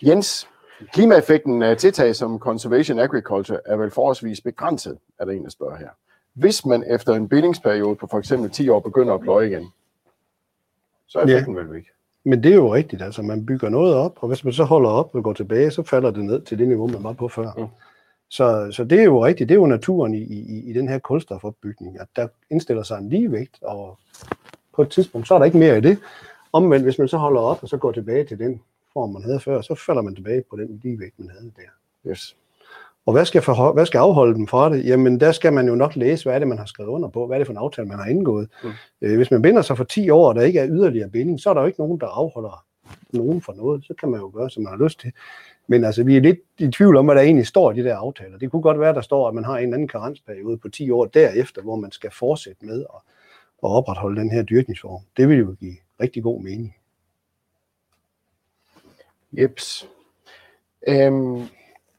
Jens, 0.02 0.48
klimaeffekten 0.92 1.62
af 1.62 1.76
tiltag 1.76 2.16
som 2.16 2.38
conservation 2.38 2.98
agriculture 2.98 3.58
er 3.66 3.76
vel 3.76 3.90
forholdsvis 3.90 4.40
begrænset, 4.40 4.98
er 5.18 5.24
der 5.24 5.32
en, 5.32 5.44
der 5.44 5.50
spørger 5.50 5.76
her. 5.76 5.88
Hvis 6.34 6.66
man 6.66 6.84
efter 6.86 7.14
en 7.14 7.28
bindingsperiode 7.28 7.96
på 7.96 8.06
for 8.06 8.18
eksempel 8.18 8.50
10 8.50 8.68
år 8.68 8.80
begynder 8.80 9.14
at 9.14 9.20
pløje 9.20 9.46
igen, 9.46 9.72
så 11.08 11.18
er 11.18 11.28
Ja. 11.28 11.34
effekten 11.34 11.56
vel 11.56 11.72
væk. 11.72 11.84
Men 12.24 12.42
det 12.42 12.50
er 12.50 12.56
jo 12.56 12.74
rigtigt, 12.74 13.02
altså 13.02 13.22
man 13.22 13.46
bygger 13.46 13.68
noget 13.68 13.94
op, 13.94 14.12
og 14.20 14.28
hvis 14.28 14.44
man 14.44 14.52
så 14.52 14.64
holder 14.64 14.90
op 14.90 15.14
og 15.14 15.22
går 15.24 15.32
tilbage, 15.32 15.70
så 15.70 15.82
falder 15.82 16.10
det 16.10 16.24
ned 16.24 16.40
til 16.42 16.58
det 16.58 16.68
niveau, 16.68 16.86
man 16.86 17.04
var 17.04 17.12
på 17.12 17.28
før. 17.28 17.50
Mm. 17.58 17.66
Så, 18.30 18.68
så 18.70 18.84
det 18.84 19.00
er 19.00 19.04
jo 19.04 19.24
rigtigt, 19.24 19.48
det 19.48 19.54
er 19.54 19.58
jo 19.58 19.66
naturen 19.66 20.14
i, 20.14 20.18
i, 20.22 20.70
i 20.70 20.72
den 20.72 20.88
her 20.88 20.98
kulstofopbygning, 20.98 22.00
at 22.00 22.06
der 22.16 22.28
indstiller 22.50 22.82
sig 22.82 22.98
en 22.98 23.08
ligevægt, 23.08 23.58
og 23.62 23.98
på 24.74 24.82
et 24.82 24.88
tidspunkt, 24.88 25.28
så 25.28 25.34
er 25.34 25.38
der 25.38 25.44
ikke 25.46 25.58
mere 25.58 25.78
i 25.78 25.80
det. 25.80 25.98
Omvendt, 26.52 26.84
hvis 26.84 26.98
man 26.98 27.08
så 27.08 27.16
holder 27.16 27.40
op 27.40 27.62
og 27.62 27.68
så 27.68 27.76
går 27.76 27.92
tilbage 27.92 28.24
til 28.24 28.38
den 28.38 28.60
form, 28.92 29.12
man 29.12 29.22
havde 29.22 29.40
før, 29.40 29.60
så 29.60 29.74
falder 29.74 30.02
man 30.02 30.14
tilbage 30.14 30.44
på 30.50 30.56
den 30.56 30.80
ligevægt, 30.82 31.18
man 31.18 31.30
havde 31.30 31.52
der. 31.56 32.10
Yes. 32.10 32.36
Og 33.06 33.12
hvad 33.12 33.24
skal, 33.24 33.42
forho- 33.42 33.72
hvad 33.72 33.86
skal 33.86 33.98
afholde 33.98 34.34
dem 34.34 34.46
fra 34.46 34.70
det? 34.70 34.86
Jamen, 34.86 35.20
der 35.20 35.32
skal 35.32 35.52
man 35.52 35.68
jo 35.68 35.74
nok 35.74 35.96
læse, 35.96 36.24
hvad 36.24 36.34
er 36.34 36.38
det, 36.38 36.48
man 36.48 36.58
har 36.58 36.64
skrevet 36.64 36.90
under 36.90 37.08
på, 37.08 37.26
hvad 37.26 37.36
er 37.36 37.38
det 37.38 37.46
for 37.46 37.52
en 37.52 37.58
aftale, 37.58 37.88
man 37.88 37.98
har 37.98 38.06
indgået. 38.06 38.48
Mm. 38.64 38.70
Øh, 39.00 39.16
hvis 39.16 39.30
man 39.30 39.42
binder 39.42 39.62
sig 39.62 39.76
for 39.76 39.84
10 39.84 40.10
år, 40.10 40.28
og 40.28 40.34
der 40.34 40.42
ikke 40.42 40.58
er 40.58 40.68
yderligere 40.68 41.08
binding, 41.08 41.40
så 41.40 41.50
er 41.50 41.54
der 41.54 41.60
jo 41.60 41.66
ikke 41.66 41.80
nogen, 41.80 42.00
der 42.00 42.06
afholder 42.06 42.64
nogen 43.12 43.42
for 43.42 43.52
noget. 43.52 43.84
Så 43.84 43.94
kan 43.94 44.10
man 44.10 44.20
jo 44.20 44.30
gøre, 44.34 44.50
som 44.50 44.62
man 44.62 44.72
har 44.72 44.84
lyst 44.84 45.00
til. 45.00 45.12
Men 45.66 45.84
altså, 45.84 46.04
vi 46.04 46.16
er 46.16 46.20
lidt 46.20 46.38
i 46.58 46.68
tvivl 46.68 46.96
om, 46.96 47.04
hvad 47.04 47.14
der 47.14 47.22
egentlig 47.22 47.46
står 47.46 47.72
i 47.72 47.74
de 47.74 47.84
der 47.84 47.96
aftaler. 47.96 48.38
Det 48.38 48.50
kunne 48.50 48.62
godt 48.62 48.80
være, 48.80 48.94
der 48.94 49.00
står, 49.00 49.28
at 49.28 49.34
man 49.34 49.44
har 49.44 49.58
en 49.58 49.74
anden 49.74 49.88
karensperiode 49.88 50.56
på 50.56 50.68
10 50.68 50.90
år 50.90 51.04
derefter, 51.04 51.62
hvor 51.62 51.76
man 51.76 51.90
skal 51.90 52.10
fortsætte 52.10 52.66
med 52.66 52.80
at, 52.80 53.00
at 53.64 53.70
opretholde 53.70 54.20
den 54.20 54.30
her 54.30 54.42
dyrkningsform. 54.42 55.00
Det 55.16 55.28
vil 55.28 55.38
jo 55.38 55.56
give 55.60 55.76
rigtig 56.00 56.22
god 56.22 56.40
mening. 56.40 56.74
Jeps. 59.32 59.88
Øhm, 60.88 61.42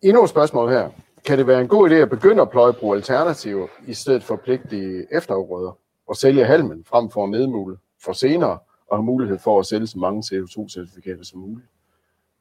endnu 0.02 0.24
et 0.24 0.30
spørgsmål 0.30 0.70
her. 0.70 0.90
Kan 1.26 1.38
det 1.38 1.48
være 1.48 1.62
en 1.62 1.68
god 1.68 1.90
idé 1.90 1.94
at 1.94 2.10
begynde 2.10 2.42
at 2.42 2.50
pløje 2.50 2.96
alternativer 2.96 3.68
i 3.88 3.94
stedet 3.94 4.24
for 4.24 4.36
pligtige 4.36 5.08
efterafgrøder 5.12 5.78
og 6.08 6.16
sælge 6.16 6.46
halmen 6.46 6.84
frem 6.86 7.10
for 7.10 7.24
at 7.24 7.30
nedmule 7.30 7.78
for 8.04 8.14
senere 8.14 8.58
og 8.88 8.98
have 8.98 9.04
mulighed 9.04 9.40
for 9.40 9.60
at 9.60 9.66
sælge 9.66 9.88
så 9.88 10.00
mange 10.00 10.24
CO2-certifikater 10.26 11.24
som 11.24 11.40
muligt? 11.40 11.68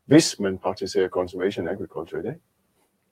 Hvis 0.07 0.41
man 0.41 0.59
praktiserer 0.59 1.09
conservation 1.09 1.69
agriculture 1.69 2.21
i 2.21 2.25
dag. 2.25 2.35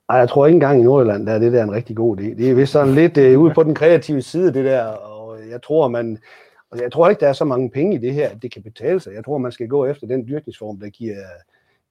Ej, 0.09 0.17
jeg 0.17 0.29
tror 0.29 0.47
ikke 0.47 0.55
engang 0.55 0.81
i 0.81 0.85
Nordjylland, 0.85 1.27
der 1.27 1.33
er 1.33 1.39
det 1.39 1.53
der 1.53 1.63
en 1.63 1.73
rigtig 1.73 1.97
god 1.97 2.19
idé. 2.19 2.23
Det 2.23 2.51
er 2.51 2.55
vist 2.55 2.73
sådan 2.73 2.95
lidt 2.95 3.19
øh, 3.19 3.41
ude 3.41 3.55
på 3.55 3.63
den 3.63 3.75
kreative 3.75 4.23
side, 4.23 4.55
det 4.55 4.65
der, 4.65 4.85
og 4.85 5.39
jeg 5.51 5.63
tror, 5.63 5.89
man, 5.89 6.19
altså 6.73 6.85
jeg 6.85 6.93
tror 6.93 7.09
ikke, 7.09 7.21
der 7.21 7.29
er 7.29 7.33
så 7.33 7.45
mange 7.45 7.71
penge 7.71 7.95
i 7.95 7.99
det 7.99 8.15
her, 8.15 8.29
at 8.29 8.43
det 8.43 8.53
kan 8.53 8.63
betale 8.63 9.01
sig. 9.01 9.15
Jeg 9.15 9.25
tror, 9.25 9.39
man 9.39 9.53
skal 9.53 9.69
gå 9.69 9.87
efter 9.87 10.07
den 10.07 10.29
dyrkningsform, 10.29 10.81
der 10.81 10.89
giver, 10.89 11.17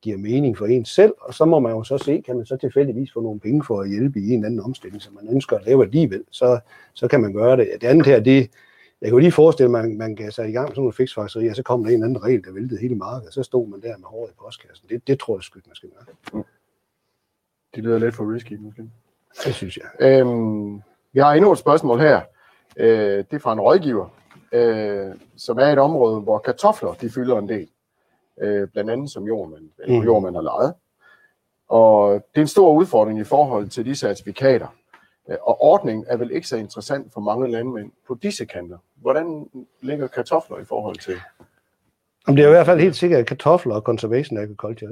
giver 0.02 0.18
mening 0.18 0.58
for 0.58 0.66
en 0.66 0.86
selv, 0.86 1.14
og 1.20 1.34
så 1.34 1.46
må 1.46 1.60
man 1.60 1.72
jo 1.72 1.84
så 1.84 1.98
se, 1.98 2.22
kan 2.22 2.36
man 2.36 2.46
så 2.46 2.58
tilfældigvis 2.58 3.12
få 3.14 3.22
nogle 3.22 3.40
penge 3.40 3.64
for 3.64 3.82
at 3.82 3.90
hjælpe 3.90 4.20
i 4.20 4.28
en 4.28 4.34
eller 4.34 4.46
anden 4.46 4.60
omstilling, 4.60 5.02
som 5.02 5.14
man 5.14 5.34
ønsker 5.34 5.58
at 5.58 5.66
lave 5.66 5.84
alligevel, 5.84 6.24
så, 6.32 6.60
så 6.94 7.08
kan 7.08 7.22
man 7.22 7.34
gøre 7.34 7.58
det. 7.58 7.70
Det 7.82 7.88
andet 7.88 8.06
her, 8.06 8.20
det, 8.20 8.52
jeg 9.02 9.08
kan 9.08 9.12
jo 9.12 9.18
lige 9.18 9.32
forestille 9.32 9.72
mig, 9.72 9.84
at 9.84 9.90
man 9.90 10.16
kan 10.16 10.32
sætte 10.32 10.50
i 10.50 10.54
gang 10.54 10.66
med 10.66 10.76
sådan 10.76 10.82
nogle 10.82 10.94
fiksfakserier, 10.94 11.50
og 11.50 11.56
så 11.56 11.64
kommer 11.64 11.86
der 11.86 11.90
en 11.90 12.04
eller 12.04 12.08
anden 12.08 12.24
regel, 12.24 12.44
der 12.44 12.52
væltede 12.52 12.82
hele 12.82 12.96
markedet, 12.96 13.28
og 13.28 13.34
så 13.34 13.44
stod 13.44 13.68
man 13.68 13.82
der 13.82 13.98
med 13.98 14.08
håret 14.08 14.30
i 14.30 14.34
postkassen. 14.44 14.90
Det, 14.90 15.08
det 15.08 15.20
tror 15.20 15.38
jeg 15.38 15.44
sgu 15.44 15.60
man 15.68 15.76
skal 15.76 15.90
gøre. 15.90 16.44
Det 17.76 17.84
lyder 17.84 18.00
lidt 18.00 18.16
for 18.16 18.34
risky, 18.34 18.54
måske. 18.60 18.90
Det 19.46 19.54
synes 19.54 19.78
jeg. 19.78 19.86
Øhm, 20.00 20.82
vi 21.14 21.20
har 21.20 21.34
endnu 21.34 21.52
et 21.52 21.58
spørgsmål 21.58 22.00
her. 22.00 22.22
Øh, 22.78 23.18
det 23.18 23.34
er 23.34 23.40
fra 23.40 23.54
en 23.54 23.60
rådgiver, 23.60 24.08
øh, 24.52 25.16
som 25.38 25.58
er 25.58 25.68
i 25.68 25.74
et 25.74 25.80
område, 25.80 26.22
hvor 26.22 26.40
kartofler 26.40 26.94
de 26.94 27.10
fylder 27.10 27.38
en 27.38 27.50
del. 27.50 27.68
Øh, 28.41 28.67
blandt 28.67 28.89
andet 28.91 29.12
som 29.12 29.23
jordmand, 29.28 29.69
eller 29.80 29.99
Mm. 29.99 30.06
jordmand 30.06 30.36
har 30.36 30.41
lejet. 30.41 30.73
Og 31.69 32.13
det 32.13 32.38
er 32.38 32.41
en 32.41 32.47
stor 32.47 32.71
udfordring 32.73 33.19
i 33.19 33.23
forhold 33.23 33.69
til 33.69 33.86
de 33.86 33.95
certifikater. 33.95 34.67
Øh, 35.30 35.38
Og 35.41 35.62
ordningen 35.62 36.06
er 36.08 36.17
vel 36.17 36.32
ikke 36.32 36.47
så 36.47 36.58
interessant 36.58 37.13
for 37.13 37.21
mange 37.21 37.52
landmænd 37.52 37.91
på 38.08 38.17
disse 38.21 38.45
kanter. 38.45 38.78
Hvordan 38.95 39.49
ligger 39.82 40.08
kartofler 40.08 40.58
i 40.58 40.65
forhold 40.65 40.95
til? 40.97 41.13
Jamen, 42.28 42.38
det 42.38 42.43
er 42.43 42.47
i 42.49 42.52
hvert 42.52 42.65
fald 42.65 42.80
helt 42.80 42.95
sikkert, 42.95 43.19
at 43.19 43.25
kartofler 43.25 43.75
og 43.75 43.82
conservation 43.82 44.38
agriculture 44.38 44.89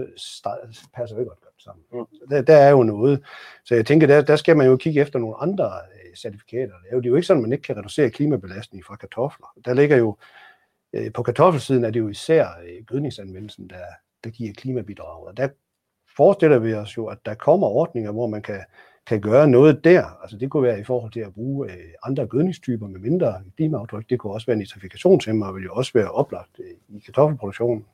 passer 0.96 1.18
ikke 1.20 1.30
godt 1.30 1.40
sammen. 1.64 1.84
Mm. 1.94 2.06
Der, 2.30 2.42
der 2.42 2.56
er 2.56 2.70
jo 2.70 2.84
noget. 2.84 3.24
Så 3.66 3.76
jeg 3.76 3.86
tænker, 3.86 4.08
der, 4.08 4.22
der 4.22 4.36
skal 4.36 4.58
man 4.58 4.68
jo 4.68 4.78
kigge 4.78 5.02
efter 5.02 5.20
nogle 5.20 5.36
andre 5.42 5.66
øh, 5.66 6.16
certifikater. 6.16 6.74
Det 6.92 7.06
er, 7.06 7.10
jo, 7.10 7.16
ikke 7.16 7.28
sådan, 7.28 7.40
at 7.40 7.42
man 7.42 7.52
ikke 7.52 7.62
kan 7.64 7.78
reducere 7.78 8.10
klimabelastning 8.10 8.86
fra 8.86 8.96
kartofler. 8.96 9.48
Der 9.66 9.74
ligger 9.74 9.98
jo, 9.98 10.16
øh, 10.94 11.14
på 11.14 11.24
kartoffelsiden 11.24 11.84
er 11.84 11.90
det 11.90 12.00
jo 12.00 12.08
især 12.08 12.46
øh, 12.46 12.86
gødningsanvendelsen, 12.86 13.70
der, 13.70 13.86
der 14.24 14.30
giver 14.30 14.54
klimabidrag. 14.54 15.28
Og 15.28 15.38
der 15.38 15.48
forestiller 16.18 16.60
vi 16.60 16.74
os 16.74 16.98
jo, 16.98 17.06
at 17.06 17.18
der 17.26 17.34
kommer 17.34 17.68
ordninger, 17.68 18.12
hvor 18.12 18.28
man 18.28 18.42
kan, 18.42 18.60
kan 19.08 19.22
gøre 19.22 19.48
noget 19.48 19.84
der. 19.84 20.22
Altså 20.22 20.38
det 20.38 20.52
kunne 20.52 20.64
være 20.64 20.80
i 20.80 20.84
forhold 20.84 21.12
til 21.12 21.20
at 21.20 21.34
bruge 21.34 21.72
øh, 21.72 21.78
andre 22.04 22.28
gødningstyper 22.28 22.88
med 22.88 23.00
mindre 23.00 23.44
klimaaftryk. 23.56 24.10
Det 24.10 24.20
kunne 24.20 24.34
også 24.34 24.48
være 24.48 24.58
nitrifikationshæmmer, 24.58 25.46
og 25.46 25.56
vil 25.56 25.64
jo 25.64 25.74
også 25.74 25.92
være 25.94 26.12
oplagt 26.12 26.60
øh, 26.60 26.98
i 26.98 27.00
kartoffelproduktionen. 27.00 27.86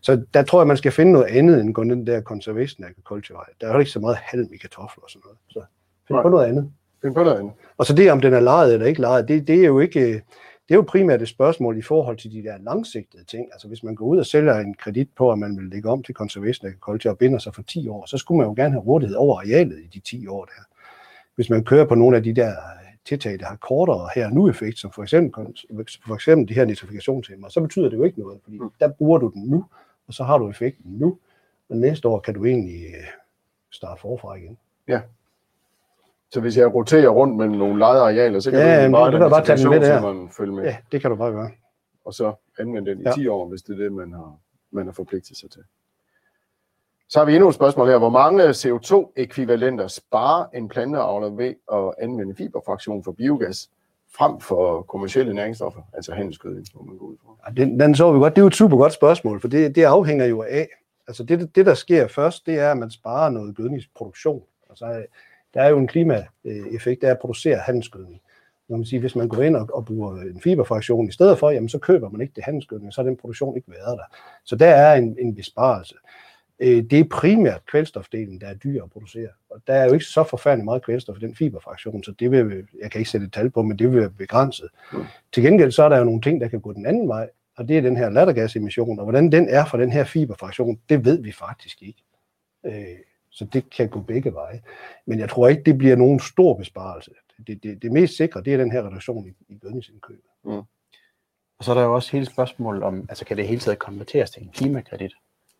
Så 0.00 0.24
der 0.34 0.42
tror 0.42 0.60
jeg, 0.60 0.66
man 0.66 0.76
skal 0.76 0.92
finde 0.92 1.12
noget 1.12 1.26
andet 1.26 1.60
end 1.60 1.74
gå 1.74 1.84
den 1.84 2.06
der 2.06 2.22
conservation 2.22 2.84
agriculture. 2.84 3.44
Der 3.60 3.68
er 3.68 3.72
jo 3.72 3.78
ikke 3.78 3.90
så 3.90 4.00
meget 4.00 4.16
halm 4.16 4.48
i 4.52 4.56
kartofler 4.56 5.04
og 5.04 5.10
sådan 5.10 5.22
noget. 5.24 5.38
Så 5.48 5.60
find 6.08 6.16
Nej. 6.16 6.22
på 6.22 6.28
noget 6.28 6.46
andet. 6.46 6.72
Find 7.02 7.14
på 7.14 7.22
noget 7.22 7.38
andet. 7.38 7.52
Og 7.76 7.86
så 7.86 7.94
det, 7.94 8.12
om 8.12 8.20
den 8.20 8.34
er 8.34 8.40
lejet 8.40 8.74
eller 8.74 8.86
ikke 8.86 9.00
lejet, 9.00 9.28
det, 9.28 9.48
det 9.48 9.60
er 9.60 9.66
jo 9.66 9.80
ikke... 9.80 10.22
øh, 10.64 10.68
det 10.68 10.74
er 10.74 10.78
jo 10.78 10.82
primært 10.82 11.22
et 11.22 11.28
spørgsmål 11.28 11.78
i 11.78 11.82
forhold 11.82 12.16
til 12.16 12.32
de 12.32 12.42
der 12.42 12.58
langsigtede 12.58 13.24
ting. 13.24 13.48
Altså 13.52 13.68
hvis 13.68 13.82
man 13.82 13.94
går 13.94 14.06
ud 14.06 14.18
og 14.18 14.26
sælger 14.26 14.54
en 14.54 14.74
kredit 14.74 15.08
på, 15.16 15.32
at 15.32 15.38
man 15.38 15.56
vil 15.56 15.64
lægge 15.64 15.88
om 15.90 16.02
til 16.02 16.14
conservation 16.14 16.68
agriculture 16.68 17.12
og 17.12 17.18
binder 17.18 17.38
sig 17.38 17.54
for 17.54 17.62
10 17.62 17.88
år, 17.88 18.06
så 18.06 18.18
skulle 18.18 18.38
man 18.38 18.46
jo 18.46 18.54
gerne 18.54 18.72
have 18.72 18.84
rådighed 18.84 19.16
over 19.16 19.40
arealet 19.40 19.78
i 19.78 19.86
de 19.86 20.00
10 20.00 20.26
år 20.26 20.44
der. 20.44 20.62
Hvis 21.34 21.50
man 21.50 21.64
kører 21.64 21.86
på 21.86 21.94
nogle 21.94 22.16
af 22.16 22.22
de 22.22 22.34
der 22.34 22.54
tiltag, 23.04 23.38
der 23.38 23.46
har 23.46 23.56
kortere 23.56 24.08
her 24.14 24.30
nu 24.30 24.48
effekt, 24.48 24.78
som 24.78 24.92
for 24.92 25.02
eksempel, 25.02 25.54
for 26.06 26.14
eksempel 26.14 26.48
de 26.48 26.54
her 26.54 26.64
nitrifikationshæmmer, 26.64 27.48
så 27.48 27.60
betyder 27.60 27.88
det 27.88 27.96
jo 27.96 28.04
ikke 28.04 28.20
noget, 28.20 28.40
fordi 28.44 28.58
der 28.80 28.88
bruger 28.88 29.18
du 29.18 29.30
den 29.34 29.42
nu, 29.42 29.64
og 30.06 30.14
så 30.14 30.24
har 30.24 30.38
du 30.38 30.50
effekten 30.50 30.92
nu, 30.92 31.18
og 31.68 31.76
næste 31.76 32.08
år 32.08 32.20
kan 32.20 32.34
du 32.34 32.44
egentlig 32.44 32.84
øh, 32.84 33.04
starte 33.70 34.00
forfra 34.00 34.34
igen. 34.34 34.58
Ja. 34.88 35.00
Så 36.34 36.40
hvis 36.40 36.56
jeg 36.56 36.74
roterer 36.74 37.08
rundt 37.08 37.36
med 37.36 37.48
nogle 37.48 37.78
lejede 37.78 38.00
arealer, 38.02 38.40
så 38.40 38.50
kan 38.50 38.60
Ja, 38.60 38.66
du 38.76 38.80
jamen, 38.80 38.92
bare 38.92 39.12
du 39.12 39.18
kan 39.18 39.30
bare 39.30 39.44
tage 39.44 39.58
den 39.58 39.70
med 39.70 39.80
der. 39.80 40.12
man 40.12 40.28
følge 40.30 40.52
med, 40.52 40.64
Ja, 40.64 40.76
det 40.92 41.00
kan 41.00 41.10
du 41.10 41.16
bare 41.16 41.32
gøre. 41.32 41.50
og 42.04 42.14
så 42.14 42.32
anvende 42.58 42.90
den 42.90 43.00
i 43.00 43.02
Ja. 43.06 43.12
10 43.12 43.26
år, 43.28 43.48
hvis 43.48 43.62
det 43.62 43.72
er 43.74 43.82
det, 43.82 43.92
man 43.92 44.12
har, 44.12 44.36
man 44.70 44.84
har 44.86 44.92
forpligtet 44.92 45.36
sig 45.36 45.50
til. 45.50 45.60
Så 47.08 47.18
har 47.18 47.26
vi 47.26 47.34
endnu 47.34 47.48
et 47.48 47.54
spørgsmål 47.54 47.88
her. 47.88 47.98
Hvor 47.98 48.08
mange 48.08 48.42
CO2-ekvivalenter 48.50 49.86
sparer 49.88 50.46
en 50.54 50.68
planteavler 50.68 51.28
ved 51.30 51.54
at 51.72 52.04
anvende 52.04 52.34
fiberfraktion 52.34 53.04
for 53.04 53.12
biogas 53.12 53.70
frem 54.16 54.40
for 54.40 54.82
kommersielle 54.82 55.34
næringsstoffer, 55.34 55.80
altså 55.92 56.12
handelsgødning, 56.12 56.66
hvor 56.74 56.82
man 56.82 56.96
går 56.98 57.06
ud 57.06 57.16
fra? 57.24 57.50
Ja, 57.56 57.64
Den, 57.64 57.80
den 57.80 57.94
så 57.94 58.12
vi 58.12 58.18
godt. 58.18 58.36
Det 58.36 58.40
er 58.40 58.44
jo 58.44 58.46
et 58.48 58.54
super 58.54 58.76
godt 58.76 58.92
spørgsmål, 58.92 59.40
for 59.40 59.48
det, 59.48 59.74
det 59.74 59.84
afhænger 59.84 60.24
jo 60.26 60.42
af, 60.42 60.68
altså 61.08 61.24
det, 61.24 61.54
det, 61.56 61.66
der 61.66 61.74
sker 61.74 62.06
først, 62.08 62.46
det 62.46 62.58
er, 62.58 62.70
at 62.70 62.78
man 62.78 62.90
sparer 62.90 63.30
noget 63.30 63.56
gødningsproduktion. 63.56 64.42
Altså, 64.70 65.04
der 65.54 65.62
er 65.62 65.68
jo 65.68 65.78
en 65.78 65.86
klimaeffekt, 65.86 67.02
der 67.02 67.08
er 67.08 67.12
at 67.12 67.18
producere 67.18 67.56
handelsgødning. 67.56 68.20
Når 68.68 68.76
man 68.76 68.86
siger, 68.86 69.00
hvis 69.00 69.16
man 69.16 69.28
går 69.28 69.42
ind 69.42 69.56
og, 69.56 69.68
og 69.72 69.84
bruger 69.84 70.20
en 70.20 70.40
fiberfraktion 70.40 71.08
i 71.08 71.12
stedet 71.12 71.38
for, 71.38 71.50
jamen 71.50 71.68
så 71.68 71.78
køber 71.78 72.10
man 72.10 72.20
ikke 72.20 72.32
det 72.36 72.44
handelsgødning, 72.44 72.92
så 72.92 73.02
har 73.02 73.08
den 73.08 73.16
produktion 73.16 73.56
ikke 73.56 73.70
været 73.70 73.98
der. 73.98 74.16
Så 74.44 74.56
der 74.56 74.66
er 74.66 74.94
en, 74.94 75.16
en 75.18 75.34
besparelse. 75.34 75.94
Øh, 76.60 76.82
det 76.82 77.00
er 77.00 77.04
primært 77.10 77.66
kvælstofdelen, 77.66 78.40
der 78.40 78.46
er 78.46 78.54
dyr 78.54 78.82
at 78.82 78.90
producere. 78.90 79.28
Og 79.50 79.60
der 79.66 79.74
er 79.74 79.84
jo 79.84 79.92
ikke 79.92 80.04
så 80.04 80.24
forfærdeligt 80.24 80.64
meget 80.64 80.84
kvælstof 80.84 81.16
i 81.16 81.20
den 81.20 81.34
fiberfraktion, 81.34 82.04
så 82.04 82.12
det 82.18 82.30
vil, 82.30 82.66
jeg 82.82 82.90
kan 82.90 82.98
ikke 82.98 83.10
sætte 83.10 83.26
et 83.26 83.32
tal 83.32 83.50
på, 83.50 83.62
men 83.62 83.78
det 83.78 83.90
vil 83.90 84.00
være 84.00 84.10
begrænset. 84.10 84.68
Mm. 84.92 85.04
Til 85.32 85.42
gengæld 85.42 85.70
så 85.70 85.82
er 85.82 85.88
der 85.88 85.98
jo 85.98 86.04
nogle 86.04 86.20
ting, 86.20 86.40
der 86.40 86.48
kan 86.48 86.60
gå 86.60 86.72
den 86.72 86.86
anden 86.86 87.08
vej, 87.08 87.28
og 87.56 87.68
det 87.68 87.78
er 87.78 87.82
den 87.82 87.96
her 87.96 88.10
lattergasemission, 88.10 88.98
og 88.98 89.04
hvordan 89.04 89.32
den 89.32 89.48
er 89.48 89.64
for 89.64 89.78
den 89.78 89.92
her 89.92 90.04
fiberfraktion, 90.04 90.80
det 90.88 91.04
ved 91.04 91.22
vi 91.22 91.32
faktisk 91.32 91.82
ikke. 91.82 92.02
Øh, 92.66 92.98
så 93.34 93.44
det 93.52 93.70
kan 93.70 93.88
gå 93.88 94.00
begge 94.00 94.34
veje. 94.34 94.60
Men 95.06 95.18
jeg 95.18 95.28
tror 95.30 95.48
ikke, 95.48 95.62
det 95.62 95.78
bliver 95.78 95.96
nogen 95.96 96.20
stor 96.20 96.54
besparelse. 96.54 97.10
Det, 97.46 97.62
det, 97.62 97.82
det 97.82 97.92
mest 97.92 98.16
sikre, 98.16 98.42
det 98.42 98.52
er 98.52 98.56
den 98.56 98.72
her 98.72 98.82
reduktion 98.86 99.26
i, 99.28 99.52
i 99.54 99.58
gødningsindkøbet. 99.58 100.24
Og 101.58 101.64
så 101.64 101.70
er 101.70 101.74
der 101.74 101.84
jo 101.84 101.94
også 101.94 102.12
hele 102.12 102.26
spørgsmålet 102.26 102.82
om, 102.82 103.06
altså 103.08 103.24
kan 103.24 103.36
det 103.36 103.48
hele 103.48 103.60
taget 103.60 103.78
konverteres 103.78 104.30
til 104.30 104.42
en 104.42 104.50
klimakredit? 104.54 105.12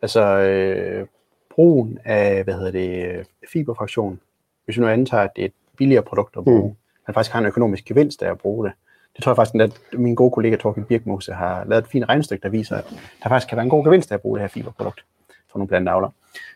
Altså 0.02 0.20
øh, 0.38 1.06
brugen 1.50 1.98
af, 2.04 2.44
hvad 2.44 2.54
hedder 2.54 2.70
det, 2.70 3.06
øh, 3.06 3.24
fiberfraktion, 3.52 4.20
hvis 4.64 4.76
vi 4.76 4.80
nu 4.80 4.88
antager, 4.88 5.22
at 5.22 5.30
det 5.36 5.42
er 5.42 5.46
et 5.46 5.52
billigere 5.78 6.02
produkt 6.02 6.36
at 6.36 6.44
bruge, 6.44 6.60
Mm. 6.62 6.66
mm. 6.68 6.76
man 7.06 7.14
faktisk 7.14 7.32
har 7.32 7.40
en 7.40 7.46
økonomisk 7.46 7.84
gevinst 7.84 8.22
af 8.22 8.30
at 8.30 8.38
bruge 8.38 8.64
det. 8.66 8.72
Det 9.16 9.24
tror 9.24 9.32
jeg 9.32 9.36
faktisk, 9.36 9.54
at 9.54 9.98
min 10.00 10.14
gode 10.14 10.30
kollega 10.30 10.56
Torkild 10.56 10.84
Birkmose 10.84 11.32
har 11.32 11.64
lavet 11.64 11.82
et 11.84 11.88
fint 11.90 12.08
regnestykke, 12.08 12.42
der 12.42 12.48
viser, 12.48 12.76
at 12.76 12.84
der 13.22 13.28
faktisk 13.28 13.48
kan 13.48 13.56
være 13.56 13.64
en 13.64 13.70
god 13.70 13.84
gevinst 13.84 14.10
af 14.12 14.14
at 14.14 14.20
bruge 14.20 14.38
det 14.38 14.42
her 14.42 14.48
fiberprodukt 14.48 15.04
for 15.54 15.58
nogle 15.58 15.68
planteavler. 15.68 16.10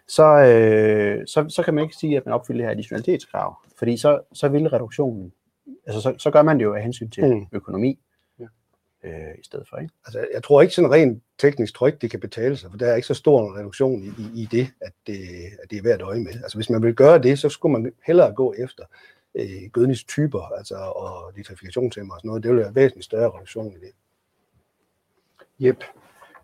Så, 0.08 0.24
øh, 0.24 1.26
så, 1.26 1.46
så 1.48 1.62
kan 1.62 1.74
man 1.74 1.84
ikke 1.84 1.96
sige, 1.96 2.16
at 2.16 2.26
man 2.26 2.34
opfylder 2.34 2.58
det 2.58 2.64
her 2.66 2.70
additionalitetskrav, 2.70 3.56
fordi 3.78 3.96
så, 3.96 4.20
så 4.32 4.48
vil 4.48 4.68
reduktionen, 4.68 5.32
altså 5.86 6.00
så, 6.00 6.14
så 6.18 6.30
gør 6.30 6.42
man 6.42 6.58
det 6.58 6.64
jo 6.64 6.74
af 6.74 6.82
hensyn 6.82 7.10
til 7.10 7.24
Mm. 7.34 7.46
økonomi, 7.52 7.98
Ja. 8.40 8.44
øh, 9.04 9.34
i 9.38 9.44
stedet 9.44 9.68
for, 9.68 9.76
ikke? 9.76 9.94
Altså, 10.06 10.26
jeg 10.34 10.42
tror 10.42 10.62
ikke 10.62 10.74
sådan 10.74 10.90
rent 10.92 11.22
teknisk 11.38 11.74
tryk, 11.74 12.00
det 12.00 12.10
kan 12.10 12.20
betale 12.20 12.56
sig, 12.56 12.70
for 12.70 12.78
der 12.78 12.86
er 12.86 12.94
ikke 12.96 13.06
så 13.08 13.14
stor 13.14 13.48
en 13.48 13.58
reduktion 13.58 14.02
i, 14.02 14.06
i, 14.06 14.42
i 14.42 14.48
det, 14.50 14.68
at 14.80 14.92
det, 15.06 15.18
at 15.62 15.70
det 15.70 15.78
er 15.78 15.82
værd 15.82 15.94
at 15.94 16.02
øje 16.02 16.20
med. 16.20 16.32
Altså, 16.42 16.58
hvis 16.58 16.70
man 16.70 16.82
vil 16.82 16.94
gøre 16.94 17.18
det, 17.18 17.38
så 17.38 17.48
skulle 17.48 17.80
man 17.80 17.92
hellere 18.06 18.32
gå 18.34 18.54
efter 18.58 18.84
øh, 19.34 19.46
gødningstyper, 19.72 20.42
altså, 20.56 20.74
og 20.76 21.32
nitrifikationshæmmer 21.36 22.14
og 22.14 22.20
sådan 22.20 22.28
noget. 22.28 22.42
Det 22.42 22.50
vil 22.50 22.58
være 22.58 22.74
væsentligt 22.74 23.04
større 23.04 23.30
reduktion 23.30 23.72
i 23.72 23.76
det. 23.80 23.92
Yep. 25.60 25.84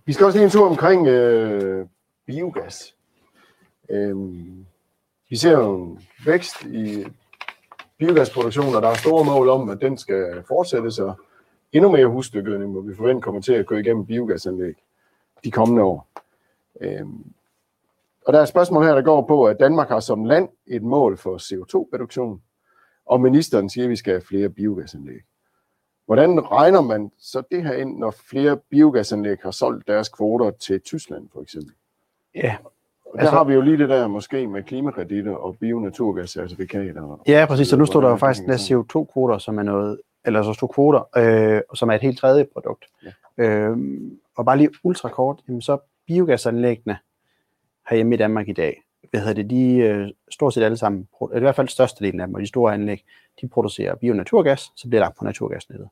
Vi 0.05 0.13
skal 0.13 0.27
også 0.27 0.39
lige 0.39 0.45
en 0.45 0.51
tur 0.51 0.69
omkring 0.69 1.07
øh, 1.07 1.87
biogas. 2.27 2.97
Øhm, 3.91 4.67
vi 5.31 5.37
ser 5.37 5.51
jo 5.51 5.75
en 5.75 6.01
vækst 6.27 6.63
i 6.63 7.07
biogasproduktion, 7.99 8.75
og 8.75 8.83
der 8.83 8.89
er 8.89 8.95
store 8.95 9.25
mål 9.25 9.49
om, 9.49 9.69
at 9.69 9.81
den 9.81 9.99
skal 9.99 10.45
fortsætte 10.49 10.91
sig. 10.91 11.15
Endnu 11.73 11.91
mere 11.91 12.07
husdyrgødning, 12.07 12.73
hvor 12.73 12.81
vi 12.81 12.95
forventer 12.95 13.21
kommer 13.21 13.41
til 13.41 13.53
at 13.53 13.67
køre 13.67 13.81
igennem 13.81 14.07
biogasanlæg 14.07 14.75
de 15.45 15.51
kommende 15.51 15.83
år. 15.83 16.09
Øhm, 16.81 17.33
og 18.27 18.33
der 18.33 18.39
er 18.39 18.43
et 18.43 18.49
spørgsmål 18.49 18.85
her, 18.85 18.95
der 18.95 19.03
går 19.03 19.27
på, 19.27 19.45
at 19.45 19.61
Danmark 19.61 19.89
har 19.89 20.01
som 20.01 20.25
land 20.25 20.49
et 20.67 20.83
mål 20.83 21.17
for 21.17 21.37
CO2-reduktion, 21.37 22.43
og 23.07 23.21
ministeren 23.21 23.71
siger, 23.71 23.85
at 23.85 23.91
vi 23.91 23.97
skal 23.97 24.13
have 24.13 24.21
flere 24.21 24.49
biogasanlæg. 24.49 25.21
Hvordan 26.07 26.51
regner 26.51 26.81
man 26.81 27.11
så 27.19 27.43
det 27.51 27.63
her 27.63 27.73
ind, 27.73 27.99
når 27.99 28.11
flere 28.11 28.57
biogasanlæg 28.57 29.39
har 29.43 29.51
solgt 29.51 29.87
deres 29.87 30.09
kvoter 30.09 30.51
til 30.51 30.81
Tyskland, 30.81 31.29
for 31.33 31.43
eksempel? 31.43 31.75
Ja, 32.35 32.57
der 33.15 33.21
Altså- 33.21 33.35
har 33.37 33.45
vi 33.45 33.55
jo 33.55 33.61
lige 33.61 33.79
det 33.79 33.89
der 33.89 34.07
måske 34.09 34.47
med 34.47 34.63
klimakreditter 34.63 35.33
og 35.35 35.57
bionaturgascertifikater. 35.61 37.21
Ja, 37.27 37.47
præcis. 37.49 37.69
Så 37.69 37.77
nu 37.77 37.87
står 37.87 38.01
der 38.01 38.09
jo 38.09 38.17
faktisk 38.17 38.47
der 38.47 38.57
CO2-kvoter, 38.57 39.39
som 39.39 39.59
er 39.59 39.63
noget, 39.63 40.01
eller 40.25 40.43
så 40.43 40.53
stod 40.53 40.69
kvoter, 40.69 41.09
øh, 41.17 41.61
som 41.75 41.89
er 41.91 41.95
et 41.95 42.01
helt 42.01 42.19
tredje 42.19 42.47
produkt. 42.53 42.85
Ja. 43.39 43.45
Øh, 43.45 43.77
og 44.37 44.45
bare 44.45 44.57
lige 44.57 44.71
ultrakort, 44.85 45.41
jamen 45.49 45.63
så 45.63 45.79
biogasanlæggene 46.07 46.99
herhjemme 47.89 48.15
i 48.15 48.19
Danmark 48.19 48.49
i 48.49 48.53
dag, 48.53 48.83
hvad 49.11 49.21
hedder 49.21 49.35
det, 49.35 49.51
de 49.51 49.77
øh, 49.77 50.09
stort 50.31 50.55
set 50.55 50.63
alle 50.63 50.77
sammen, 50.77 51.09
i 51.37 51.39
hvert 51.39 51.55
fald 51.57 51.69
størstedelen 51.69 52.21
af 52.21 52.27
dem, 52.27 52.35
og 52.35 52.41
de 52.41 52.47
store 52.47 52.75
anlæg, 52.75 53.05
de 53.41 53.49
producerer 53.49 53.95
bionaturgas, 53.95 54.71
så 54.77 54.89
bliver 54.89 55.01
lagt 55.01 55.19
på 55.19 55.25
naturgasnettet. 55.25 55.89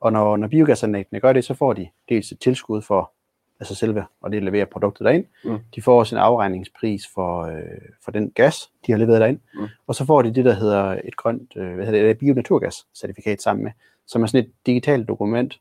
Og 0.00 0.12
når, 0.12 0.36
når 0.36 0.48
biogasanlæggene 0.48 1.20
gør 1.20 1.32
det, 1.32 1.44
så 1.44 1.54
får 1.54 1.72
de 1.72 1.88
dels 2.08 2.32
et 2.32 2.38
tilskud 2.40 2.82
for 2.82 3.12
altså 3.60 3.74
selve, 3.74 4.04
og 4.20 4.32
det 4.32 4.42
leverer 4.42 4.64
produktet 4.64 5.04
derind. 5.04 5.24
Mm. 5.44 5.58
De 5.74 5.82
får 5.82 5.98
også 5.98 6.16
en 6.16 6.22
afregningspris 6.22 7.06
for, 7.14 7.42
øh, 7.42 7.62
for 8.04 8.10
den 8.10 8.30
gas, 8.30 8.70
de 8.86 8.92
har 8.92 8.98
leveret 8.98 9.20
derind. 9.20 9.38
Mm. 9.54 9.68
Og 9.86 9.94
så 9.94 10.04
får 10.04 10.22
de 10.22 10.34
det, 10.34 10.44
der 10.44 10.52
hedder 10.52 11.00
et 11.04 11.16
grønt, 11.16 11.56
øh, 11.56 11.74
hvad 11.74 11.86
hedder 11.86 12.02
det, 12.02 12.10
et 12.10 12.18
bionaturgas-certifikat 12.18 13.42
sammen 13.42 13.64
med, 13.64 13.72
som 14.06 14.22
er 14.22 14.26
sådan 14.26 14.46
et 14.46 14.52
digitalt 14.66 15.08
dokument, 15.08 15.60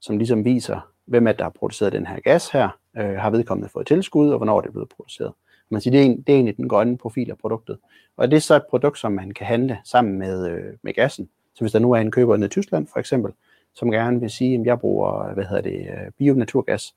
som 0.00 0.18
ligesom 0.18 0.44
viser, 0.44 0.88
hvem 1.06 1.26
er 1.26 1.32
der 1.32 1.42
har 1.42 1.50
produceret 1.50 1.92
den 1.92 2.06
her 2.06 2.20
gas 2.20 2.50
her, 2.50 2.68
øh, 2.96 3.16
har 3.16 3.30
vedkommende 3.30 3.68
fået 3.68 3.86
tilskud, 3.86 4.30
og 4.30 4.36
hvornår 4.36 4.60
det 4.60 4.68
er 4.68 4.72
blevet 4.72 4.88
produceret. 4.88 5.32
Man 5.70 5.80
siger, 5.80 5.92
det 5.92 6.00
er, 6.00 6.04
en, 6.04 6.22
det 6.22 6.28
er 6.28 6.34
egentlig 6.34 6.56
den 6.56 6.68
grønne 6.68 6.98
profil 6.98 7.30
af 7.30 7.38
produktet. 7.38 7.78
Og 8.16 8.30
det 8.30 8.36
er 8.36 8.40
så 8.40 8.56
et 8.56 8.66
produkt, 8.70 8.98
som 8.98 9.12
man 9.12 9.30
kan 9.30 9.46
handle 9.46 9.78
sammen 9.84 10.18
med, 10.18 10.50
øh, 10.50 10.74
med 10.82 10.94
gassen. 10.94 11.28
Så 11.54 11.60
hvis 11.60 11.72
der 11.72 11.78
nu 11.78 11.92
er 11.92 12.00
en 12.00 12.10
køber 12.10 12.36
nede 12.36 12.46
i 12.46 12.48
Tyskland, 12.48 12.86
for 12.86 13.00
eksempel, 13.00 13.32
som 13.74 13.90
gerne 13.90 14.20
vil 14.20 14.30
sige, 14.30 14.60
at 14.60 14.66
jeg 14.66 14.80
bruger 14.80 15.34
hvad 15.34 15.44
hedder 15.44 15.62
det, 15.62 15.80
øh, 15.80 16.12
bionaturgas 16.18 16.94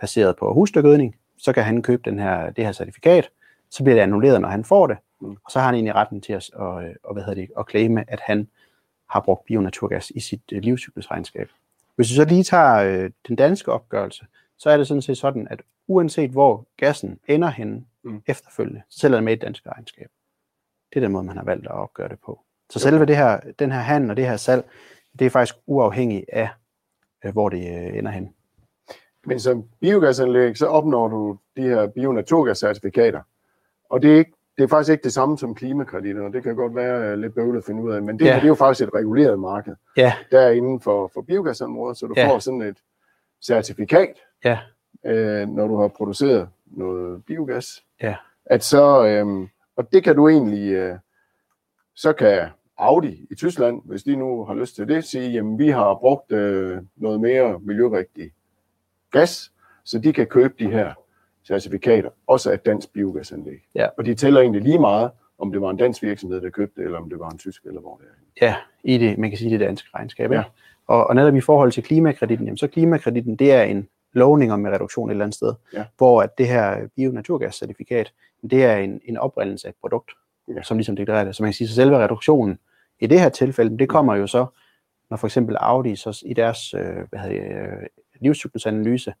baseret 0.00 0.36
på 0.36 0.52
husdyrgødning, 0.54 1.16
så 1.38 1.52
kan 1.52 1.64
han 1.64 1.82
købe 1.82 2.10
den 2.10 2.18
her, 2.18 2.50
det 2.50 2.64
her 2.64 2.72
certifikat, 2.72 3.30
så 3.70 3.82
bliver 3.84 3.94
det 3.94 4.02
annulleret, 4.02 4.40
når 4.40 4.48
han 4.48 4.64
får 4.64 4.86
det, 4.86 4.96
Mm. 5.22 5.36
og 5.44 5.50
så 5.50 5.58
har 5.58 5.66
han 5.66 5.74
egentlig 5.74 5.94
retten 5.94 6.20
til 6.20 6.32
at, 6.32 6.50
og, 6.54 6.84
og, 7.04 7.12
hvad 7.12 7.22
hedder 7.22 7.40
det, 7.40 7.50
at 7.58 7.64
claime, 7.70 8.04
at 8.10 8.20
han 8.20 8.48
har 9.10 9.20
brugt 9.20 9.44
bionaturgas 9.44 10.10
i 10.10 10.20
sit 10.20 10.42
øh, 10.52 10.62
livscyklusregnskab. 10.62 11.48
Hvis 11.96 12.10
vi 12.10 12.14
så 12.14 12.24
lige 12.24 12.44
tager 12.44 12.74
øh, 12.76 13.10
den 13.28 13.36
danske 13.36 13.72
opgørelse, 13.72 14.26
så 14.58 14.70
er 14.70 14.76
det 14.76 14.86
sådan 14.86 15.02
set 15.02 15.18
sådan, 15.18 15.48
at 15.50 15.62
uanset 15.88 16.30
hvor 16.30 16.66
gassen 16.76 17.18
ender 17.28 17.48
henne 17.48 17.84
Mm. 18.02 18.22
efterfølgende, 18.26 18.82
så 18.90 19.00
tæller 19.00 19.16
det 19.18 19.24
med 19.24 19.32
i 19.32 19.36
et 19.36 19.42
dansk 19.42 19.66
regnskab. 19.66 20.10
Det 20.92 20.96
er 20.96 21.00
den 21.00 21.12
måde, 21.12 21.24
man 21.24 21.36
har 21.36 21.44
valgt 21.44 21.66
at 21.66 21.72
opgøre 21.72 22.08
det 22.08 22.18
på. 22.26 22.40
Så 22.70 22.78
Jo. 22.78 22.90
selve 22.90 23.06
det 23.06 23.16
her, 23.16 23.40
den 23.58 23.72
her 23.72 23.78
handel 23.78 24.10
og 24.10 24.16
det 24.16 24.26
her 24.26 24.36
salg, 24.36 24.64
det 25.18 25.26
er 25.26 25.30
faktisk 25.30 25.54
uafhængigt 25.66 26.24
af, 26.32 26.48
øh, 27.24 27.32
hvor 27.32 27.48
det 27.48 27.58
øh, 27.58 27.98
ender 27.98 28.10
hen. 28.10 28.34
Men 29.26 29.40
som 29.40 29.64
biogasanlæg, 29.80 30.56
så 30.56 30.66
opnår 30.66 31.08
du 31.08 31.38
de 31.56 31.62
her 31.62 31.86
bionaturgascertifikater. 31.86 33.22
Og 33.90 34.02
det 34.02 34.12
er, 34.12 34.18
ikke, 34.18 34.32
det 34.58 34.64
er 34.64 34.68
faktisk 34.68 34.92
ikke 34.92 35.04
det 35.04 35.12
samme 35.12 35.38
som 35.38 35.54
klimakreditter, 35.54 36.22
og 36.22 36.32
det 36.32 36.42
kan 36.42 36.56
godt 36.56 36.74
være 36.74 37.16
lidt 37.20 37.34
bøvlet 37.34 37.58
at 37.58 37.64
finde 37.64 37.82
ud 37.82 37.92
af, 37.92 38.02
men 38.02 38.18
det, 38.18 38.24
ja. 38.24 38.34
Det 38.34 38.42
er 38.42 38.48
jo 38.48 38.54
faktisk 38.54 38.88
et 38.88 38.94
reguleret 38.94 39.38
marked. 39.38 39.74
Ja, 39.96 40.12
Der 40.30 40.40
er 40.40 40.50
inden 40.50 40.80
for, 40.80 41.10
for 41.14 41.20
biogasområdet, 41.20 41.96
så 41.96 42.06
du 42.06 42.14
ja. 42.16 42.28
Får 42.28 42.38
sådan 42.38 42.62
et 42.62 42.76
certifikat, 43.42 44.14
ja, 44.44 44.58
øh, 45.06 45.48
når 45.48 45.66
du 45.66 45.80
har 45.80 45.88
produceret 45.88 46.48
noget 46.66 47.24
biogas. 47.24 47.84
Ja. 48.02 48.16
At 48.46 48.64
så, 48.64 49.06
øh, 49.06 49.48
og 49.76 49.92
det 49.92 50.04
kan 50.04 50.16
du 50.16 50.28
egentlig, 50.28 50.72
øh, 50.72 50.98
så 51.94 52.12
kan 52.12 52.48
Audi 52.78 53.26
i 53.30 53.34
Tyskland, 53.34 53.82
hvis 53.84 54.02
de 54.02 54.16
nu 54.16 54.44
har 54.44 54.54
lyst 54.54 54.74
til 54.74 54.88
det, 54.88 55.04
sige, 55.04 55.30
jamen 55.30 55.58
vi 55.58 55.68
har 55.68 55.94
brugt 55.94 56.32
øh, 56.32 56.78
noget 56.96 57.20
mere 57.20 57.58
miljørigtig 57.62 58.32
gas, 59.10 59.52
så 59.84 59.98
de 59.98 60.12
kan 60.12 60.26
købe 60.26 60.54
de 60.58 60.70
her 60.70 60.94
certifikater, 61.46 62.10
også 62.26 62.50
af 62.50 62.54
et 62.54 62.66
dansk 62.66 62.92
biogasanlæg. 62.92 63.58
Ja. 63.74 63.86
Og 63.98 64.06
de 64.06 64.14
tæller 64.14 64.40
egentlig 64.40 64.62
lige 64.62 64.78
meget, 64.78 65.10
om 65.38 65.52
det 65.52 65.60
var 65.60 65.70
en 65.70 65.76
dansk 65.76 66.02
virksomhed, 66.02 66.40
der 66.40 66.50
købte 66.50 66.80
det, 66.80 66.84
eller 66.84 66.98
om 66.98 67.10
det 67.10 67.18
var 67.18 67.30
en 67.30 67.38
tysk, 67.38 67.64
eller 67.64 67.80
hvor 67.80 67.96
det 67.96 68.06
er. 68.06 68.46
Ja, 68.46 68.54
i 68.84 68.98
det, 68.98 69.18
man 69.18 69.30
kan 69.30 69.38
sige 69.38 69.50
det 69.50 69.60
danske 69.60 69.88
regnskab. 69.94 70.30
Ja. 70.30 70.36
Ja. 70.36 70.42
Og, 70.86 71.06
og 71.06 71.14
netop 71.14 71.34
i 71.34 71.40
forhold 71.40 71.72
til 71.72 71.82
klimakreditten, 71.82 72.46
jamen, 72.46 72.56
så 72.58 72.66
klimakreditten, 72.66 73.36
det 73.36 73.52
er 73.52 73.62
en 73.62 73.88
lovning 74.12 74.52
om 74.52 74.66
en 74.66 74.72
reduktion 74.72 75.08
et 75.10 75.12
eller 75.12 75.24
andet 75.24 75.34
sted, 75.36 75.54
Ja. 75.74 75.84
hvor 75.96 76.22
at 76.22 76.38
det 76.38 76.48
her 76.48 76.86
bio-naturgas-certifikat, 76.96 78.12
det 78.50 78.64
er 78.64 78.76
en, 78.76 79.00
en 79.04 79.16
oprindelse 79.16 79.66
af 79.66 79.70
et 79.70 79.76
produkt, 79.80 80.10
Ja. 80.48 80.62
som 80.62 80.76
ligesom 80.76 80.96
deklarerer 80.96 81.24
det. 81.24 81.36
Så 81.36 81.42
man 81.42 81.48
kan 81.48 81.54
sige, 81.54 81.68
så 81.68 81.74
selve 81.74 81.98
reduktionen 81.98 82.58
i 83.00 83.06
det 83.06 83.20
her 83.20 83.28
tilfælde, 83.28 83.78
det 83.78 83.88
kommer 83.88 84.14
jo 84.14 84.26
så, 84.26 84.46
når 85.10 85.16
for 85.16 85.26
eksempel 85.26 85.56
Audi 85.60 85.96
så 85.96 86.22
i 86.26 86.34
deres 86.34 86.74
øh, 86.74 86.82
hvad 87.10 87.20
hedder 87.20 87.76
livscyklusanalyse 88.20 89.14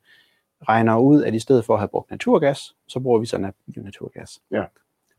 regner 0.68 0.98
ud, 0.98 1.24
at 1.24 1.34
i 1.34 1.38
stedet 1.38 1.64
for 1.64 1.74
at 1.74 1.80
have 1.80 1.88
brugt 1.88 2.10
naturgas, 2.10 2.76
så 2.88 3.00
bruger 3.00 3.18
vi 3.18 3.26
sådan 3.26 3.46
en 3.46 3.52
bio-naturgas. 3.74 4.40
Ja. 4.50 4.64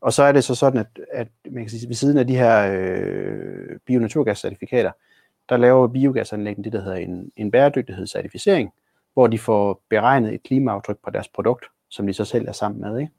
Og 0.00 0.12
så 0.12 0.22
er 0.22 0.32
det 0.32 0.44
så 0.44 0.54
sådan, 0.54 0.78
at, 0.78 1.00
at 1.12 1.28
man 1.50 1.62
kan 1.62 1.70
sige, 1.70 1.88
ved 1.88 1.94
siden 1.94 2.18
af 2.18 2.26
de 2.26 2.36
her 2.36 2.72
øh, 2.72 3.78
bio-naturgas-certifikater, 3.86 4.90
der 5.48 5.56
laver 5.56 5.86
biogasanlæggene 5.88 6.64
det, 6.64 6.72
der 6.72 6.82
hedder 6.82 6.96
en, 6.96 7.32
en 7.36 7.50
bæredygtighedscertificering, 7.50 8.72
hvor 9.14 9.26
de 9.26 9.38
får 9.38 9.80
beregnet 9.88 10.34
et 10.34 10.42
klimaaftryk 10.42 10.98
på 11.04 11.10
deres 11.10 11.28
produkt, 11.28 11.64
som 11.88 12.06
de 12.06 12.12
så 12.12 12.24
selv 12.24 12.48
er 12.48 12.52
sammen 12.52 12.80
med. 12.80 12.98
Ikke? 12.98 13.12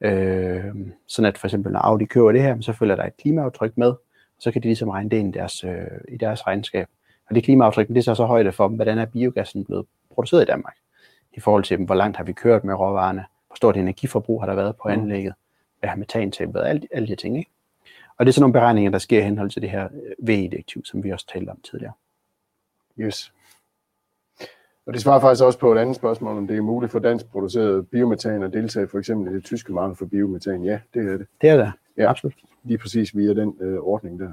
Øh, 0.00 0.74
sådan 1.06 1.28
at 1.28 1.38
for 1.38 1.46
eksempel 1.46 1.72
når 1.72 1.80
Audi 1.80 2.04
køber 2.04 2.32
det 2.32 2.42
her, 2.42 2.60
så 2.60 2.72
følger 2.72 2.96
der 2.96 3.04
et 3.04 3.16
klimaaftryk 3.16 3.76
med, 3.76 3.94
så 4.38 4.50
kan 4.50 4.62
de 4.62 4.66
ligesom 4.66 4.88
regne 4.88 5.10
det 5.10 5.16
ind 5.16 5.34
i 5.34 5.38
deres, 5.38 5.64
øh, 5.64 5.86
i 6.08 6.16
deres 6.16 6.46
regnskab. 6.46 6.88
Og 7.28 7.34
det 7.34 7.44
klimaaftryk, 7.44 7.88
det 7.88 8.08
er 8.08 8.14
så 8.14 8.24
højde 8.24 8.52
for, 8.52 8.68
hvordan 8.68 8.98
er 8.98 9.04
biogassen 9.04 9.64
blevet 9.64 9.86
produceret 10.14 10.42
i 10.42 10.46
Danmark, 10.46 10.76
i 11.34 11.40
forhold 11.40 11.64
til, 11.64 11.84
hvor 11.84 11.94
langt 11.94 12.16
har 12.16 12.24
vi 12.24 12.32
kørt 12.32 12.64
med 12.64 12.74
råvarerne, 12.74 13.24
hvor 13.46 13.54
stort 13.56 13.76
energiforbrug 13.76 14.42
har 14.42 14.46
der 14.46 14.54
været 14.54 14.76
på 14.76 14.88
Mm. 14.88 14.92
anlægget, 14.94 15.34
hvad 15.80 15.88
har 15.88 15.96
metantab 15.96 16.54
været, 16.54 16.66
alle, 16.68 16.88
alle 16.92 17.08
de 17.08 17.16
ting. 17.16 17.38
Ikke? 17.38 17.50
Og 18.18 18.26
det 18.26 18.30
er 18.30 18.34
sådan 18.34 18.42
nogle 18.42 18.52
beregninger, 18.52 18.90
der 18.90 18.98
sker 18.98 19.18
i 19.18 19.22
henhold 19.22 19.50
til 19.50 19.62
det 19.62 19.70
her 19.70 19.84
øh, 19.84 20.28
VE-direktiv, 20.28 20.84
som 20.84 21.04
vi 21.04 21.10
også 21.10 21.26
talte 21.26 21.50
om 21.50 21.60
tidligere. 21.70 21.92
Yes. 22.98 23.32
Og 24.86 24.92
det 24.92 25.00
svarer 25.02 25.20
faktisk 25.20 25.44
også 25.44 25.58
på 25.58 25.72
et 25.72 25.78
andet 25.78 25.96
spørgsmål, 25.96 26.36
om 26.38 26.46
det 26.46 26.56
er 26.56 26.60
muligt 26.60 26.92
for 26.92 26.98
dansk 26.98 27.26
produceret 27.26 27.88
biometan 27.88 28.42
at 28.42 28.52
deltage 28.52 28.88
for 28.88 28.98
eksempel 28.98 29.32
i 29.32 29.34
det 29.36 29.44
tyske 29.44 29.72
marked 29.72 29.96
for 29.96 30.06
biometan. 30.06 30.64
Ja, 30.64 30.80
det 30.94 31.12
er 31.12 31.16
det. 31.16 31.26
Det 31.40 31.50
er 31.50 31.56
det. 31.56 31.72
Ja. 31.96 32.10
Absolut. 32.10 32.34
Lige 32.62 32.78
præcis 32.78 33.16
via 33.16 33.34
den 33.34 33.56
øh, 33.60 33.78
ordning 33.78 34.20
der. 34.20 34.32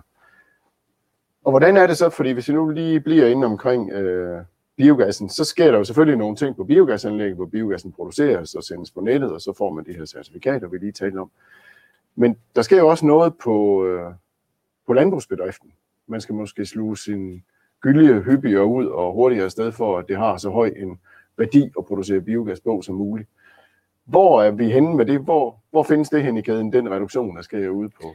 Og 1.46 1.52
hvordan 1.52 1.78
er 1.78 1.88
det 1.88 1.98
så, 1.98 2.10
fordi 2.10 2.32
hvis 2.32 2.50
vi 2.50 2.54
nu 2.54 2.70
lige 2.70 3.00
bliver 3.00 3.28
inde 3.28 3.46
omkring 3.48 3.92
øh, 3.92 4.44
biogassen, 4.78 5.30
så 5.30 5.44
sker 5.46 5.72
der 5.72 5.78
jo 5.78 5.84
selvfølgelig 5.84 6.18
nogle 6.18 6.36
ting 6.36 6.56
på 6.56 6.64
biogasanlægget, 6.64 7.36
hvor 7.36 7.46
biogassen 7.46 7.92
produceres 7.92 8.56
og 8.56 8.64
sendes 8.64 8.92
på 8.92 9.02
nettet, 9.02 9.32
og 9.34 9.42
så 9.42 9.54
får 9.58 9.74
man 9.74 9.86
de 9.86 9.94
her 9.94 10.06
certifikater, 10.06 10.68
vi 10.68 10.78
lige 10.78 10.92
talte 10.92 11.18
om. 11.18 11.32
Men 12.16 12.38
der 12.56 12.62
sker 12.62 12.78
jo 12.78 12.88
også 12.88 13.06
noget 13.06 13.34
på, 13.44 13.86
øh, 13.86 14.14
på 14.88 14.94
landbrugsbedriften. 14.94 15.72
Man 16.08 16.22
skal 16.22 16.36
måske 16.36 16.66
sluge 16.66 16.98
sin 16.98 17.44
gyldige 17.82 18.22
hyppigere 18.22 18.66
ud 18.66 18.86
og 18.86 19.14
hurtigere 19.14 19.46
afsted 19.46 19.72
for, 19.72 19.98
at 19.98 20.08
det 20.08 20.18
har 20.18 20.38
så 20.38 20.50
høj 20.50 20.74
en 20.78 21.00
værdi 21.38 21.72
at 21.80 21.86
producere 21.86 22.22
biogas 22.22 22.60
på 22.60 22.82
som 22.82 22.96
muligt. 22.96 23.30
Hvor 24.06 24.42
er 24.44 24.52
vi 24.52 24.70
henne 24.72 24.96
med 24.96 25.06
det? 25.06 25.20
Hvor, 25.20 25.60
hvor 25.72 25.84
findes 25.84 26.10
det 26.10 26.24
hen 26.24 26.38
i 26.38 26.42
kæden, 26.42 26.74
den 26.74 26.92
reduktion, 26.92 27.36
der 27.36 27.42
sker 27.42 27.70
ude 27.70 27.90
på, 27.90 28.08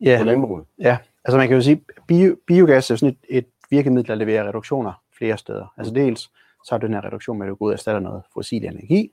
Ja. 0.00 0.16
på 0.20 0.24
landbruget? 0.24 0.64
Ja, 0.78 0.98
altså 1.24 1.38
man 1.38 1.48
kan 1.48 1.54
jo 1.56 1.62
sige, 1.62 1.82
bio, 2.06 2.36
biogas 2.46 2.90
er 2.90 2.96
sådan 2.96 3.16
et, 3.28 3.38
et 3.38 3.46
virkemiddel, 3.70 4.08
der 4.08 4.14
leverer 4.14 4.48
reduktioner 4.48 4.92
flere 5.18 5.38
steder. 5.38 5.74
Altså 5.76 5.94
dels, 5.94 6.20
så 6.64 6.68
har 6.70 6.78
du 6.78 6.86
den 6.86 6.94
her 6.94 7.04
reduktion 7.04 7.38
med, 7.38 7.46
at 7.46 7.50
du 7.50 7.54
går 7.54 7.66
ud 7.66 7.70
og 7.70 7.74
erstatter 7.74 8.00
noget 8.00 8.22
fossil 8.34 8.64
energi. 8.64 9.12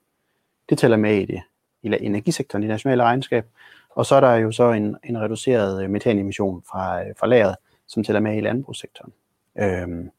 Det 0.69 0.77
tæller 0.77 0.97
med 0.97 1.15
i 1.15 1.25
det 1.25 1.41
i 1.83 2.05
energisektoren, 2.05 2.63
i 2.63 2.67
det 2.67 2.71
nationale 2.71 3.03
regnskab. 3.03 3.45
Og 3.89 4.05
så 4.05 4.15
er 4.15 4.19
der 4.19 4.35
jo 4.35 4.51
så 4.51 4.71
en, 4.71 4.97
en 5.03 5.21
reduceret 5.21 5.83
øh, 5.83 5.89
metanemission 5.89 6.63
fra, 6.71 7.01
øh, 7.01 7.07
fra 7.19 7.27
lageret, 7.27 7.55
som 7.87 8.03
tæller 8.03 8.19
med 8.19 8.37
i 8.37 8.41
landbrugssektoren. 8.41 9.13
Øhm, 9.59 10.09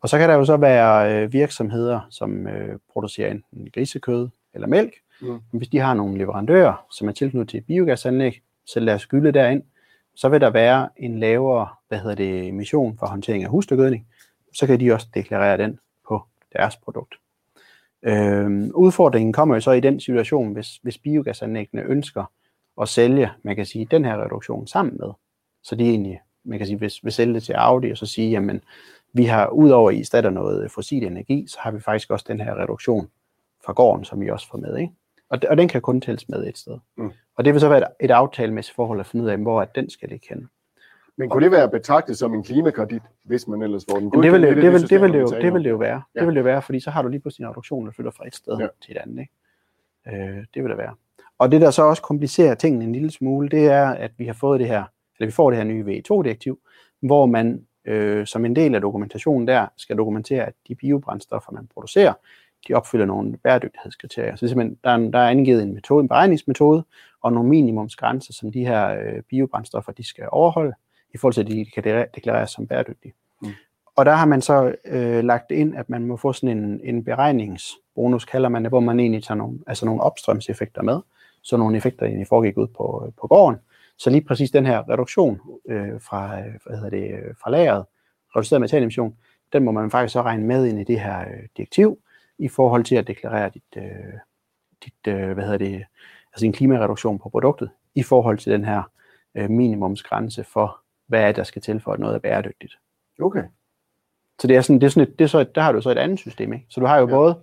og 0.00 0.08
så 0.08 0.18
kan 0.18 0.28
der 0.28 0.34
jo 0.34 0.44
så 0.44 0.56
være 0.56 1.14
øh, 1.14 1.32
virksomheder, 1.32 2.00
som 2.10 2.46
øh, 2.46 2.78
producerer 2.92 3.30
enten 3.30 3.70
grisekød 3.74 4.28
eller 4.54 4.68
mælk. 4.68 4.94
Mm. 5.20 5.28
Men 5.28 5.42
Hvis 5.52 5.68
de 5.68 5.78
har 5.78 5.94
nogle 5.94 6.18
leverandører, 6.18 6.86
som 6.90 7.08
er 7.08 7.12
tilknyttet 7.12 7.48
til 7.48 7.58
et 7.58 7.66
biogasanlæg, 7.66 8.42
sælger 8.66 8.86
deres 8.86 9.06
gylde 9.06 9.32
derind, 9.32 9.62
så 10.14 10.28
vil 10.28 10.40
der 10.40 10.50
være 10.50 10.88
en 10.96 11.18
lavere 11.18 11.68
hvad 11.88 11.98
hedder 11.98 12.14
det, 12.14 12.48
emission 12.48 12.98
for 12.98 13.06
håndtering 13.06 13.44
af 13.44 13.50
husdyrgødning. 13.50 14.06
Så 14.54 14.66
kan 14.66 14.80
de 14.80 14.92
også 14.92 15.06
deklarere 15.14 15.58
den 15.58 15.78
på 16.08 16.22
deres 16.52 16.76
produkt. 16.76 17.14
Øhm, 18.02 18.70
udfordringen 18.74 19.32
kommer 19.32 19.54
jo 19.54 19.60
så 19.60 19.70
i 19.70 19.80
den 19.80 20.00
situation, 20.00 20.52
hvis, 20.52 20.76
hvis 20.76 20.98
biogasanlæggene 20.98 21.82
ønsker 21.82 22.24
at 22.80 22.88
sælge, 22.88 23.30
man 23.42 23.56
kan 23.56 23.66
sige, 23.66 23.88
den 23.90 24.04
her 24.04 24.24
reduktion 24.24 24.66
sammen 24.66 24.96
med. 25.00 25.08
Så 25.62 25.74
de 25.74 25.84
egentlig, 25.84 26.20
man 26.44 26.58
kan 26.58 26.66
sige, 26.66 26.78
hvis 26.78 27.04
vi 27.04 27.10
sælger 27.10 27.32
det 27.32 27.42
til 27.42 27.52
Audi, 27.52 27.90
og 27.90 27.96
så 27.96 28.06
sige, 28.06 28.30
jamen, 28.30 28.60
vi 29.12 29.24
har 29.24 29.48
udover 29.48 29.90
i 29.90 30.04
stedet 30.04 30.32
noget 30.32 30.70
fossil 30.70 31.04
energi, 31.04 31.46
så 31.48 31.58
har 31.60 31.70
vi 31.70 31.80
faktisk 31.80 32.10
også 32.10 32.24
den 32.28 32.40
her 32.40 32.54
reduktion 32.54 33.10
fra 33.64 33.72
gården, 33.72 34.04
som 34.04 34.20
vi 34.20 34.30
også 34.30 34.48
får 34.48 34.58
med. 34.58 34.76
Ikke? 34.76 34.92
Og, 35.30 35.38
og 35.50 35.56
den 35.56 35.68
kan 35.68 35.80
kun 35.80 36.00
tælles 36.00 36.28
med 36.28 36.46
et 36.46 36.58
sted. 36.58 36.78
Mm. 36.96 37.10
Og 37.36 37.44
det 37.44 37.52
vil 37.52 37.60
så 37.60 37.68
være 37.68 37.78
et, 37.78 37.86
et 38.00 38.10
aftalemæssigt 38.10 38.74
forhold 38.74 39.00
at 39.00 39.06
finde 39.06 39.24
ud 39.24 39.30
af, 39.30 39.38
hvor 39.38 39.62
at 39.62 39.74
den 39.74 39.90
skal 39.90 40.08
ligge 40.08 40.26
hen. 40.28 40.48
Men 41.16 41.28
kunne 41.28 41.44
det 41.44 41.52
være 41.52 41.68
betragtet 41.70 42.18
som 42.18 42.34
en 42.34 42.42
klimakredit, 42.42 43.02
hvis 43.24 43.48
man 43.48 43.62
ellers 43.62 43.84
får 43.90 43.98
den 43.98 44.10
Men 44.14 44.22
det 44.22 44.32
vil 44.32 44.42
det, 44.42 44.48
godkendt? 44.48 44.62
det, 44.64 44.72
vil, 44.72 44.90
det, 44.90 45.00
vil 45.00 45.12
det, 45.12 45.20
jo, 45.20 45.40
det 45.42 45.54
vil 45.54 45.64
det 45.64 45.70
jo 45.70 45.76
være. 45.76 46.02
Ja. 46.14 46.20
Det 46.20 46.26
vil 46.26 46.34
det 46.34 46.40
jo 46.40 46.44
være, 46.44 46.62
fordi 46.62 46.80
så 46.80 46.90
har 46.90 47.02
du 47.02 47.08
lige 47.08 47.20
pludselig 47.20 47.44
en 47.44 47.50
reduktion, 47.50 47.86
der 47.86 47.92
flytter 47.92 48.10
fra 48.10 48.26
et 48.26 48.34
sted 48.34 48.56
Ja. 48.56 48.62
ja. 48.62 48.68
til 48.82 48.92
et 48.96 48.98
andet. 48.98 49.20
Ikke? 49.20 50.22
Øh, 50.22 50.44
det 50.54 50.62
vil 50.62 50.70
det 50.70 50.78
være. 50.78 50.94
Og 51.38 51.52
det, 51.52 51.60
der 51.60 51.70
så 51.70 51.82
også 51.82 52.02
komplicerer 52.02 52.54
tingene 52.54 52.84
en 52.84 52.92
lille 52.92 53.10
smule, 53.10 53.48
det 53.48 53.66
er, 53.66 53.86
at 53.86 54.10
vi 54.18 54.26
har 54.26 54.32
fået 54.34 54.60
det 54.60 54.68
her, 54.68 54.84
eller 55.18 55.26
vi 55.26 55.32
får 55.32 55.50
det 55.50 55.56
her 55.56 55.64
nye 55.64 55.84
VE2-direktiv, 55.84 56.58
hvor 57.00 57.26
man 57.26 57.66
øh, 57.84 58.26
som 58.26 58.44
en 58.44 58.56
del 58.56 58.74
af 58.74 58.80
dokumentationen 58.80 59.48
der 59.48 59.66
skal 59.76 59.96
dokumentere, 59.96 60.44
at 60.46 60.54
de 60.68 60.74
biobrændstoffer, 60.74 61.52
man 61.52 61.66
producerer, 61.74 62.12
de 62.68 62.74
opfylder 62.74 63.06
nogle 63.06 63.36
bæredygtighedskriterier. 63.36 64.36
Så 64.36 64.40
det 64.40 64.46
er 64.46 64.48
simpelthen, 64.48 64.78
der, 64.84 64.90
er, 64.90 65.10
der 65.10 65.18
er 65.18 65.28
angivet 65.28 65.62
en 65.62 65.74
metode, 65.74 66.02
en 66.02 66.08
beregningsmetode, 66.08 66.84
og 67.22 67.32
nogle 67.32 67.48
minimumsgrænser, 67.48 68.32
som 68.32 68.52
de 68.52 68.66
her 68.66 68.88
øh, 68.88 69.22
biobrændstoffer, 69.22 69.92
de 69.92 70.04
skal 70.04 70.28
overholde, 70.32 70.72
i 71.14 71.18
forhold 71.18 71.34
til, 71.34 71.40
at 71.40 71.46
de 71.46 71.64
kan 71.64 71.84
deklar- 71.86 72.10
deklareres 72.14 72.50
som 72.50 72.66
bæredygtige. 72.66 73.14
Mm. 73.42 73.48
Og 73.96 74.06
der 74.06 74.12
har 74.12 74.26
man 74.26 74.42
så 74.42 74.74
øh, 74.84 75.24
lagt 75.24 75.50
ind, 75.50 75.76
at 75.76 75.90
man 75.90 76.06
må 76.06 76.16
få 76.16 76.32
sådan 76.32 76.58
en, 76.58 76.80
en 76.84 77.04
beregningsbonus, 77.04 78.24
kalder 78.24 78.48
man 78.48 78.62
det, 78.62 78.70
hvor 78.70 78.80
man 78.80 79.00
egentlig 79.00 79.24
tager 79.24 79.38
nogle, 79.38 79.58
altså 79.66 79.86
nogle 79.86 80.00
opstrømseffekter 80.00 80.82
med, 80.82 81.00
så 81.42 81.56
nogle 81.56 81.76
effekter 81.76 82.06
egentlig 82.06 82.26
foregik 82.26 82.58
ud 82.58 82.66
på, 82.66 83.12
på 83.20 83.26
gården. 83.26 83.58
Så 83.96 84.10
lige 84.10 84.24
præcis 84.24 84.50
den 84.50 84.66
her 84.66 84.88
reduktion 84.88 85.40
øh, 85.68 86.00
fra, 86.00 86.38
øh, 86.38 86.54
hvad 86.66 86.76
hedder 86.76 86.90
det, 86.90 87.10
øh, 87.10 87.34
fra 87.42 87.50
lageret, 87.50 87.84
reduceret 88.36 88.60
metanemission, 88.60 89.16
den 89.52 89.64
må 89.64 89.70
man 89.70 89.90
faktisk 89.90 90.12
så 90.12 90.22
regne 90.22 90.46
med 90.46 90.66
ind 90.66 90.80
i 90.80 90.84
det 90.84 91.00
her 91.00 91.20
øh, 91.20 91.42
direktiv, 91.56 91.98
i 92.40 92.48
forhold 92.48 92.84
til 92.84 92.96
at 92.96 93.06
deklarere 93.06 93.50
dit, 93.54 93.62
øh, 93.76 93.84
dit 94.84 95.06
øh, 95.14 95.32
hvad 95.32 95.44
hedder 95.44 95.58
det, 95.58 95.84
altså 96.32 96.42
din 96.44 96.52
klimareduktion 96.52 97.18
på 97.18 97.28
produktet, 97.28 97.70
i 97.94 98.02
forhold 98.02 98.38
til 98.38 98.52
den 98.52 98.64
her 98.64 98.82
øh, 99.34 99.50
minimumsgrænse 99.50 100.44
for, 100.44 100.80
hvad 101.06 101.22
er 101.28 101.32
der 101.32 101.42
skal 101.42 101.62
til 101.62 101.80
for, 101.80 101.92
at 101.92 102.00
noget 102.00 102.14
er 102.14 102.18
bæredygtigt. 102.18 102.78
Okay. 103.22 103.42
Så 104.40 104.46
det 104.46 104.56
er 104.56 104.60
sådan, 104.60 104.80
det 104.80 104.86
er 104.86 104.90
sådan 104.90 105.08
et, 105.08 105.18
det 105.18 105.24
er 105.24 105.28
så 105.28 105.38
et, 105.38 105.54
der 105.54 105.60
har 105.60 105.72
du 105.72 105.80
så 105.80 105.90
et 105.90 105.98
andet 105.98 106.18
system, 106.18 106.52
ikke? 106.52 106.66
Så 106.68 106.80
du 106.80 106.86
har 106.86 106.98
jo 106.98 107.06
Ja. 107.08 107.12
ja. 107.14 107.16
både 107.16 107.40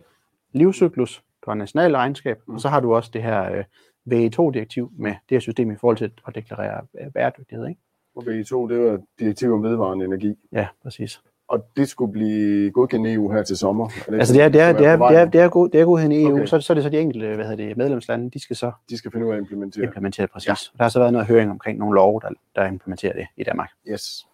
livscyklus, 0.54 1.24
du 1.46 1.50
har 1.52 1.56
national 1.56 1.96
regnskab, 1.96 2.42
Mm. 2.48 2.54
og 2.54 2.62
så 2.62 2.70
har 2.70 2.80
du 2.80 2.96
også 2.96 3.10
det 3.14 3.24
her 3.24 3.52
øh, 3.52 3.64
VE2-direktiv 4.12 4.92
med 4.98 5.12
det 5.12 5.36
her 5.36 5.40
system 5.40 5.72
i 5.72 5.76
forhold 5.76 5.98
til 5.98 6.12
at 6.28 6.36
deklarere 6.36 6.86
øh, 7.02 7.12
bæredygtighed, 7.12 7.68
ikke? 7.68 7.82
Og 8.16 8.24
VE2, 8.24 8.74
det 8.74 8.80
var 8.92 9.02
direktiv 9.20 9.54
om 9.54 9.64
vedvarende 9.64 10.06
energi. 10.06 10.36
Ja, 10.52 10.68
præcis. 10.84 11.22
Og 11.48 11.66
det 11.78 11.90
skulle 11.90 12.12
blive 12.12 12.72
godkendt 12.72 13.08
i 13.08 13.14
EU 13.14 13.32
her 13.32 13.44
til 13.44 13.58
sommer. 13.58 13.90
Er 14.08 14.14
Altså 14.14 14.34
det 14.34 14.42
er, 14.42 14.50
det 14.50 14.62
er, 14.62 14.74
det 14.74 14.86
er, 14.86 14.96
det 14.98 15.18
er, 15.18 15.26
det 15.26 15.42
er, 15.42 15.50
god, 15.50 15.70
det 15.70 15.82
er 15.82 15.86
godheden 15.86 16.12
i 16.12 16.22
EU, 16.24 16.34
Okay. 16.36 16.46
så, 16.46 16.60
så 16.60 16.74
er 16.74 16.76
det 16.76 16.84
så 16.84 16.90
de 16.90 17.00
enkelte 17.00 17.36
hvad 17.36 17.46
hedder 17.46 17.66
det, 17.68 17.78
medlemslande, 17.78 18.32
de 18.32 18.40
skal 18.40 18.56
så 18.56 18.72
De 18.90 18.98
skal 18.98 19.12
finde 19.12 19.26
ud 19.26 19.32
af 19.32 19.36
at 19.36 19.42
implementere. 19.42 19.84
implementere 19.84 20.26
det 20.26 20.32
præcis. 20.34 20.48
Ja. 20.48 20.52
Og 20.74 20.78
der 20.78 20.84
har 20.84 20.90
så 20.90 21.00
været 21.00 21.14
noget 21.14 21.28
høring 21.28 21.52
omkring 21.52 21.80
nogle 21.80 21.96
love, 21.96 22.20
der, 22.24 22.30
der 22.56 22.66
implementerer 22.66 23.14
det 23.14 23.28
i 23.38 23.44
Danmark. 23.44 23.70
Yes. 23.90 24.28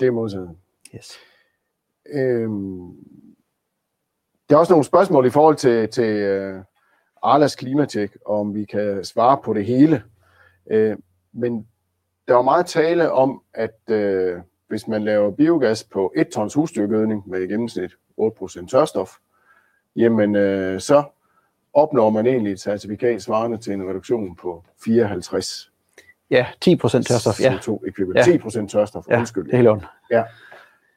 Det 0.00 0.06
er 0.06 0.12
modtaget. 0.12 0.50
Yes. 0.94 1.12
Øhm, 2.12 2.90
der 4.50 4.56
er 4.56 4.60
også 4.60 4.72
nogle 4.72 4.84
spørgsmål 4.84 5.26
i 5.26 5.30
forhold 5.30 5.56
til, 5.56 5.88
til 5.88 6.38
uh, 6.56 6.60
Arlas 7.22 7.56
klimatjek, 7.56 8.16
om 8.26 8.54
vi 8.54 8.64
kan 8.64 9.04
svare 9.04 9.38
på 9.44 9.52
det 9.52 9.64
hele. 9.66 10.02
Uh, 10.74 10.92
men 11.32 11.66
der 12.28 12.34
var 12.34 12.42
meget 12.42 12.66
tale 12.66 13.12
om, 13.12 13.42
at 13.54 13.80
uh, 13.90 14.42
hvis 14.72 14.88
man 14.88 15.04
laver 15.04 15.30
biogas 15.30 15.84
på 15.84 16.12
1 16.16 16.28
tons 16.28 16.54
husdyrgødning 16.54 17.28
med 17.28 17.42
i 17.42 17.46
gennemsnit 17.46 17.90
8% 18.20 18.66
tørstof, 18.66 19.10
jamen 19.96 20.36
uh, 20.36 20.80
så 20.80 21.02
opnår 21.72 22.10
man 22.10 22.26
egentlig 22.26 22.52
et 22.52 22.60
certifikat 22.60 23.22
svarende 23.22 23.58
til 23.58 23.72
en 23.72 23.88
reduktion 23.88 24.36
på 24.36 24.64
54 24.84 25.72
Ja, 26.30 26.46
10 26.60 26.76
procent 26.76 27.06
tørstof. 27.06 27.40
Ja, 27.40 27.58
CO2 27.58 27.88
ekvivalent. 27.88 28.26
Ja. 28.26 28.32
10 28.32 28.38
procent 28.38 28.70
tørstof, 28.70 29.08
ja 29.08 29.18
undskyld. 29.18 29.44
det 29.44 29.52
er 29.52 29.56
helt 29.56 29.68
ondt. 29.68 29.84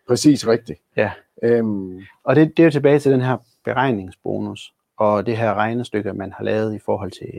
Præcis 0.07 0.47
rigtigt. 0.47 0.81
Ja. 0.95 1.11
Øhm, 1.43 2.01
Og 2.23 2.35
det, 2.35 2.57
det 2.57 2.63
er 2.63 2.65
jo 2.65 2.71
tilbage 2.71 2.99
til 2.99 3.11
den 3.11 3.21
her 3.21 3.37
beregningsbonus, 3.65 4.73
og 4.97 5.25
det 5.25 5.37
her 5.37 5.53
regnestykke, 5.53 6.13
man 6.13 6.31
har 6.31 6.43
lavet 6.43 6.75
i 6.75 6.79
forhold 6.79 7.11
til 7.11 7.29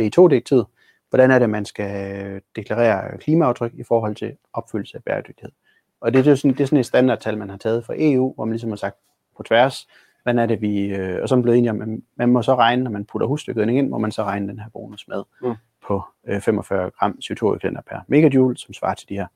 V2-direktivet, 0.00 0.66
hvordan 1.10 1.30
er 1.30 1.38
det, 1.38 1.50
man 1.50 1.64
skal 1.64 2.40
deklarere 2.56 3.18
klimaaftryk 3.18 3.72
i 3.74 3.82
forhold 3.82 4.16
til 4.16 4.36
opfyldelse 4.52 4.96
af 4.96 5.04
bæredygtighed. 5.04 5.52
Og 6.00 6.14
det, 6.14 6.24
det, 6.24 6.30
er 6.30 6.34
sådan, 6.34 6.52
det 6.52 6.60
er 6.60 6.66
sådan 6.66 6.78
et 6.78 6.86
standardtal, 6.86 7.38
man 7.38 7.50
har 7.50 7.56
taget 7.56 7.84
fra 7.84 7.94
EU, 7.96 8.34
hvor 8.34 8.44
man 8.44 8.52
ligesom 8.52 8.70
har 8.70 8.76
sagt 8.76 8.96
på 9.36 9.42
tværs, 9.42 9.86
hvad 10.22 10.34
er 10.34 10.46
det, 10.46 10.60
vi, 10.60 10.86
øh, 10.86 11.22
og 11.22 11.28
så 11.28 11.34
er 11.34 11.36
man 11.36 11.42
blevet 11.42 11.58
enige 11.58 11.70
om, 11.70 11.82
at 11.82 11.88
man 12.16 12.28
må 12.28 12.42
så 12.42 12.54
regne, 12.54 12.84
når 12.84 12.90
man 12.90 13.04
putter 13.04 13.26
husstykket 13.26 13.68
ind, 13.68 13.88
må 13.88 13.98
man 13.98 14.12
så 14.12 14.24
regne 14.24 14.48
den 14.48 14.58
her 14.58 14.68
bonus 14.68 15.08
med 15.08 15.22
mm. 15.42 15.54
på 15.86 16.02
øh, 16.26 16.40
45 16.40 16.90
gram 16.90 17.18
CO2-ekvivalenter 17.22 17.82
per 17.82 18.00
megajoule, 18.08 18.56
som 18.56 18.74
svarer 18.74 18.94
til 18.94 19.08
de 19.08 19.14
her 19.14 19.26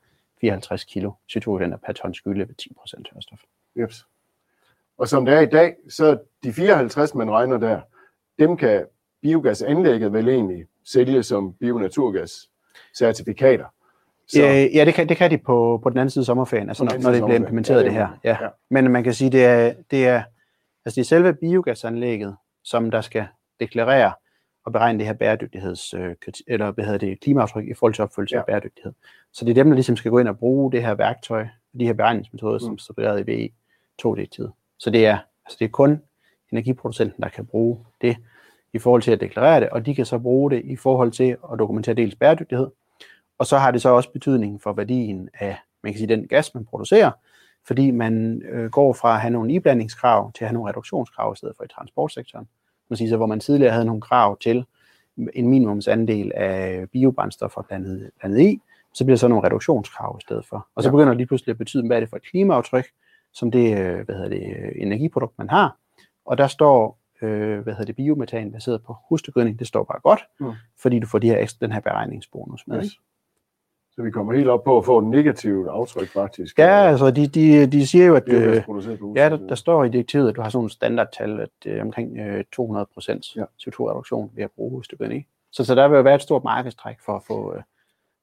54 0.41 0.85
kilo 0.85 1.13
CO2-ekvivalenter 1.33 1.77
per 1.87 1.93
ton 1.93 2.15
skylde 2.15 2.49
ved 2.49 2.55
10 2.55 2.75
procent 2.79 3.09
tørstof. 3.15 3.41
Yes. 3.79 4.07
Og 4.99 5.09
som 5.09 5.25
det 5.25 5.35
er 5.35 5.41
i 5.41 5.47
dag, 5.47 5.75
så 5.89 6.19
de 6.45 6.53
54, 6.53 7.15
man 7.15 7.31
regner 7.31 7.59
der, 7.59 7.81
dem 8.39 8.57
kan 8.57 8.87
biogasanlægget 9.23 10.13
vel 10.13 10.29
egentlig 10.29 10.67
sælge 10.85 11.23
som 11.23 11.53
bionaturgas 11.53 12.51
certifikater. 12.97 13.67
Så. 14.33 14.41
Ja, 14.41 14.67
ja 14.75 14.85
det, 14.85 14.95
kan, 14.95 15.09
det 15.09 15.17
kan 15.17 15.31
de 15.31 15.39
på, 15.39 15.81
på 15.83 15.91
den 15.91 15.99
anden 15.99 16.11
side 16.11 16.23
af 16.23 16.27
sommerferien, 16.27 16.69
altså 16.69 16.85
når, 16.85 16.93
når 17.03 17.11
det 17.11 17.25
bliver 17.25 17.37
implementeret 17.37 17.81
ja, 17.81 17.85
det, 17.85 17.93
her. 17.93 18.09
Ja. 18.25 18.37
ja. 18.41 18.49
Men 18.71 18.91
man 18.91 19.05
kan 19.05 19.15
sige, 19.15 19.31
det 19.31 19.45
er, 19.45 19.73
det 19.91 20.07
er, 20.07 20.23
altså 20.85 20.95
det 20.95 21.01
er 21.01 21.05
selve 21.05 21.35
biogasanlægget, 21.35 22.37
som 22.65 22.91
der 22.91 23.01
skal 23.01 23.27
deklarere 23.61 24.13
og 24.65 24.73
beregne 24.73 24.99
det 24.99 25.07
her 25.07 25.15
bæredygtigheds, 25.15 25.95
øh, 25.95 26.17
eller 26.47 26.71
hvad 26.71 26.85
hedder 26.85 26.99
det, 26.99 27.21
klimaaftryk 27.21 27.69
i 27.69 27.75
forhold 27.75 27.95
til 27.95 28.05
opfølgelse 28.05 28.37
ja. 28.37 28.41
af 28.41 28.47
bæredygtighed. 28.47 28.93
Så 29.33 29.45
det 29.45 29.51
er 29.51 29.55
dem, 29.55 29.69
der 29.69 29.75
ligesom 29.75 29.97
skal 29.97 30.11
gå 30.11 30.19
ind 30.19 30.29
og 30.29 30.39
bruge 30.39 30.73
det 30.73 30.83
her 30.83 30.95
værktøj, 30.95 31.47
de 31.81 31.87
her 31.87 31.93
beregningsmetoder, 31.93 32.55
mm. 32.55 32.61
som 32.61 32.73
er 32.73 32.77
beskrevet 32.77 33.29
i 33.29 33.33
VE 33.33 33.49
2-direktivet. 34.03 34.53
Så 34.79 34.91
det 34.91 35.07
er, 35.07 35.19
altså 35.47 35.57
det 35.59 35.65
er 35.65 35.69
kun 35.69 36.03
energiproducenten, 36.53 37.23
der 37.23 37.29
kan 37.29 37.47
bruge 37.47 37.79
det 38.01 38.17
i 38.73 38.79
forhold 38.79 39.03
til 39.03 39.11
at 39.11 39.21
deklarere 39.21 39.61
det, 39.61 39.71
og 39.71 39.87
de 39.87 39.95
kan 39.95 40.07
så 40.07 40.19
bruge 40.19 40.51
det 40.51 40.63
i 40.65 40.77
forhold 40.77 41.13
til 41.13 41.37
at 41.53 41.59
dokumentere 41.59 41.95
dels 41.95 42.15
bæredygtighed, 42.15 42.67
og 43.41 43.47
så 43.47 43.59
har 43.59 43.71
det 43.71 43.83
så 43.83 43.89
også 43.89 44.11
betydning 44.13 44.63
for 44.63 44.73
værdien 44.73 45.29
af 45.35 45.57
man 45.83 45.93
kan 45.93 45.99
sige, 45.99 46.09
den 46.09 46.29
gas, 46.29 46.55
man 46.55 46.65
producerer, 46.65 47.11
fordi 47.67 47.91
man 47.91 48.43
øh, 48.43 48.71
går 48.71 48.93
fra 48.93 49.15
at 49.15 49.21
have 49.21 49.31
nogle 49.31 49.53
iblandingskrav 49.53 50.33
til 50.33 50.45
at 50.45 50.49
have 50.49 50.55
nogle 50.55 50.69
reduktionskrav 50.69 51.33
i 51.33 51.37
stedet 51.37 51.57
for 51.57 51.65
i 51.65 51.69
transportsektoren. 51.69 52.49
Man 52.91 52.97
siger, 52.97 53.09
så, 53.09 53.17
hvor 53.17 53.27
man 53.27 53.41
tidligere 53.41 53.73
havde 53.73 53.85
nogle 53.85 54.01
krav 54.01 54.39
til 54.39 54.65
en 55.35 55.49
minimumsandel 55.49 56.33
af 56.35 56.87
biobrændstoffer 56.93 57.63
blandet, 57.63 58.11
blandet 58.19 58.41
i, 58.41 58.61
så 58.95 59.05
bliver 59.05 59.15
der 59.15 59.19
så 59.19 59.29
nogle 59.29 59.47
reduktionskrav 59.47 60.17
i 60.21 60.23
stedet 60.23 60.47
for. 60.47 60.69
Og 60.75 60.83
så 60.83 60.89
ja. 60.89 60.91
begynder 60.91 61.09
det 61.09 61.17
lige 61.17 61.27
pludselig 61.27 61.53
at 61.53 61.59
betyde, 61.59 61.87
hvad 61.87 61.97
er 61.97 62.01
det 62.01 62.09
for 62.09 62.17
et 62.17 62.23
klimaaftryk, 62.23 62.87
som 63.33 63.51
det, 63.51 63.79
øh, 63.79 64.05
hvad 64.05 64.15
hedder 64.15 64.29
det 64.29 64.73
energiprodukt, 64.83 65.39
man 65.39 65.51
har. 65.51 65.77
Og 66.25 66.39
der 66.39 66.47
står 66.47 66.99
øh, 67.23 67.61
hvad 67.61 67.73
hedder 67.73 67.85
det, 67.85 67.97
biometan 67.97 68.53
baseret 68.53 68.83
på 68.83 68.97
hustegødning, 69.09 69.59
det 69.59 69.67
står 69.67 69.85
bare 69.85 70.01
godt, 70.01 70.21
mm. 70.41 70.53
fordi 70.79 70.99
du 70.99 71.07
får 71.07 71.19
de 71.19 71.29
her 71.29 71.39
ekstra, 71.39 71.67
den 71.67 71.73
her 71.73 71.81
beregningsbonus 71.81 72.67
med. 72.67 72.85
Yes. 72.85 73.01
Så 74.01 74.05
vi 74.05 74.11
kommer 74.11 74.33
helt 74.33 74.49
op 74.49 74.65
på 74.65 74.79
at 74.79 74.85
få 74.85 74.99
et 74.99 75.05
negativt 75.05 75.69
aftryk 75.69 76.09
faktisk. 76.09 76.59
Ja, 76.59 76.89
altså 76.89 77.11
de, 77.11 77.27
de, 77.27 77.67
de 77.67 77.87
siger 77.87 78.07
jo, 78.07 78.15
at 78.15 78.29
øh, 78.29 78.63
ja, 79.17 79.29
der, 79.29 79.37
der 79.37 79.55
står 79.55 79.85
i 79.85 79.89
direktivet, 79.89 80.29
at 80.29 80.37
du 80.37 80.41
har 80.41 80.49
sådan 80.49 80.67
et 80.67 80.73
standardtal, 80.73 81.41
at 81.41 81.49
det 81.65 81.79
er 81.79 81.83
omkring 81.83 82.19
øh, 82.19 82.45
200 82.53 82.87
ja. 83.37 83.43
CO2-reduktion 83.43 84.31
ved 84.35 84.45
at 84.45 84.51
bruge 84.57 84.71
hustegødning. 84.71 85.27
Så, 85.53 85.65
så 85.65 85.75
der 85.75 85.89
vil 85.89 85.97
jo 85.97 86.03
være 86.03 86.15
et 86.15 86.23
stort 86.23 86.45
markedstræk 86.45 86.97
for 87.05 87.17
at 87.17 87.23
få, 87.27 87.55
øh, 87.55 87.63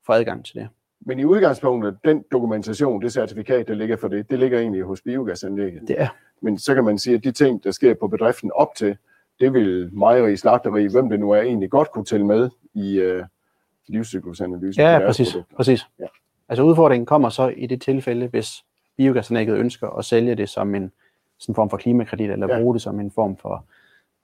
få 0.05 0.13
adgang 0.13 0.45
til 0.45 0.55
det. 0.55 0.67
Men 1.01 1.19
i 1.19 1.25
udgangspunktet, 1.25 1.97
den 2.05 2.23
dokumentation, 2.31 3.01
det 3.01 3.13
certifikat, 3.13 3.67
der 3.67 3.73
ligger 3.73 3.97
for 3.97 4.07
det, 4.07 4.29
det 4.29 4.39
ligger 4.39 4.59
egentlig 4.59 4.83
hos 4.83 5.01
biogasanlægget. 5.01 5.87
Det 5.87 5.95
er. 6.01 6.07
Men 6.41 6.57
så 6.57 6.75
kan 6.75 6.83
man 6.83 6.97
sige, 6.97 7.15
at 7.15 7.23
de 7.23 7.31
ting, 7.31 7.63
der 7.63 7.71
sker 7.71 7.93
på 7.93 8.07
bedriften 8.07 8.51
op 8.55 8.75
til, 8.75 8.97
det 9.39 9.53
vil 9.53 9.89
mejeri, 9.93 10.37
slagteri, 10.37 10.87
hvem 10.87 11.09
det 11.09 11.19
nu 11.19 11.31
er, 11.31 11.41
egentlig 11.41 11.69
godt 11.69 11.91
kunne 11.91 12.05
tælle 12.05 12.25
med 12.25 12.49
i 12.73 12.99
øh, 12.99 13.23
livscyklusanalysen. 13.87 14.83
Ja, 14.83 14.99
præcis. 14.99 15.31
Produkter. 15.31 15.55
præcis. 15.55 15.87
Ja. 15.99 16.05
Altså 16.49 16.63
udfordringen 16.63 17.05
kommer 17.05 17.29
så 17.29 17.47
i 17.47 17.65
det 17.65 17.81
tilfælde, 17.81 18.27
hvis 18.27 18.65
biogasanlægget 18.97 19.57
ønsker 19.57 19.89
at 19.89 20.05
sælge 20.05 20.35
det 20.35 20.49
som 20.49 20.75
en 20.75 20.91
sådan 21.37 21.55
form 21.55 21.69
for 21.69 21.77
klimakredit, 21.77 22.31
eller 22.31 22.47
ja. 22.55 22.59
bruge 22.59 22.73
det 22.73 22.81
som 22.81 22.99
en 22.99 23.11
form 23.11 23.37
for 23.37 23.65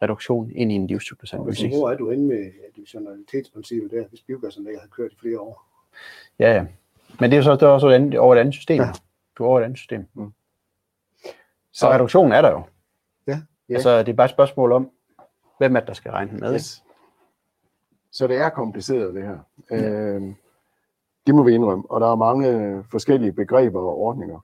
reduktion 0.01 0.51
ind 0.51 0.71
i 0.71 0.75
en 0.75 0.87
livscyklusanalyse. 0.87 1.67
Hvor 1.67 1.91
er 1.91 1.97
du 1.97 2.09
inde 2.09 2.27
med 2.27 2.51
additionalitetsprincippet 2.67 3.91
der, 3.91 4.07
hvis 4.09 4.21
biogasanlægget 4.21 4.81
har 4.81 4.87
kørt 4.87 5.11
i 5.11 5.15
flere 5.19 5.39
år? 5.39 5.65
Ja, 6.39 6.53
ja. 6.53 6.65
Men 7.19 7.31
det 7.31 7.37
er 7.37 7.41
så 7.41 7.53
det 7.53 7.61
er 7.61 7.67
også 7.67 8.17
over 8.19 8.35
et 8.35 8.39
andet 8.39 8.53
system. 8.53 8.81
Ja. 8.81 8.91
Du 9.37 9.43
er 9.43 9.47
over 9.47 9.59
et 9.59 9.63
andet 9.63 9.77
system. 9.77 10.05
Mm. 10.13 10.33
Så 11.71 11.89
reduktionen 11.89 12.31
er 12.31 12.41
der 12.41 12.51
jo. 12.51 12.63
Ja. 13.27 13.41
ja. 13.69 13.73
Altså, 13.73 13.99
det 13.99 14.09
er 14.09 14.13
bare 14.13 14.25
et 14.25 14.31
spørgsmål 14.31 14.71
om, 14.71 14.91
hvem 15.57 15.75
er 15.75 15.79
der 15.79 15.93
skal 15.93 16.11
regne 16.11 16.31
med. 16.37 16.53
Yes. 16.53 16.82
Så 18.13 18.27
det 18.27 18.37
er 18.37 18.49
kompliceret, 18.49 19.13
det 19.13 19.23
her. 19.23 19.37
Ja. 19.71 19.91
Øh, 19.91 20.21
det 21.27 21.35
må 21.35 21.43
vi 21.43 21.53
indrømme. 21.53 21.83
Og 21.91 22.01
der 22.01 22.11
er 22.11 22.15
mange 22.15 22.83
forskellige 22.91 23.31
begreber 23.31 23.79
og 23.79 23.97
ordninger. 23.97 24.39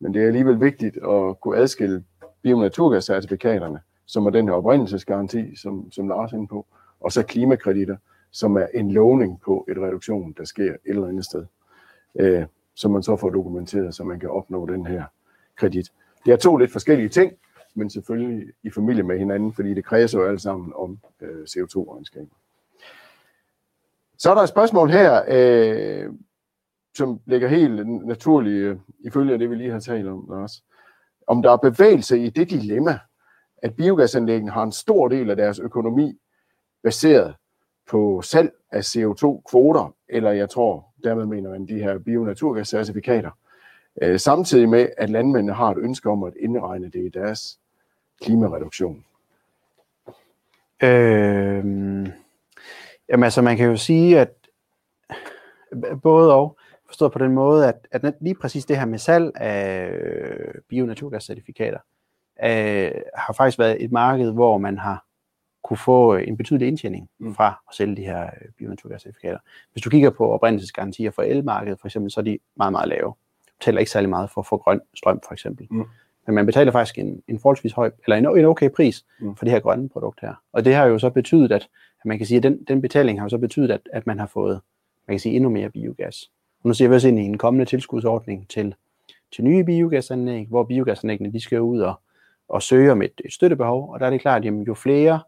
Men 0.00 0.14
det 0.14 0.22
er 0.22 0.26
alligevel 0.26 0.60
vigtigt 0.60 0.96
at 0.96 1.40
kunne 1.40 1.56
adskille 1.56 2.04
bionaturgascertifikaterne, 2.42 3.80
som 4.06 4.26
er 4.26 4.30
den 4.30 4.48
her 4.48 4.54
oprindelsesgaranti, 4.54 5.56
som, 5.56 5.90
som 5.92 6.08
Lars 6.08 6.32
er 6.32 6.36
inde 6.36 6.48
på, 6.48 6.66
og 7.00 7.12
så 7.12 7.22
klimakreditter, 7.22 7.96
som 8.30 8.56
er 8.56 8.66
en 8.74 8.90
lovning 8.90 9.40
på 9.40 9.66
et 9.68 9.78
reduktion, 9.78 10.34
der 10.38 10.44
sker 10.44 10.72
et 10.72 10.78
eller 10.84 11.08
andet 11.08 11.24
sted, 11.24 11.46
øh, 12.14 12.44
som 12.74 12.90
man 12.90 13.02
så 13.02 13.16
får 13.16 13.30
dokumenteret, 13.30 13.94
så 13.94 14.04
man 14.04 14.20
kan 14.20 14.30
opnå 14.30 14.66
den 14.66 14.86
her 14.86 15.04
kredit. 15.56 15.92
Det 16.24 16.32
er 16.32 16.36
to 16.36 16.56
lidt 16.56 16.72
forskellige 16.72 17.08
ting, 17.08 17.32
men 17.74 17.90
selvfølgelig 17.90 18.52
i 18.62 18.70
familie 18.70 19.02
med 19.02 19.18
hinanden, 19.18 19.52
fordi 19.52 19.74
det 19.74 19.84
kræver 19.84 20.10
jo 20.14 20.24
alt 20.24 20.42
sammen 20.42 20.72
om 20.76 20.98
øh, 21.20 21.42
CO2-regnskaber. 21.42 22.39
Så 24.20 24.30
er 24.30 24.34
der 24.34 24.42
et 24.42 24.48
spørgsmål 24.48 24.90
her, 24.90 25.22
øh, 25.28 26.12
som 26.96 27.20
ligger 27.26 27.48
helt 27.48 28.06
naturligt 28.06 28.64
øh, 28.64 28.76
ifølge 29.00 29.38
det, 29.38 29.50
vi 29.50 29.54
lige 29.54 29.70
har 29.70 29.80
talt 29.80 30.08
om, 30.08 30.26
Lars. 30.30 30.64
Om 31.26 31.42
der 31.42 31.52
er 31.52 31.56
bevægelse 31.56 32.18
i 32.18 32.30
det 32.30 32.50
dilemma, 32.50 32.98
at 33.62 33.76
biogasanlæggene 33.76 34.50
har 34.50 34.62
en 34.62 34.72
stor 34.72 35.08
del 35.08 35.30
af 35.30 35.36
deres 35.36 35.58
økonomi 35.58 36.18
baseret 36.82 37.34
på 37.90 38.22
salg 38.22 38.52
af 38.70 38.80
CO2-kvoter, 38.80 39.94
eller 40.08 40.30
jeg 40.30 40.50
tror, 40.50 40.86
dermed 41.04 41.26
mener 41.26 41.50
man 41.50 41.66
de 41.66 41.82
her 41.82 41.98
bionaturgascertifikater, 41.98 43.30
øh, 44.02 44.18
samtidig 44.18 44.68
med, 44.68 44.88
at 44.98 45.10
landmændene 45.10 45.52
har 45.54 45.70
et 45.70 45.78
ønske 45.78 46.10
om 46.10 46.22
at 46.22 46.32
indregne 46.40 46.86
det 46.86 47.06
i 47.06 47.08
deres 47.08 47.58
klimareduktion. 48.22 49.04
Øh, 50.82 51.64
jamen 53.10 53.24
altså, 53.24 53.42
man 53.42 53.56
kan 53.56 53.66
jo 53.66 53.76
sige, 53.76 54.20
at 54.20 54.34
både 56.02 56.34
og, 56.34 56.58
forstået 56.86 57.12
på 57.12 57.18
den 57.18 57.32
måde, 57.32 57.68
at, 57.68 57.86
at 57.90 58.14
lige 58.20 58.34
præcis 58.34 58.64
det 58.64 58.78
her 58.78 58.84
med 58.84 58.98
salg 58.98 59.32
af 59.34 59.92
bionaturgascertifikater, 60.68 61.78
øh, 62.44 62.92
har 63.14 63.32
faktisk 63.36 63.58
været 63.58 63.84
et 63.84 63.92
marked, 63.92 64.32
hvor 64.32 64.58
man 64.58 64.78
har 64.78 65.04
kunne 65.62 65.76
få 65.76 66.14
en 66.14 66.36
betydelig 66.36 66.68
indtjening 66.68 67.08
mm. 67.18 67.34
fra 67.34 67.62
at 67.68 67.74
sælge 67.74 67.96
de 67.96 68.02
her 68.02 68.24
øh, 68.24 68.48
bionaturgascertifikater. 68.58 69.38
Hvis 69.72 69.82
du 69.82 69.90
kigger 69.90 70.10
på 70.10 70.32
oprindelsesgarantier 70.32 71.10
for 71.10 71.22
elmarkedet, 71.22 71.80
for 71.80 71.88
eksempel, 71.88 72.10
så 72.10 72.20
er 72.20 72.24
de 72.24 72.38
meget, 72.56 72.72
meget 72.72 72.88
lave. 72.88 73.14
Du 73.46 73.52
betaler 73.58 73.78
ikke 73.78 73.90
særlig 73.90 74.10
meget 74.10 74.30
for 74.30 74.40
at 74.40 74.46
få 74.46 74.56
grøn 74.56 74.80
strøm, 74.94 75.20
for 75.26 75.32
eksempel. 75.32 75.66
Mm. 75.70 75.84
Men 76.26 76.34
man 76.34 76.46
betaler 76.46 76.72
faktisk 76.72 76.98
en, 76.98 77.22
en 77.28 77.38
forholdsvis 77.38 77.72
høj, 77.72 77.90
eller 78.04 78.16
en, 78.16 78.38
en 78.38 78.44
okay 78.44 78.70
pris 78.70 79.04
mm. 79.20 79.36
for 79.36 79.44
det 79.44 79.52
her 79.52 79.60
grønne 79.60 79.88
produkt 79.88 80.20
her. 80.20 80.34
Og 80.52 80.64
det 80.64 80.74
har 80.74 80.86
jo 80.86 80.98
så 80.98 81.10
betydet, 81.10 81.52
at 81.52 81.68
man 82.04 82.18
kan 82.18 82.26
sige, 82.26 82.36
at 82.36 82.42
den, 82.42 82.64
den 82.64 82.80
betaling 82.82 83.20
har 83.20 83.24
jo 83.24 83.28
så 83.28 83.38
betydet, 83.38 83.70
at, 83.70 83.80
at 83.92 84.06
man 84.06 84.18
har 84.18 84.26
fået 84.26 84.60
man 85.10 85.14
kan 85.14 85.20
sige, 85.20 85.36
endnu 85.36 85.50
mere 85.50 85.70
biogas. 85.70 86.30
Og 86.62 86.68
nu 86.68 86.74
ser 86.74 86.88
vi 86.88 86.94
også 86.94 87.08
ind 87.08 87.18
i 87.18 87.22
en 87.22 87.38
kommende 87.38 87.64
tilskudsordning 87.64 88.48
til, 88.48 88.74
til 89.32 89.44
nye 89.44 89.64
biogasanlæg, 89.64 90.46
hvor 90.48 90.64
biogasanlæggene 90.64 91.32
de 91.32 91.40
skal 91.40 91.60
ud 91.60 91.80
og, 91.80 92.00
og 92.48 92.62
søge 92.62 92.92
om 92.92 93.02
et, 93.02 93.20
et 93.24 93.32
støttebehov, 93.32 93.92
og 93.92 94.00
der 94.00 94.06
er 94.06 94.10
det 94.10 94.20
klart, 94.20 94.38
at 94.38 94.44
jamen, 94.44 94.62
jo 94.62 94.74
flere 94.74 95.20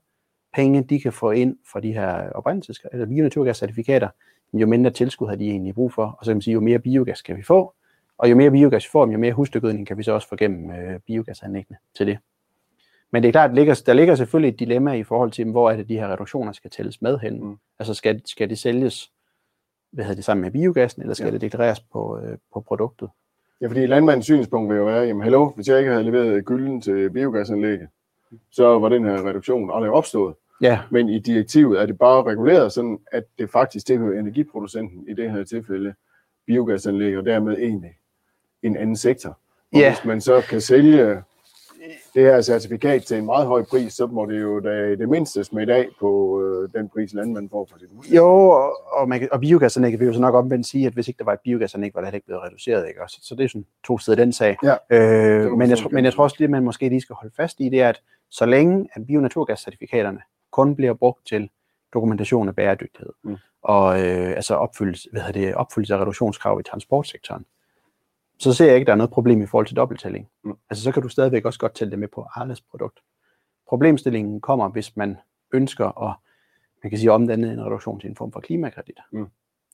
penge, 0.54 0.82
de 0.82 1.00
kan 1.00 1.12
få 1.12 1.30
ind 1.30 1.56
fra 1.72 1.80
de 1.80 1.92
her 1.92 2.30
oprindelses, 2.30 2.80
eller 2.92 3.06
bionaturgascertifikater, 3.06 4.08
jo 4.52 4.66
mindre 4.66 4.90
tilskud 4.90 5.28
har 5.28 5.36
de 5.36 5.50
egentlig 5.50 5.74
brug 5.74 5.92
for, 5.92 6.04
og 6.18 6.24
så 6.24 6.30
kan 6.30 6.36
man 6.36 6.42
sige, 6.42 6.54
jo 6.54 6.60
mere 6.60 6.78
biogas 6.78 7.22
kan 7.22 7.36
vi 7.36 7.42
få, 7.42 7.74
og 8.18 8.30
jo 8.30 8.36
mere 8.36 8.50
biogas 8.50 8.84
vi 8.84 8.88
får, 8.92 9.12
jo 9.12 9.18
mere 9.18 9.32
husdyrgødning 9.32 9.86
kan 9.86 9.98
vi 9.98 10.02
så 10.02 10.12
også 10.12 10.28
få 10.28 10.36
gennem 10.36 10.70
øh, 10.70 11.00
biogasanlæggene 11.00 11.78
til 11.96 12.06
det. 12.06 12.18
Men 13.12 13.22
det 13.22 13.28
er 13.28 13.32
klart, 13.32 13.50
der 13.50 13.56
ligger, 13.56 13.82
der 13.86 13.92
ligger 13.92 14.14
selvfølgelig 14.14 14.52
et 14.52 14.60
dilemma 14.60 14.92
i 14.92 15.02
forhold 15.02 15.30
til, 15.30 15.50
hvor 15.50 15.70
er 15.70 15.76
det, 15.76 15.88
de 15.88 15.98
her 15.98 16.12
reduktioner 16.12 16.52
skal 16.52 16.70
tælles 16.70 17.02
med 17.02 17.18
hen. 17.18 17.44
Mm. 17.44 17.56
Altså 17.78 17.94
skal, 17.94 18.22
skal 18.24 18.50
det 18.50 18.58
sælges 18.58 19.10
hvad 19.92 20.04
hedder 20.04 20.14
det, 20.14 20.24
sammen 20.24 20.42
med 20.42 20.50
biogassen, 20.50 21.02
eller 21.02 21.14
skal 21.14 21.26
ja. 21.26 21.32
det 21.32 21.40
deklareres 21.40 21.80
på, 21.80 22.18
øh, 22.18 22.38
på 22.52 22.60
produktet? 22.60 23.08
Ja, 23.60 23.66
fordi 23.66 23.86
landmandens 23.86 24.24
synspunkt 24.24 24.70
vil 24.70 24.76
jo 24.76 24.84
være, 24.84 25.02
jamen 25.02 25.22
hallo, 25.22 25.50
hvis 25.50 25.68
jeg 25.68 25.78
ikke 25.78 25.90
havde 25.90 26.04
leveret 26.04 26.44
gylden 26.44 26.80
til 26.80 27.10
biogasanlægget, 27.10 27.88
så 28.50 28.78
var 28.78 28.88
den 28.88 29.04
her 29.04 29.28
reduktion 29.28 29.70
aldrig 29.74 29.90
opstået. 29.90 30.34
Ja. 30.60 30.80
Men 30.90 31.08
i 31.08 31.18
direktivet 31.18 31.80
er 31.80 31.86
det 31.86 31.98
bare 31.98 32.22
reguleret 32.22 32.72
sådan, 32.72 32.98
at 33.12 33.24
det 33.38 33.50
faktisk 33.50 33.86
tilhører 33.86 34.20
energiproducenten, 34.20 35.08
i 35.08 35.14
det 35.14 35.30
her 35.30 35.44
tilfælde 35.44 35.94
biogasanlæg, 36.46 37.18
og 37.18 37.24
dermed 37.24 37.58
egentlig 37.58 37.90
en 38.62 38.76
anden 38.76 38.96
sektor. 38.96 39.38
Og 39.72 39.78
ja. 39.78 39.90
hvis 39.90 40.04
man 40.04 40.20
så 40.20 40.42
kan 40.48 40.60
sælge 40.60 41.22
det 42.14 42.22
her 42.22 42.40
certifikat 42.40 43.02
til 43.02 43.16
en 43.18 43.24
meget 43.26 43.46
høj 43.46 43.62
pris, 43.70 43.92
så 43.92 44.06
må 44.06 44.26
det 44.26 44.40
jo 44.42 44.60
da 44.60 44.90
det 44.90 45.08
mindste 45.08 45.44
smidt 45.44 45.70
af 45.70 45.88
på 46.00 46.40
øh, 46.42 46.68
den 46.80 46.88
pris, 46.88 47.14
landmanden 47.14 47.50
får 47.50 47.68
for 47.70 47.78
sit 47.78 47.88
hus. 47.96 48.10
Jo, 48.10 48.48
og, 48.50 48.72
og, 48.92 49.08
man 49.08 49.20
kan, 49.20 49.28
og 49.32 49.40
biogasanlæg 49.40 49.98
vil 50.00 50.06
jo 50.06 50.12
så 50.12 50.20
nok 50.20 50.34
omvendt 50.34 50.66
sige, 50.66 50.86
at 50.86 50.92
hvis 50.92 51.08
ikke 51.08 51.18
der 51.18 51.24
var 51.24 51.32
et 51.32 51.40
biogasanlæg, 51.44 51.94
var 51.94 52.00
det 52.00 52.06
heller 52.06 52.16
ikke 52.16 52.26
blevet 52.26 52.42
reduceret. 52.42 52.88
Ikke? 52.88 53.02
Også, 53.02 53.18
så 53.22 53.34
det 53.34 53.44
er 53.44 53.48
sådan 53.48 53.66
to 53.84 53.98
sider 53.98 54.16
den 54.16 54.32
sag. 54.32 54.56
Ja, 54.64 54.74
øh, 54.90 55.52
men, 55.52 55.70
jeg, 55.70 55.78
tro- 55.78 55.88
men 55.88 56.04
jeg 56.04 56.12
tror 56.12 56.24
også 56.24 56.36
lige, 56.38 56.46
at 56.46 56.50
man 56.50 56.64
måske 56.64 56.88
lige 56.88 57.00
skal 57.00 57.14
holde 57.14 57.34
fast 57.36 57.60
i, 57.60 57.68
det 57.68 57.80
er, 57.82 57.88
at 57.88 58.00
så 58.30 58.46
længe 58.46 58.88
at 58.94 59.06
bionaturgascertifikaterne 59.06 60.20
kun 60.50 60.76
bliver 60.76 60.94
brugt 60.94 61.26
til 61.26 61.50
dokumentation 61.94 62.48
af 62.48 62.54
bæredygtighed, 62.56 63.12
Mm. 63.22 63.36
og 63.62 64.00
øh, 64.00 64.28
altså 64.30 64.54
opfyldelse, 64.54 65.08
hvad 65.12 65.22
hedder 65.22 65.40
det, 65.40 65.54
opfyldelse 65.54 65.94
af 65.94 65.98
reduktionskrav 66.00 66.60
i 66.60 66.62
transportsektoren, 66.62 67.44
så 68.43 68.53
ser 68.53 68.66
jeg 68.66 68.74
ikke, 68.74 68.82
at 68.82 68.86
der 68.86 68.93
er 68.93 68.97
noget 68.97 69.11
problem 69.11 69.43
i 69.43 69.47
forhold 69.47 69.66
til 69.66 69.76
dobbelttælling. 69.76 70.28
Mm. 70.45 70.55
Altså 70.70 70.84
så 70.84 70.93
kan 70.93 71.03
du 71.03 71.09
stadigvæk 71.09 71.45
også 71.45 71.59
godt 71.59 71.74
tælle 71.74 71.90
det 71.90 71.99
med 71.99 72.09
på 72.09 72.26
Arles 72.34 72.61
produkt. 72.61 73.01
Problemstillingen 73.68 74.40
kommer, 74.40 74.68
hvis 74.68 74.97
man 74.97 75.16
ønsker 75.53 76.03
at 76.09 76.14
man 76.82 76.90
kan 76.90 76.99
sige, 76.99 77.12
omdanne 77.12 77.53
en 77.53 77.64
reduktion 77.64 78.01
til 78.01 78.11
en 78.11 78.16
form 78.16 78.32
for 78.32 78.40
klimakredit. 78.40 78.99
Mm. 79.12 79.26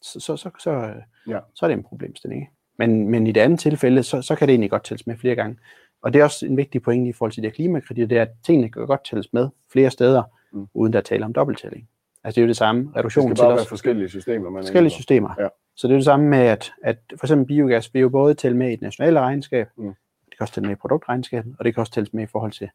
Så, 0.03 0.21
så, 0.21 0.37
så, 0.37 0.51
så, 0.59 0.93
Ja. 1.29 1.39
så 1.55 1.66
er 1.66 1.69
det 1.69 1.77
en 1.77 1.83
problemstilling. 1.85 2.43
ikke? 2.43 2.53
Men, 2.79 3.09
men 3.09 3.27
i 3.27 3.33
det 3.33 3.41
andet 3.41 3.61
tilfælde, 3.61 4.03
så, 4.03 4.23
så 4.23 4.35
kan 4.37 4.49
det 4.49 4.53
egentlig 4.53 4.71
godt 4.71 4.85
tælles 4.85 5.07
med 5.07 5.16
flere 5.16 5.35
gange. 5.35 5.59
Og 6.03 6.12
det 6.12 6.21
er 6.21 6.25
også 6.25 6.47
en 6.47 6.57
vigtig 6.57 6.83
pointe 6.83 7.09
i 7.09 7.12
forhold 7.12 7.33
til 7.33 7.43
det 7.43 7.51
her 7.51 7.55
klimakredit, 7.55 8.11
det 8.11 8.19
er, 8.19 8.23
at 8.23 8.31
tingene 8.47 8.69
kan 8.71 8.87
godt 8.87 9.05
tælles 9.11 9.33
med 9.33 9.49
flere 9.73 9.91
steder, 9.91 10.23
Mm. 10.53 10.59
mm. 10.59 10.66
uden 10.75 10.93
der 10.93 10.99
er 10.99 11.03
tale 11.03 11.25
om 11.25 11.33
dobbelttælling. 11.33 11.89
Altså 12.25 12.35
det 12.37 12.43
er 12.43 12.47
jo 12.47 12.49
det 12.49 12.57
samme. 12.57 12.83
Det 12.85 12.97
Reduktion 12.97 13.25
skal 13.29 13.37
til 13.37 13.43
bare 13.43 13.57
være 13.57 13.64
forskellige 13.66 14.09
systemer. 14.09 14.51
Man 14.51 14.62
forskellige 14.62 14.91
systemer. 14.91 15.35
Ja. 15.39 15.49
Så 15.77 15.87
det 15.89 15.95
er 15.95 15.99
det 15.99 16.05
samme 16.05 16.27
med, 16.29 16.39
at, 16.39 16.73
at 16.83 16.99
for 17.16 17.27
eksempel 17.27 17.47
biogas 17.47 17.95
vil 17.95 18.01
jo 18.03 18.09
både 18.09 18.35
tælle 18.35 18.57
med 18.57 18.71
i 18.71 18.73
et 18.73 18.81
nationale 18.81 19.21
regnskab, 19.21 19.69
Mm. 19.77 19.85
det 19.85 20.37
kan 20.39 20.41
også 20.41 20.55
tælle 20.55 20.66
med 20.66 20.77
i 20.77 20.79
produktregnskabet, 20.81 21.57
og 21.59 21.64
det 21.64 21.75
kan 21.75 21.81
også 21.81 21.93
tælles 21.93 22.12
med 22.14 22.23
i 22.23 22.27
forhold 22.27 22.53
til 22.53 22.69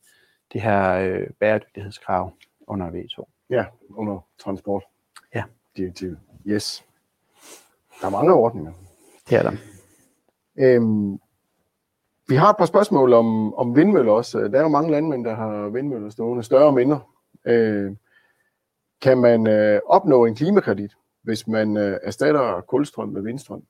det 0.53 0.61
her 0.61 0.93
øh, 0.93 1.27
bæredygtighedskrav 1.39 2.31
under 2.67 2.89
V2. 2.89 3.23
Ja, 3.49 3.65
under 3.89 4.25
transport. 4.39 4.83
Ja. 5.35 5.43
Direktivet. 5.77 6.17
Yes. 6.47 6.85
Der 8.01 8.07
er 8.07 8.11
mange 8.11 8.33
ordninger. 8.33 8.71
Det 9.29 9.37
er 9.37 9.43
der. 9.43 9.51
Øhm, 10.57 11.19
vi 12.27 12.35
har 12.35 12.49
et 12.49 12.57
par 12.57 12.65
spørgsmål 12.65 13.13
om, 13.13 13.53
om 13.53 13.75
vindmøller 13.75 14.11
også. 14.11 14.39
Der 14.39 14.57
er 14.57 14.61
jo 14.61 14.67
mange 14.67 14.91
landmænd, 14.91 15.25
der 15.25 15.35
har 15.35 15.69
vindmøller 15.69 16.09
stående, 16.09 16.43
større 16.43 16.65
og 16.65 16.73
mindre. 16.73 16.99
Øh, 17.45 17.91
kan 19.03 19.17
man 19.17 19.47
øh, 19.47 19.81
opnå 19.85 20.25
en 20.25 20.35
klimakredit, 20.35 20.91
hvis 21.23 21.47
man 21.47 21.77
øh, 21.77 21.99
erstatter 22.03 22.61
kulstrøm 22.61 23.09
med 23.09 23.21
vindstrøm? 23.21 23.63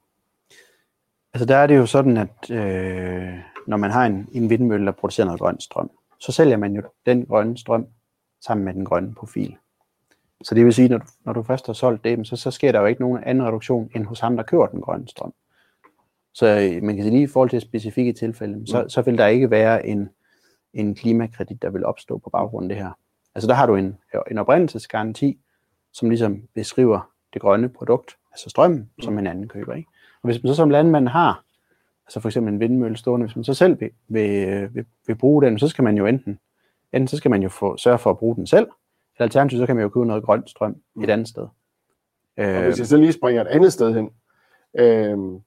Altså 1.34 1.45
der 1.45 1.55
er 1.55 1.67
det 1.67 1.77
jo 1.77 1.86
sådan, 1.86 2.17
at 2.17 2.51
øh, 2.51 3.34
når 3.67 3.77
man 3.77 3.91
har 3.91 4.05
en, 4.05 4.29
en 4.31 4.49
vindmølle, 4.49 4.86
der 4.86 4.91
producerer 4.91 5.25
noget 5.25 5.41
grøn 5.41 5.59
strøm, 5.59 5.91
så 6.19 6.31
sælger 6.31 6.57
man 6.57 6.73
jo 6.73 6.81
den 7.05 7.25
grønne 7.25 7.57
strøm 7.57 7.88
sammen 8.41 8.65
med 8.65 8.73
den 8.73 8.86
grønne 8.86 9.15
profil. 9.15 9.55
Så 10.43 10.55
det 10.55 10.65
vil 10.65 10.73
sige, 10.73 10.89
når 10.89 10.97
du, 10.97 11.05
når 11.25 11.34
du 11.34 11.43
først 11.43 11.65
har 11.65 11.73
solgt 11.73 12.03
det, 12.03 12.27
så, 12.27 12.36
så 12.36 12.51
sker 12.51 12.71
der 12.71 12.79
jo 12.79 12.86
ikke 12.86 13.01
nogen 13.01 13.23
anden 13.23 13.47
reduktion 13.47 13.89
end 13.95 14.05
hos 14.05 14.19
ham, 14.19 14.36
der 14.36 14.43
kører 14.43 14.67
den 14.67 14.81
grønne 14.81 15.07
strøm. 15.07 15.34
Så 16.34 16.45
øh, 16.45 16.84
man 16.84 16.95
kan 16.95 17.03
sige 17.03 17.13
lige 17.13 17.23
i 17.23 17.27
forhold 17.27 17.49
til 17.49 17.61
specifikke 17.61 18.13
tilfælde, 18.13 18.67
så, 18.67 18.86
så 18.88 19.01
vil 19.01 19.17
der 19.17 19.27
ikke 19.27 19.51
være 19.51 19.86
en, 19.86 20.09
en 20.73 20.95
klimakredit, 20.95 21.61
der 21.61 21.69
vil 21.69 21.86
opstå 21.86 22.17
på 22.17 22.29
baggrund 22.29 22.71
af 22.71 22.75
det 22.75 22.84
her. 22.84 22.91
Altså 23.36 23.47
der 23.47 23.53
har 23.53 23.65
du 23.65 23.75
en, 23.75 23.97
en 24.31 24.38
oprindelsesgaranti, 24.38 25.39
som 25.91 26.09
ligesom 26.09 26.41
beskriver 26.53 27.11
det 27.34 27.41
grønne 27.41 27.69
produkt, 27.69 28.17
altså 28.31 28.49
strømmen, 28.49 28.89
som 29.01 29.17
en 29.17 29.27
anden 29.27 29.47
køber. 29.47 29.73
Ikke? 29.73 29.89
Og 30.21 30.27
hvis 30.27 30.43
man 30.43 30.47
så 30.47 30.55
som 30.55 30.69
landmand 30.69 31.07
har, 31.07 31.43
altså 32.05 32.19
for 32.19 32.29
eksempel 32.29 32.53
en 32.53 32.59
vindmølle 32.59 32.97
stående, 32.97 33.25
hvis 33.25 33.36
man 33.36 33.43
så 33.43 33.53
selv 33.53 33.79
vil, 33.79 33.89
vil, 34.07 34.69
vil, 34.73 34.86
vil 35.07 35.15
bruge 35.15 35.43
den, 35.43 35.59
så 35.59 35.67
skal 35.67 35.84
man 35.84 35.97
jo 35.97 36.05
enten, 36.05 36.39
enten 36.93 37.07
så 37.07 37.17
skal 37.17 37.31
man 37.31 37.43
jo 37.43 37.49
få, 37.49 37.77
sørge 37.77 37.97
for 37.97 38.09
at 38.09 38.17
bruge 38.17 38.36
den 38.36 38.47
selv, 38.47 38.67
eller 39.15 39.25
alternativt 39.25 39.59
så 39.59 39.65
kan 39.65 39.75
man 39.75 39.84
jo 39.84 39.89
købe 39.89 40.05
noget 40.05 40.23
grønt 40.23 40.49
strøm 40.49 40.75
et 41.03 41.09
andet 41.09 41.27
sted. 41.27 41.43
Og 41.43 41.51
Øh, 42.38 42.63
hvis 42.63 42.79
jeg 42.79 42.88
så 42.88 42.97
lige 42.97 43.13
springer 43.13 43.41
et 43.41 43.47
andet 43.47 43.73
sted 43.73 43.93
hen. 43.93 44.09
Øh, 44.77 45.41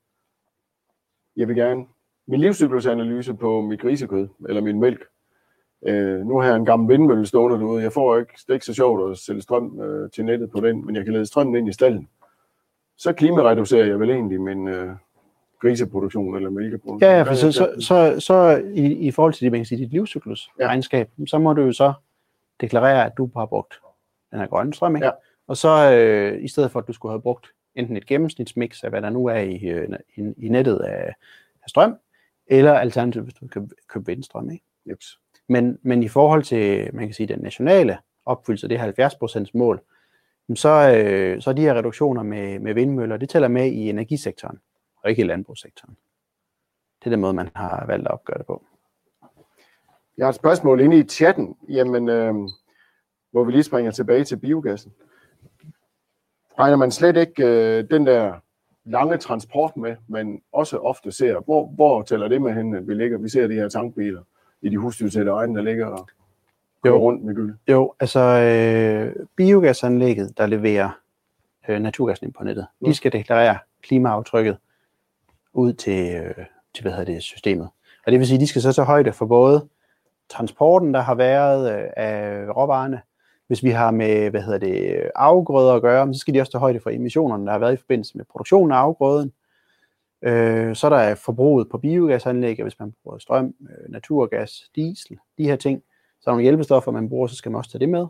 jeg 1.37 1.49
vil 1.49 1.57
gerne 1.57 1.85
min 2.27 2.41
livscyklusanalyse 2.41 3.35
på 3.35 3.61
mit 3.61 3.81
grisekød, 3.81 4.29
eller 4.49 4.63
min 4.63 4.81
mælk. 4.81 5.07
Øh, 5.87 6.27
nu 6.27 6.39
har 6.39 6.49
jeg 6.49 6.57
en 6.57 6.65
gammel 6.65 6.89
vindmølle 6.89 7.27
stående 7.27 7.59
derude. 7.59 7.83
Jeg 7.83 7.93
får 7.93 8.19
ikke, 8.19 8.33
det 8.37 8.49
er 8.49 8.55
ikke 8.55 8.67
så 8.67 8.75
sjovt 8.75 9.11
at 9.11 9.19
sælge 9.19 9.43
strøm 9.43 9.81
øh, 9.81 10.11
til 10.11 10.25
nettet 10.25 10.51
på 10.51 10.61
den, 10.61 10.87
men 10.87 10.97
jeg 10.97 11.05
kan 11.05 11.13
lede 11.13 11.27
strømmen 11.27 11.57
ind 11.57 11.69
i 11.69 11.73
stallen. 11.73 12.09
Så 12.99 13.13
klimareducerer 13.13 13.87
jeg 13.87 14.01
vel 14.01 14.11
egentlig 14.11 14.41
min 14.41 14.69
øh, 14.69 14.91
griseproduktion 15.61 16.37
eller 16.37 16.51
mælkeproduktion. 16.51 17.11
Ja, 17.11 17.17
ja, 17.17 17.23
for 17.23 17.35
så, 17.35 17.53
så, 17.53 17.75
så, 17.81 18.21
så 18.21 18.63
i, 18.75 18.93
i 18.93 19.11
forhold 19.11 19.33
til 19.33 19.45
det, 19.45 19.53
man 19.53 19.59
kan 19.61 19.67
sige, 19.67 19.79
dit 19.79 19.91
livscyklus 19.91 20.51
Ja. 20.61 20.67
regnskab, 20.67 21.11
så 21.27 21.39
må 21.39 21.53
du 21.53 21.63
jo 21.63 21.73
så 21.73 21.93
deklarere, 22.61 23.07
at 23.07 23.13
du 23.17 23.31
har 23.37 23.47
brugt 23.47 23.81
den 24.31 24.39
her 24.39 24.47
grønne 24.47 24.75
strøm, 24.75 24.97
ikke? 24.97 25.07
Ja. 25.07 25.13
Og 25.47 25.57
så 25.57 25.93
øh, 25.93 26.45
i 26.45 26.49
stedet 26.49 26.71
for, 26.71 26.81
at 26.81 26.89
du 26.89 26.93
skulle 26.93 27.13
have 27.13 27.23
brugt 27.23 27.47
enten 27.75 27.97
et 27.97 28.07
gennemsnitsmix 28.07 28.85
af, 28.85 28.91
hvad 28.91 29.03
der 29.03 29.11
nu 29.11 29.27
er 29.27 29.39
i, 29.39 29.65
øh, 29.65 29.89
i, 30.17 30.33
i 30.37 30.49
nettet 30.49 30.79
af, 30.79 31.15
af 31.63 31.69
strøm, 31.69 31.97
eller 32.47 32.73
alternativt, 32.75 33.25
hvis 33.25 33.35
du 33.35 33.47
kan 33.47 33.71
købe 33.89 34.07
vindstrøm, 34.07 34.51
ikke? 34.51 34.65
Jeps. 34.91 35.19
Men, 35.49 35.79
men 35.83 36.03
i 36.03 36.09
forhold 36.09 36.43
til, 36.43 36.91
man 36.93 37.07
kan 37.07 37.15
sige, 37.15 37.27
den 37.27 37.39
nationale 37.39 37.99
opfyldelse, 38.27 38.69
det 38.69 38.79
70% 38.79 39.47
mål, 39.55 39.81
så, 40.55 40.69
øh, 40.69 41.43
så 41.43 41.51
er 41.51 41.55
de 41.55 41.63
her 41.63 41.75
reduktioner 41.75 42.23
med, 42.23 42.59
med 42.59 42.75
vindmøller, 42.75 43.17
det 43.17 43.29
tæller 43.29 43.49
med 43.49 43.67
i 43.67 43.91
energisektoren, 43.91 44.59
og 45.03 45.11
ikke 45.11 45.23
i 45.23 45.27
landbrugssektoren. 45.27 45.97
Det 46.99 47.07
er 47.07 47.11
den 47.11 47.21
måde, 47.21 47.35
man 47.35 47.51
har 47.55 47.87
valgt 47.87 48.07
at 48.07 48.13
opgøre 48.13 48.39
det 48.39 48.47
på. 48.47 48.65
Jeg 50.19 50.27
har 50.27 50.29
et 50.31 50.37
spørgsmål 50.37 50.81
inde 50.81 50.99
i 50.99 51.03
chatten, 51.03 51.57
jamen, 51.69 52.09
øh, 52.09 52.35
hvor 53.31 53.45
vi 53.45 53.53
lige 53.53 53.63
springer 53.63 53.91
tilbage 53.91 54.25
til 54.25 54.37
biogassen. 54.37 54.93
Regner 56.59 56.77
man 56.77 56.91
slet 56.91 57.17
ikke 57.17 57.47
øh, 57.47 57.91
den 57.91 58.07
der 58.07 58.35
lange 58.85 59.17
transport 59.17 59.77
med, 59.77 59.97
men 60.09 60.43
også 60.53 60.79
ofte 60.79 61.13
ser, 61.13 61.41
hvor, 61.41 61.67
hvor 61.67 62.03
tæller 62.03 62.29
det 62.29 62.43
med 62.43 62.55
hen, 62.55 62.75
at 62.75 62.89
vi 62.89 62.95
ligger, 62.95 63.19
vi 63.19 63.29
ser 63.29 63.47
de 63.47 63.55
her 63.55 63.69
tankbiler 63.69 64.23
i 64.67 64.69
de 64.69 64.77
husdyrtætte 64.79 65.31
egne, 65.31 65.57
der 65.57 65.63
ligger 65.63 65.87
og 65.87 66.09
Jo. 66.87 66.99
rundt 66.99 67.25
med 67.25 67.35
gyld. 67.35 67.55
Jo, 67.69 67.93
altså 68.01 68.21
øh, 68.21 69.27
biogasanlægget, 69.37 70.39
der 70.39 70.47
leverer 70.47 70.91
øh, 71.69 71.81
naturgasen 71.81 72.27
ind 72.27 72.35
på 72.35 72.45
nettet, 72.45 72.67
Mm. 72.81 72.89
de 72.89 72.95
skal 72.95 73.13
deklarere 73.13 73.59
klimaaftrykket 73.83 74.57
ud 75.53 75.73
til, 75.73 76.15
øh, 76.15 76.35
til 76.75 76.83
hvad 76.83 76.93
hedder 76.93 77.13
det, 77.13 77.23
systemet. 77.23 77.69
Og 78.07 78.13
det 78.13 78.19
vil 78.21 78.29
sige, 78.29 78.41
de 78.41 78.47
skal 78.47 78.63
så 78.63 78.73
tage 78.73 78.87
højde 78.87 79.13
for 79.13 79.27
både 79.27 79.69
transporten, 80.29 80.95
der 80.95 81.01
har 81.01 81.15
været 81.15 81.79
øh, 81.79 81.89
af 81.97 82.45
råvarerne. 82.57 83.01
Hvis 83.47 83.63
vi 83.65 83.71
har 83.71 83.91
med 83.91 84.31
hvad 84.31 84.43
hedder 84.43 84.59
det, 84.59 85.11
afgrøder 85.15 85.73
at 85.73 85.83
gøre, 85.83 86.15
så 86.15 86.21
skal 86.21 86.35
de 86.35 86.41
også 86.41 86.53
tage 86.53 86.61
højde 86.61 86.81
for 86.81 86.91
emissionerne, 86.91 87.47
der 87.47 87.53
har 87.53 87.59
været 87.59 87.73
i 87.73 87.77
forbindelse 87.77 88.17
med 88.17 88.25
produktionen 88.25 88.73
af 88.73 88.77
afgrøden. 88.77 89.33
Øh, 90.23 90.77
så 90.77 90.87
er 90.87 90.91
der 90.91 91.15
forbruget 91.15 91.69
på 91.69 91.79
biogasanlæg, 91.79 92.63
hvis 92.63 92.79
man 92.79 92.95
bruger 93.03 93.19
strøm, 93.19 93.55
øh, 93.61 93.93
naturgas, 93.93 94.71
diesel, 94.75 95.19
de 95.39 95.45
her 95.45 95.57
ting. 95.57 95.83
Så 96.21 96.31
er 96.31 96.33
der 96.33 96.37
nogle 96.37 96.43
hjælpestoffer, 96.43 96.93
man 96.93 97.09
bruger, 97.09 97.27
så 97.27 97.37
skal 97.37 97.53
man 97.53 97.59
også 97.59 97.71
tage 97.71 97.81
det 97.81 97.89
med. 97.89 98.07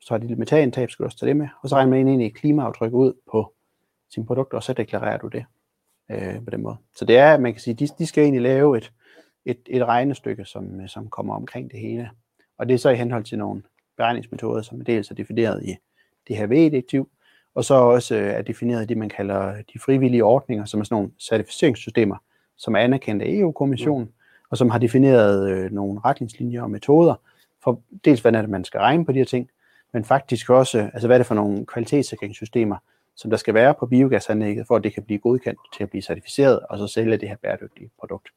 Så 0.00 0.14
har 0.14 0.18
de 0.18 0.26
lidt 0.26 0.38
metantab, 0.38 0.90
skal 0.90 1.02
du 1.02 1.06
også 1.06 1.18
tage 1.18 1.28
det 1.28 1.36
med. 1.36 1.48
Og 1.62 1.68
så 1.68 1.74
regner 1.74 1.90
man 1.90 2.08
egentlig 2.08 2.34
klimaaftryk 2.34 2.92
ud 2.92 3.12
på 3.30 3.52
sine 4.10 4.26
produkter, 4.26 4.56
og 4.56 4.62
så 4.62 4.72
deklarerer 4.72 5.18
du 5.18 5.28
det 5.28 5.44
øh, 6.10 6.44
på 6.44 6.50
den 6.50 6.62
måde. 6.62 6.76
Så 6.96 7.04
det 7.04 7.16
er, 7.18 7.38
man 7.38 7.52
kan 7.52 7.60
sige, 7.60 7.74
de, 7.74 7.88
de 7.98 8.06
skal 8.06 8.22
egentlig 8.22 8.42
lave 8.42 8.78
et, 8.78 8.92
et, 9.44 9.58
et 9.66 9.84
regnestykke, 9.84 10.44
som, 10.44 10.80
øh, 10.80 10.88
som 10.88 11.08
kommer 11.08 11.34
omkring 11.34 11.70
det 11.70 11.80
hele. 11.80 12.10
Og 12.58 12.68
det 12.68 12.74
er 12.74 12.78
så 12.78 12.90
i 12.90 12.96
henhold 12.96 13.24
til 13.24 13.38
nogle 13.38 13.62
beregningsmetoder, 13.96 14.62
som 14.62 14.80
er 14.80 14.84
dels 14.84 15.10
er 15.10 15.14
defineret 15.14 15.64
i 15.64 15.76
det 16.28 16.36
her 16.36 16.46
V-direktiv, 16.46 17.08
og 17.56 17.64
så 17.64 17.74
også 17.74 18.14
øh, 18.14 18.26
er 18.26 18.42
defineret 18.42 18.82
i 18.82 18.86
det, 18.86 18.96
man 18.96 19.08
kalder 19.08 19.54
de 19.72 19.78
frivillige 19.78 20.24
ordninger, 20.24 20.64
som 20.64 20.80
er 20.80 20.84
sådan 20.84 20.94
nogle 20.94 21.10
certificeringssystemer, 21.20 22.16
som 22.56 22.74
er 22.74 22.78
anerkendt 22.78 23.22
af 23.22 23.26
EU-kommissionen, 23.28 24.12
og 24.50 24.56
som 24.56 24.70
har 24.70 24.78
defineret 24.78 25.50
øh, 25.50 25.72
nogle 25.72 26.00
retningslinjer 26.04 26.62
og 26.62 26.70
metoder 26.70 27.14
for 27.64 27.80
dels, 28.04 28.20
hvordan 28.20 28.42
det, 28.42 28.50
man 28.50 28.64
skal 28.64 28.80
regne 28.80 29.04
på 29.04 29.12
de 29.12 29.18
her 29.18 29.24
ting, 29.24 29.50
men 29.92 30.04
faktisk 30.04 30.50
også, 30.50 30.78
altså 30.78 31.08
hvad 31.08 31.16
er 31.16 31.18
det 31.18 31.26
for 31.26 31.34
nogle 31.34 31.66
kvalitetssikringssystemer, 31.66 32.76
som 33.16 33.30
der 33.30 33.36
skal 33.36 33.54
være 33.54 33.74
på 33.74 33.86
biogasanlægget, 33.86 34.66
for 34.66 34.76
at 34.76 34.84
det 34.84 34.94
kan 34.94 35.02
blive 35.02 35.18
godkendt 35.18 35.60
til 35.76 35.82
at 35.82 35.90
blive 35.90 36.02
certificeret, 36.02 36.60
og 36.60 36.78
så 36.78 36.86
sælge 36.86 37.16
det 37.16 37.28
her 37.28 37.36
bæredygtige 37.42 37.90
produkt. 38.00 38.28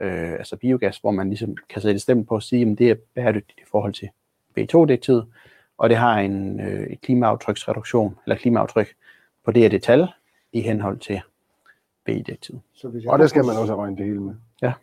Øh, 0.00 0.32
altså 0.32 0.56
biogas, 0.56 0.98
hvor 0.98 1.10
man 1.10 1.28
ligesom 1.28 1.56
kan 1.68 1.82
sætte 1.82 2.00
stemme 2.00 2.26
på 2.26 2.36
at 2.36 2.42
sige, 2.42 2.70
at 2.70 2.78
det 2.78 2.90
er 2.90 2.94
bæredygtigt 3.14 3.58
i 3.60 3.64
forhold 3.70 3.92
til 3.92 4.08
B2-direktivet, 4.58 5.26
og 5.80 5.88
det 5.90 5.96
har 5.96 6.18
en 6.18 6.60
øh, 6.60 6.86
et 6.86 7.00
klimaaftryksreduktion, 7.00 8.16
eller 8.26 8.36
klimaaftryk 8.36 8.94
på 9.44 9.50
det 9.52 9.62
her 9.62 9.68
detal 9.68 10.06
i 10.52 10.60
henhold 10.60 10.98
til 10.98 11.20
jeg 13.04 13.12
Og 13.12 13.18
der 13.18 13.26
skal 13.26 13.44
man 13.44 13.56
også 13.56 13.72
have 13.72 13.82
regnet 13.82 13.98
det 13.98 14.06
hele 14.06 14.20
med. 14.20 14.34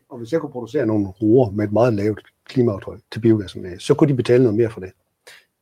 Og 0.10 0.18
hvis 0.18 0.34
jeg 0.34 0.42
kunne 0.42 0.52
producere 0.52 0.86
nogle 0.86 1.08
roer 1.08 1.52
med 1.52 1.66
et 1.66 1.72
meget 1.72 1.94
lavt 1.94 2.22
klimaaftryk 2.46 3.00
til 3.12 3.20
biogasanlæg, 3.20 3.82
så 3.82 3.94
kunne 3.94 4.08
de 4.10 4.14
betale 4.16 4.44
noget 4.44 4.58
mere 4.58 4.70
for 4.70 4.80
det. 4.80 4.92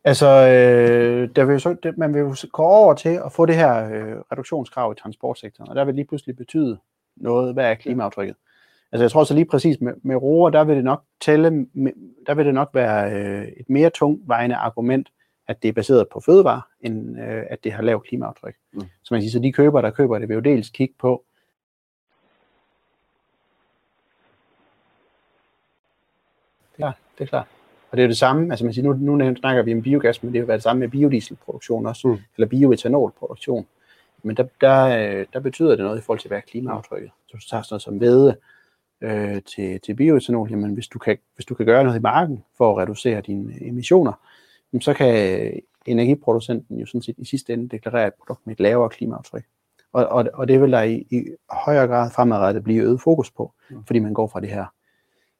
Altså, 0.03 0.27
øh, 0.27 1.29
der 1.35 1.45
vil 1.45 1.53
jo 1.53 1.59
så, 1.59 1.75
det, 1.83 1.97
man 1.97 2.13
vil 2.13 2.19
jo 2.19 2.35
gå 2.51 2.63
over 2.63 2.93
til 2.93 3.19
at 3.25 3.31
få 3.31 3.45
det 3.45 3.55
her 3.55 3.85
øh, 3.85 4.15
reduktionskrav 4.31 4.91
i 4.91 5.01
transportsektoren, 5.01 5.69
og 5.69 5.75
der 5.75 5.85
vil 5.85 5.95
lige 5.95 6.05
pludselig 6.05 6.35
betyde 6.35 6.77
noget, 7.15 7.53
hvad 7.53 7.65
er 7.71 7.75
klimaaftrykket. 7.75 8.35
Altså 8.91 9.03
jeg 9.03 9.11
tror 9.11 9.23
så 9.23 9.33
lige 9.33 9.45
præcis 9.45 9.81
med, 9.81 9.93
med 10.01 10.15
roer, 10.15 10.49
der 10.49 10.63
vil 10.63 10.75
det 10.75 10.83
nok 10.83 11.03
tælle, 11.21 11.67
med- 11.73 11.91
der 12.27 12.33
vil 12.33 12.45
det 12.45 12.53
nok 12.53 12.69
være 12.73 13.11
øh, 13.13 13.47
et 13.47 13.69
mere 13.69 13.89
tungt 13.89 14.27
vejende 14.27 14.55
argument, 14.55 15.07
at 15.47 15.63
det 15.63 15.69
er 15.69 15.73
baseret 15.73 16.09
på 16.09 16.19
fødevare, 16.19 16.61
end 16.81 17.19
øh, 17.19 17.43
at 17.49 17.63
det 17.63 17.71
har 17.71 17.83
lavt 17.83 18.07
klimaaftryk. 18.07 18.55
Mm. 18.73 18.81
Så 19.03 19.13
man 19.13 19.17
kan 19.17 19.21
sige, 19.21 19.31
så 19.31 19.39
de 19.39 19.51
køber, 19.51 19.81
der 19.81 19.89
køber 19.89 20.19
det, 20.19 20.29
vil 20.29 20.35
jo 20.35 20.41
dels 20.41 20.69
kigge 20.69 20.95
på, 20.99 21.23
det 26.77 26.83
er, 26.83 26.91
det 27.17 27.23
er 27.23 27.27
klart. 27.27 27.47
Og 27.91 27.97
det 27.97 28.03
er 28.03 28.05
jo 28.07 28.09
det 28.09 28.17
samme, 28.17 28.51
altså 28.53 28.65
man 28.65 28.73
siger, 28.73 28.93
nu, 28.93 29.15
nu 29.17 29.35
snakker 29.35 29.63
vi 29.63 29.73
om 29.73 29.81
biogas, 29.81 30.23
men 30.23 30.33
det 30.33 30.41
vil 30.41 30.47
være 30.47 30.57
det 30.57 30.63
samme 30.63 30.79
med 30.79 30.87
biodieselproduktion 30.89 31.85
også, 31.85 32.07
Mm. 32.07 32.17
eller 32.37 32.47
bioetanolproduktion. 32.47 33.67
Men 34.23 34.37
der, 34.37 34.45
der, 34.61 34.85
øh, 34.85 35.25
der 35.33 35.39
betyder 35.39 35.69
det 35.69 35.79
noget 35.79 35.97
i 35.97 36.01
forhold 36.01 36.19
til, 36.19 36.27
hvad 36.27 36.41
klimaaftrykket. 36.41 37.11
Så 37.27 37.33
hvis 37.33 37.45
du 37.45 37.49
tager 37.49 37.63
sådan 37.63 37.73
noget 37.73 37.81
som 37.81 37.97
hvede 37.97 38.37
øh, 39.01 39.41
til, 39.41 39.81
til 39.81 39.93
bioetanol, 39.95 40.49
jamen 40.49 40.73
hvis 40.73 40.87
du, 40.87 40.99
kan, 40.99 41.17
hvis 41.35 41.45
du 41.45 41.55
kan 41.55 41.65
gøre 41.65 41.83
noget 41.83 41.97
i 41.99 42.01
marken 42.01 42.43
for 42.57 42.71
at 42.71 42.77
reducere 42.77 43.21
dine 43.21 43.67
emissioner, 43.67 44.13
så 44.81 44.93
kan 44.93 45.51
energiproducenten 45.85 46.79
jo 46.79 46.85
sådan 46.85 47.01
set 47.01 47.15
i 47.17 47.25
sidste 47.25 47.53
ende 47.53 47.69
deklarere 47.69 48.07
et 48.07 48.13
produkt 48.13 48.47
med 48.47 48.53
et 48.55 48.59
lavere 48.59 48.89
klimaaftryk. 48.89 49.43
Og, 49.93 50.05
og, 50.05 50.25
og 50.33 50.47
det 50.47 50.61
vil 50.61 50.71
der 50.71 50.81
i, 50.81 51.07
i 51.09 51.23
højere 51.49 51.87
grad 51.87 52.11
fremadrettet 52.11 52.63
blive 52.63 52.83
øget 52.83 53.01
fokus 53.01 53.31
på, 53.31 53.51
Mm. 53.69 53.83
fordi 53.85 53.99
man 53.99 54.13
går 54.13 54.27
fra 54.27 54.39
det 54.39 54.49
her 54.49 54.65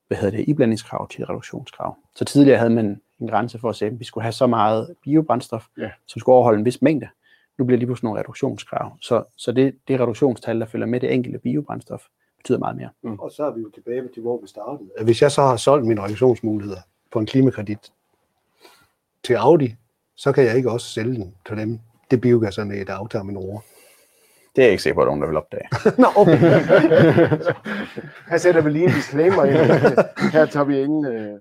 hvad 0.07 0.17
hedder 0.17 0.37
det, 0.37 0.45
iblandingskrav 0.49 1.09
til 1.09 1.25
reduktionskrav. 1.25 1.97
Så 2.15 2.25
tidligere 2.25 2.57
havde 2.57 2.69
man 2.73 3.01
en 3.19 3.27
grænse 3.27 3.59
for 3.59 3.69
at 3.69 3.75
sige, 3.75 3.89
at 3.91 3.99
vi 3.99 4.03
skulle 4.05 4.21
have 4.23 4.31
så 4.31 4.47
meget 4.47 4.95
biobrændstof, 5.03 5.65
Ja. 5.77 5.89
som 6.07 6.19
skulle 6.19 6.33
overholde 6.35 6.59
en 6.59 6.65
vis 6.65 6.81
mængde. 6.81 7.07
Nu 7.57 7.65
bliver 7.65 7.75
det 7.75 7.79
lige 7.79 7.87
pludselig 7.87 8.05
nogle 8.07 8.19
reduktionskrav. 8.19 8.97
Så, 9.01 9.23
så 9.35 9.51
det, 9.51 9.75
det 9.87 9.99
reduktionstal, 9.99 10.59
der 10.59 10.65
følger 10.65 10.87
med 10.87 10.99
det 10.99 11.13
enkelte 11.13 11.39
biobrændstof, 11.39 12.03
betyder 12.37 12.57
meget 12.59 12.75
mere. 12.75 12.89
Og 13.19 13.31
så 13.31 13.43
er 13.43 13.51
vi 13.51 13.61
jo 13.61 13.69
tilbage 13.69 14.07
til, 14.13 14.21
hvor 14.21 14.41
vi 14.41 14.47
startede. 14.47 14.89
Hvis 15.03 15.21
jeg 15.21 15.31
så 15.31 15.41
har 15.41 15.57
solgt 15.57 15.85
mine 15.87 16.01
reduktionsmuligheder 16.03 16.81
på 17.11 17.19
en 17.19 17.25
klimakredit 17.25 17.91
til 19.25 19.33
Audi, 19.33 19.75
så 20.15 20.31
kan 20.31 20.43
jeg 20.43 20.57
ikke 20.57 20.71
også 20.71 20.87
sælge 20.87 21.15
den 21.15 21.35
til 21.47 21.57
dem. 21.57 21.79
Det 22.11 22.21
biogasanlæg, 22.21 22.87
der 22.87 22.93
aftager 22.93 23.23
min 23.23 23.37
ord. 23.37 23.63
Det 24.55 24.61
er 24.61 24.65
jeg 24.65 24.71
ikke 24.71 24.83
sikker 24.83 24.95
på, 24.95 25.01
at 25.01 25.07
nogen 25.07 25.21
der 25.21 25.27
vil 25.27 25.37
opdage. 25.37 25.67
Nå, 26.01 26.07
okay. 26.15 26.39
Her 28.31 28.37
sætter 28.37 28.61
vi 28.61 28.69
lige 28.69 28.85
en 28.85 28.91
disclaimer 28.91 29.43
ind. 29.43 29.57
Her 30.31 30.45
tager 30.45 30.63
vi 30.63 30.81
ingen 30.81 31.05
øh, 31.05 31.39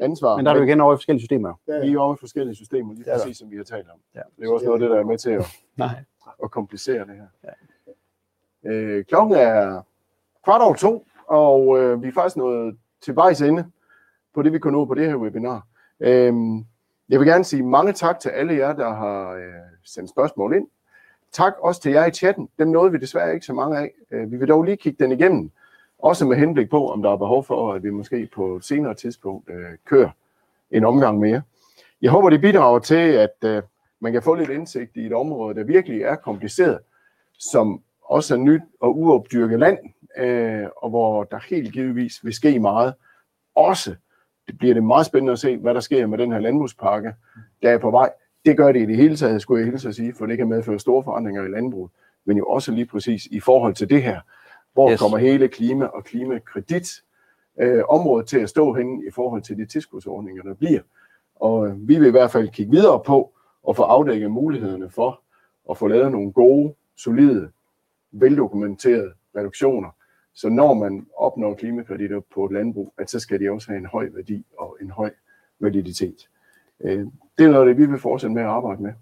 ansvar. 0.00 0.36
Men 0.36 0.46
der 0.46 0.52
er 0.52 0.56
du 0.56 0.62
igen 0.62 0.80
over 0.80 0.94
i 0.94 0.96
forskellige 0.96 1.20
systemer. 1.22 1.54
Vi 1.66 1.72
er 1.72 1.92
jo 1.92 2.02
over 2.02 2.14
i 2.14 2.16
forskellige 2.20 2.56
systemer, 2.56 2.94
lige 2.94 3.08
er 3.08 3.12
der. 3.12 3.18
præcis 3.22 3.38
som 3.38 3.50
vi 3.50 3.56
har 3.56 3.64
talt 3.64 3.88
om. 3.90 3.98
Ja. 4.14 4.20
Det 4.38 4.46
er 4.46 4.52
også 4.52 4.66
noget 4.66 4.82
af 4.82 4.88
det, 4.88 4.94
der 4.94 5.00
er 5.02 5.06
med 5.06 5.18
til 5.18 5.30
at, 5.30 5.46
Nej. 5.76 6.04
at 6.44 6.50
komplicere 6.50 7.00
det 7.06 7.14
her. 7.14 7.50
Øh, 8.66 9.04
klokken 9.04 9.36
er 9.36 9.82
kvart 10.44 10.60
over 10.62 10.74
to, 10.74 11.06
og 11.28 11.78
øh, 11.78 12.02
vi 12.02 12.08
er 12.08 12.12
faktisk 12.12 12.36
nået 12.36 12.76
til 13.02 13.16
vejs 13.16 13.40
ende 13.42 13.64
på 14.34 14.42
det, 14.42 14.52
vi 14.52 14.58
kunne 14.58 14.72
nå 14.72 14.84
på 14.84 14.94
det 14.94 15.06
her 15.06 15.16
webinar. 15.16 15.66
Øh, 16.00 16.34
jeg 17.08 17.20
vil 17.20 17.28
gerne 17.28 17.44
sige 17.44 17.62
mange 17.62 17.92
tak 17.92 18.20
til 18.20 18.28
alle 18.28 18.54
jer, 18.54 18.72
der 18.72 18.94
har 18.94 19.30
øh, 19.32 19.52
sendt 19.84 20.10
spørgsmål 20.10 20.56
ind. 20.56 20.68
Tak 21.32 21.52
også 21.58 21.80
til 21.80 21.92
jer 21.92 22.06
i 22.06 22.10
chatten. 22.10 22.48
Dem 22.58 22.68
nåede 22.68 22.92
vi 22.92 22.98
desværre 22.98 23.34
ikke 23.34 23.46
så 23.46 23.52
mange 23.52 23.78
af. 23.78 23.90
Øh, 24.10 24.32
vi 24.32 24.36
vil 24.36 24.48
dog 24.48 24.62
lige 24.62 24.76
kigge 24.76 25.04
den 25.04 25.12
igennem. 25.12 25.50
Også 25.98 26.26
med 26.26 26.36
henblik 26.36 26.70
på, 26.70 26.90
om 26.90 27.02
der 27.02 27.10
er 27.10 27.16
behov 27.16 27.44
for, 27.44 27.72
at 27.72 27.82
vi 27.82 27.90
måske 27.90 28.28
på 28.34 28.56
et 28.56 28.64
senere 28.64 28.94
tidspunkt 28.94 29.50
øh, 29.50 29.78
kører 29.84 30.10
en 30.70 30.84
omgang 30.84 31.18
mere. 31.18 31.42
Jeg 32.02 32.10
håber, 32.10 32.30
det 32.30 32.40
bidrager 32.40 32.78
til, 32.78 32.94
at 32.94 33.36
øh, 33.44 33.62
man 34.00 34.12
kan 34.12 34.22
få 34.22 34.34
lidt 34.34 34.50
indsigt 34.50 34.96
i 34.96 35.06
et 35.06 35.12
område, 35.12 35.54
der 35.54 35.64
virkelig 35.64 36.02
er 36.02 36.14
kompliceret, 36.14 36.78
som 37.38 37.82
også 38.02 38.34
er 38.34 38.38
nyt 38.38 38.62
og 38.80 38.98
uopdyrket 38.98 39.58
land, 39.58 39.78
øh, 40.18 40.66
og 40.76 40.90
hvor 40.90 41.24
der 41.24 41.38
helt 41.50 41.72
givetvis 41.72 42.24
vil 42.24 42.34
ske 42.34 42.58
meget. 42.58 42.94
Også 43.54 43.94
det 44.46 44.58
bliver 44.58 44.74
det 44.74 44.84
meget 44.84 45.06
spændende 45.06 45.32
at 45.32 45.38
se, 45.38 45.56
hvad 45.56 45.74
der 45.74 45.80
sker 45.80 46.06
med 46.06 46.18
den 46.18 46.32
her 46.32 46.38
landbrugspakke, 46.38 47.14
der 47.62 47.70
er 47.70 47.78
på 47.78 47.90
vej. 47.90 48.10
Det 48.44 48.56
gør 48.56 48.72
det 48.72 48.82
i 48.82 48.86
det 48.86 48.96
hele 48.96 49.16
taget, 49.16 49.42
skulle 49.42 49.60
jeg 49.60 49.70
hilse 49.70 49.88
at 49.88 49.94
sige, 49.94 50.14
for 50.14 50.26
det 50.26 50.38
kan 50.38 50.48
medføre 50.48 50.78
store 50.78 51.04
forandringer 51.04 51.44
i 51.44 51.48
landbruget, 51.48 51.90
men 52.24 52.36
jo 52.36 52.44
også 52.44 52.72
lige 52.72 52.86
præcis 52.86 53.26
i 53.26 53.40
forhold 53.40 53.74
til 53.74 53.90
det 53.90 54.02
her. 54.02 54.20
Hvor 54.72 54.90
yes. 54.90 55.00
Kommer 55.00 55.18
hele 55.18 55.48
klima- 55.48 55.86
og 55.86 56.04
klimakredit 56.04 56.88
øh, 57.60 57.82
området 57.88 58.26
til 58.26 58.38
at 58.38 58.48
stå 58.48 58.72
henne 58.72 59.06
i 59.08 59.10
forhold 59.10 59.42
til 59.42 59.56
de 59.56 59.66
tilskudsordninger, 59.66 60.42
der 60.42 60.54
bliver. 60.54 60.80
Og 61.36 61.66
øh, 61.66 61.88
vi 61.88 61.98
vil 61.98 62.08
i 62.08 62.10
hvert 62.10 62.30
fald 62.30 62.48
kigge 62.48 62.72
videre 62.72 63.02
på 63.06 63.32
og 63.62 63.76
få 63.76 63.82
afdækket 63.82 64.30
mulighederne 64.30 64.90
for 64.90 65.20
at 65.70 65.78
få 65.78 65.88
lavet 65.88 66.12
nogle 66.12 66.32
gode, 66.32 66.74
solide, 66.96 67.50
veldokumenterede 68.12 69.12
reduktioner. 69.36 69.90
Så 70.34 70.48
når 70.48 70.74
man 70.74 71.06
opnår 71.16 71.54
klimakreditter 71.54 72.20
på 72.34 72.44
et 72.44 72.52
landbrug, 72.52 72.92
at 72.98 73.10
så 73.10 73.20
skal 73.20 73.40
de 73.40 73.50
også 73.50 73.68
have 73.68 73.78
en 73.78 73.86
høj 73.86 74.08
værdi 74.14 74.46
og 74.58 74.76
en 74.82 74.90
høj 74.90 75.10
validitet. 75.60 76.28
Øh, 76.80 77.06
Det 77.38 77.44
er 77.46 77.50
noget, 77.50 77.66
det 77.66 77.78
vi 77.78 77.86
vil 77.86 77.98
fortsætte 77.98 78.34
med 78.34 78.42
at 78.42 78.48
arbejde 78.48 78.82
med. 78.82 78.92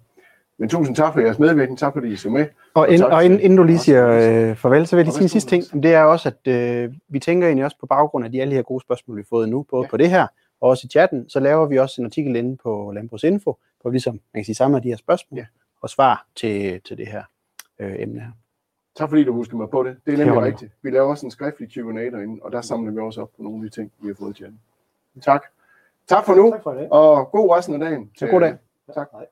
Men 0.58 0.68
tusind 0.68 0.96
tak 0.96 1.12
for 1.12 1.20
jeres 1.20 1.38
medvirkning. 1.38 1.78
Tak 1.78 1.92
fordi 1.92 2.12
I 2.12 2.16
så 2.16 2.30
med. 2.30 2.46
Og, 2.74 2.88
ind, 2.90 3.00
tak 3.00 3.12
og 3.12 3.24
inden, 3.24 3.40
inden 3.40 3.56
du 3.56 3.62
lige 3.64 3.78
siger 3.78 4.08
øh, 4.08 4.56
farvel, 4.56 4.86
så 4.86 4.96
vil 4.96 5.00
jeg 5.00 5.04
lige 5.04 5.10
Og 5.10 5.14
sige 5.14 5.22
en 5.24 5.28
sidste 5.28 5.50
ting. 5.50 5.82
Det 5.82 5.94
er 5.94 6.02
også, 6.02 6.28
at 6.28 6.52
øh, 6.52 6.94
vi 7.08 7.18
tænker 7.18 7.46
egentlig 7.46 7.64
også 7.64 7.76
på 7.80 7.86
baggrund 7.86 8.24
af 8.24 8.30
de 8.32 8.40
alle 8.40 8.50
de 8.50 8.56
her 8.56 8.62
gode 8.62 8.80
spørgsmål, 8.80 9.16
vi 9.16 9.20
har 9.22 9.26
fået 9.28 9.48
nu, 9.48 9.62
både 9.62 9.82
ja. 9.84 9.90
på 9.90 9.96
det 9.96 10.10
her 10.10 10.26
og 10.60 10.68
også 10.68 10.86
i 10.86 10.88
chatten, 10.88 11.28
så 11.28 11.40
laver 11.40 11.66
vi 11.66 11.78
også 11.78 12.00
en 12.00 12.04
artikel 12.06 12.36
inde 12.36 12.56
på 12.56 12.92
Landbrugsinfo, 12.94 13.56
hvor 13.80 13.90
vi 13.90 13.94
ligesom, 13.94 14.12
man 14.34 14.40
kan 14.40 14.44
sige, 14.44 14.54
samler 14.54 14.78
de 14.78 14.88
her 14.88 14.96
spørgsmål 14.96 15.38
Ja. 15.38 15.46
og 15.80 15.90
svar 15.90 16.26
til, 16.36 16.80
til 16.80 16.98
det 16.98 17.06
her 17.06 17.22
øh, 17.78 17.94
emne 17.98 18.20
her. 18.20 18.30
Tak 18.94 19.08
fordi 19.08 19.24
du 19.24 19.32
husker 19.32 19.56
mig 19.56 19.70
på 19.70 19.82
det. 19.82 19.96
Det 20.06 20.14
er 20.14 20.18
nemlig 20.18 20.42
rigtigt. 20.42 20.72
Vi 20.82 20.90
laver 20.90 21.08
også 21.08 21.26
en 21.26 21.30
skriftlig 21.30 21.68
Q&A 21.72 21.92
derinde, 22.10 22.42
og 22.42 22.52
der 22.52 22.60
samler 22.60 22.92
vi 22.92 22.98
også 22.98 23.22
op 23.22 23.30
på 23.36 23.42
nogle 23.42 23.64
af 23.64 23.70
de 23.70 23.76
ting, 23.80 23.92
vi 24.00 24.06
har 24.08 24.14
fået 24.14 24.30
i 24.30 24.34
chatten. 24.34 24.60
Tak. 25.22 25.42
Tak 26.06 26.24
for 26.24 26.34
nu, 26.34 26.50
Tak 26.50 26.62
for 26.62 26.72
det. 26.72 26.88
og 26.90 27.30
god 27.30 27.50
resten 27.56 27.74
af 27.74 27.80
dagen. 27.80 28.10
Så 28.18 28.26
god 28.26 28.40
dag. 28.40 28.56
Tak. 28.94 29.08
Hej. 29.12 29.26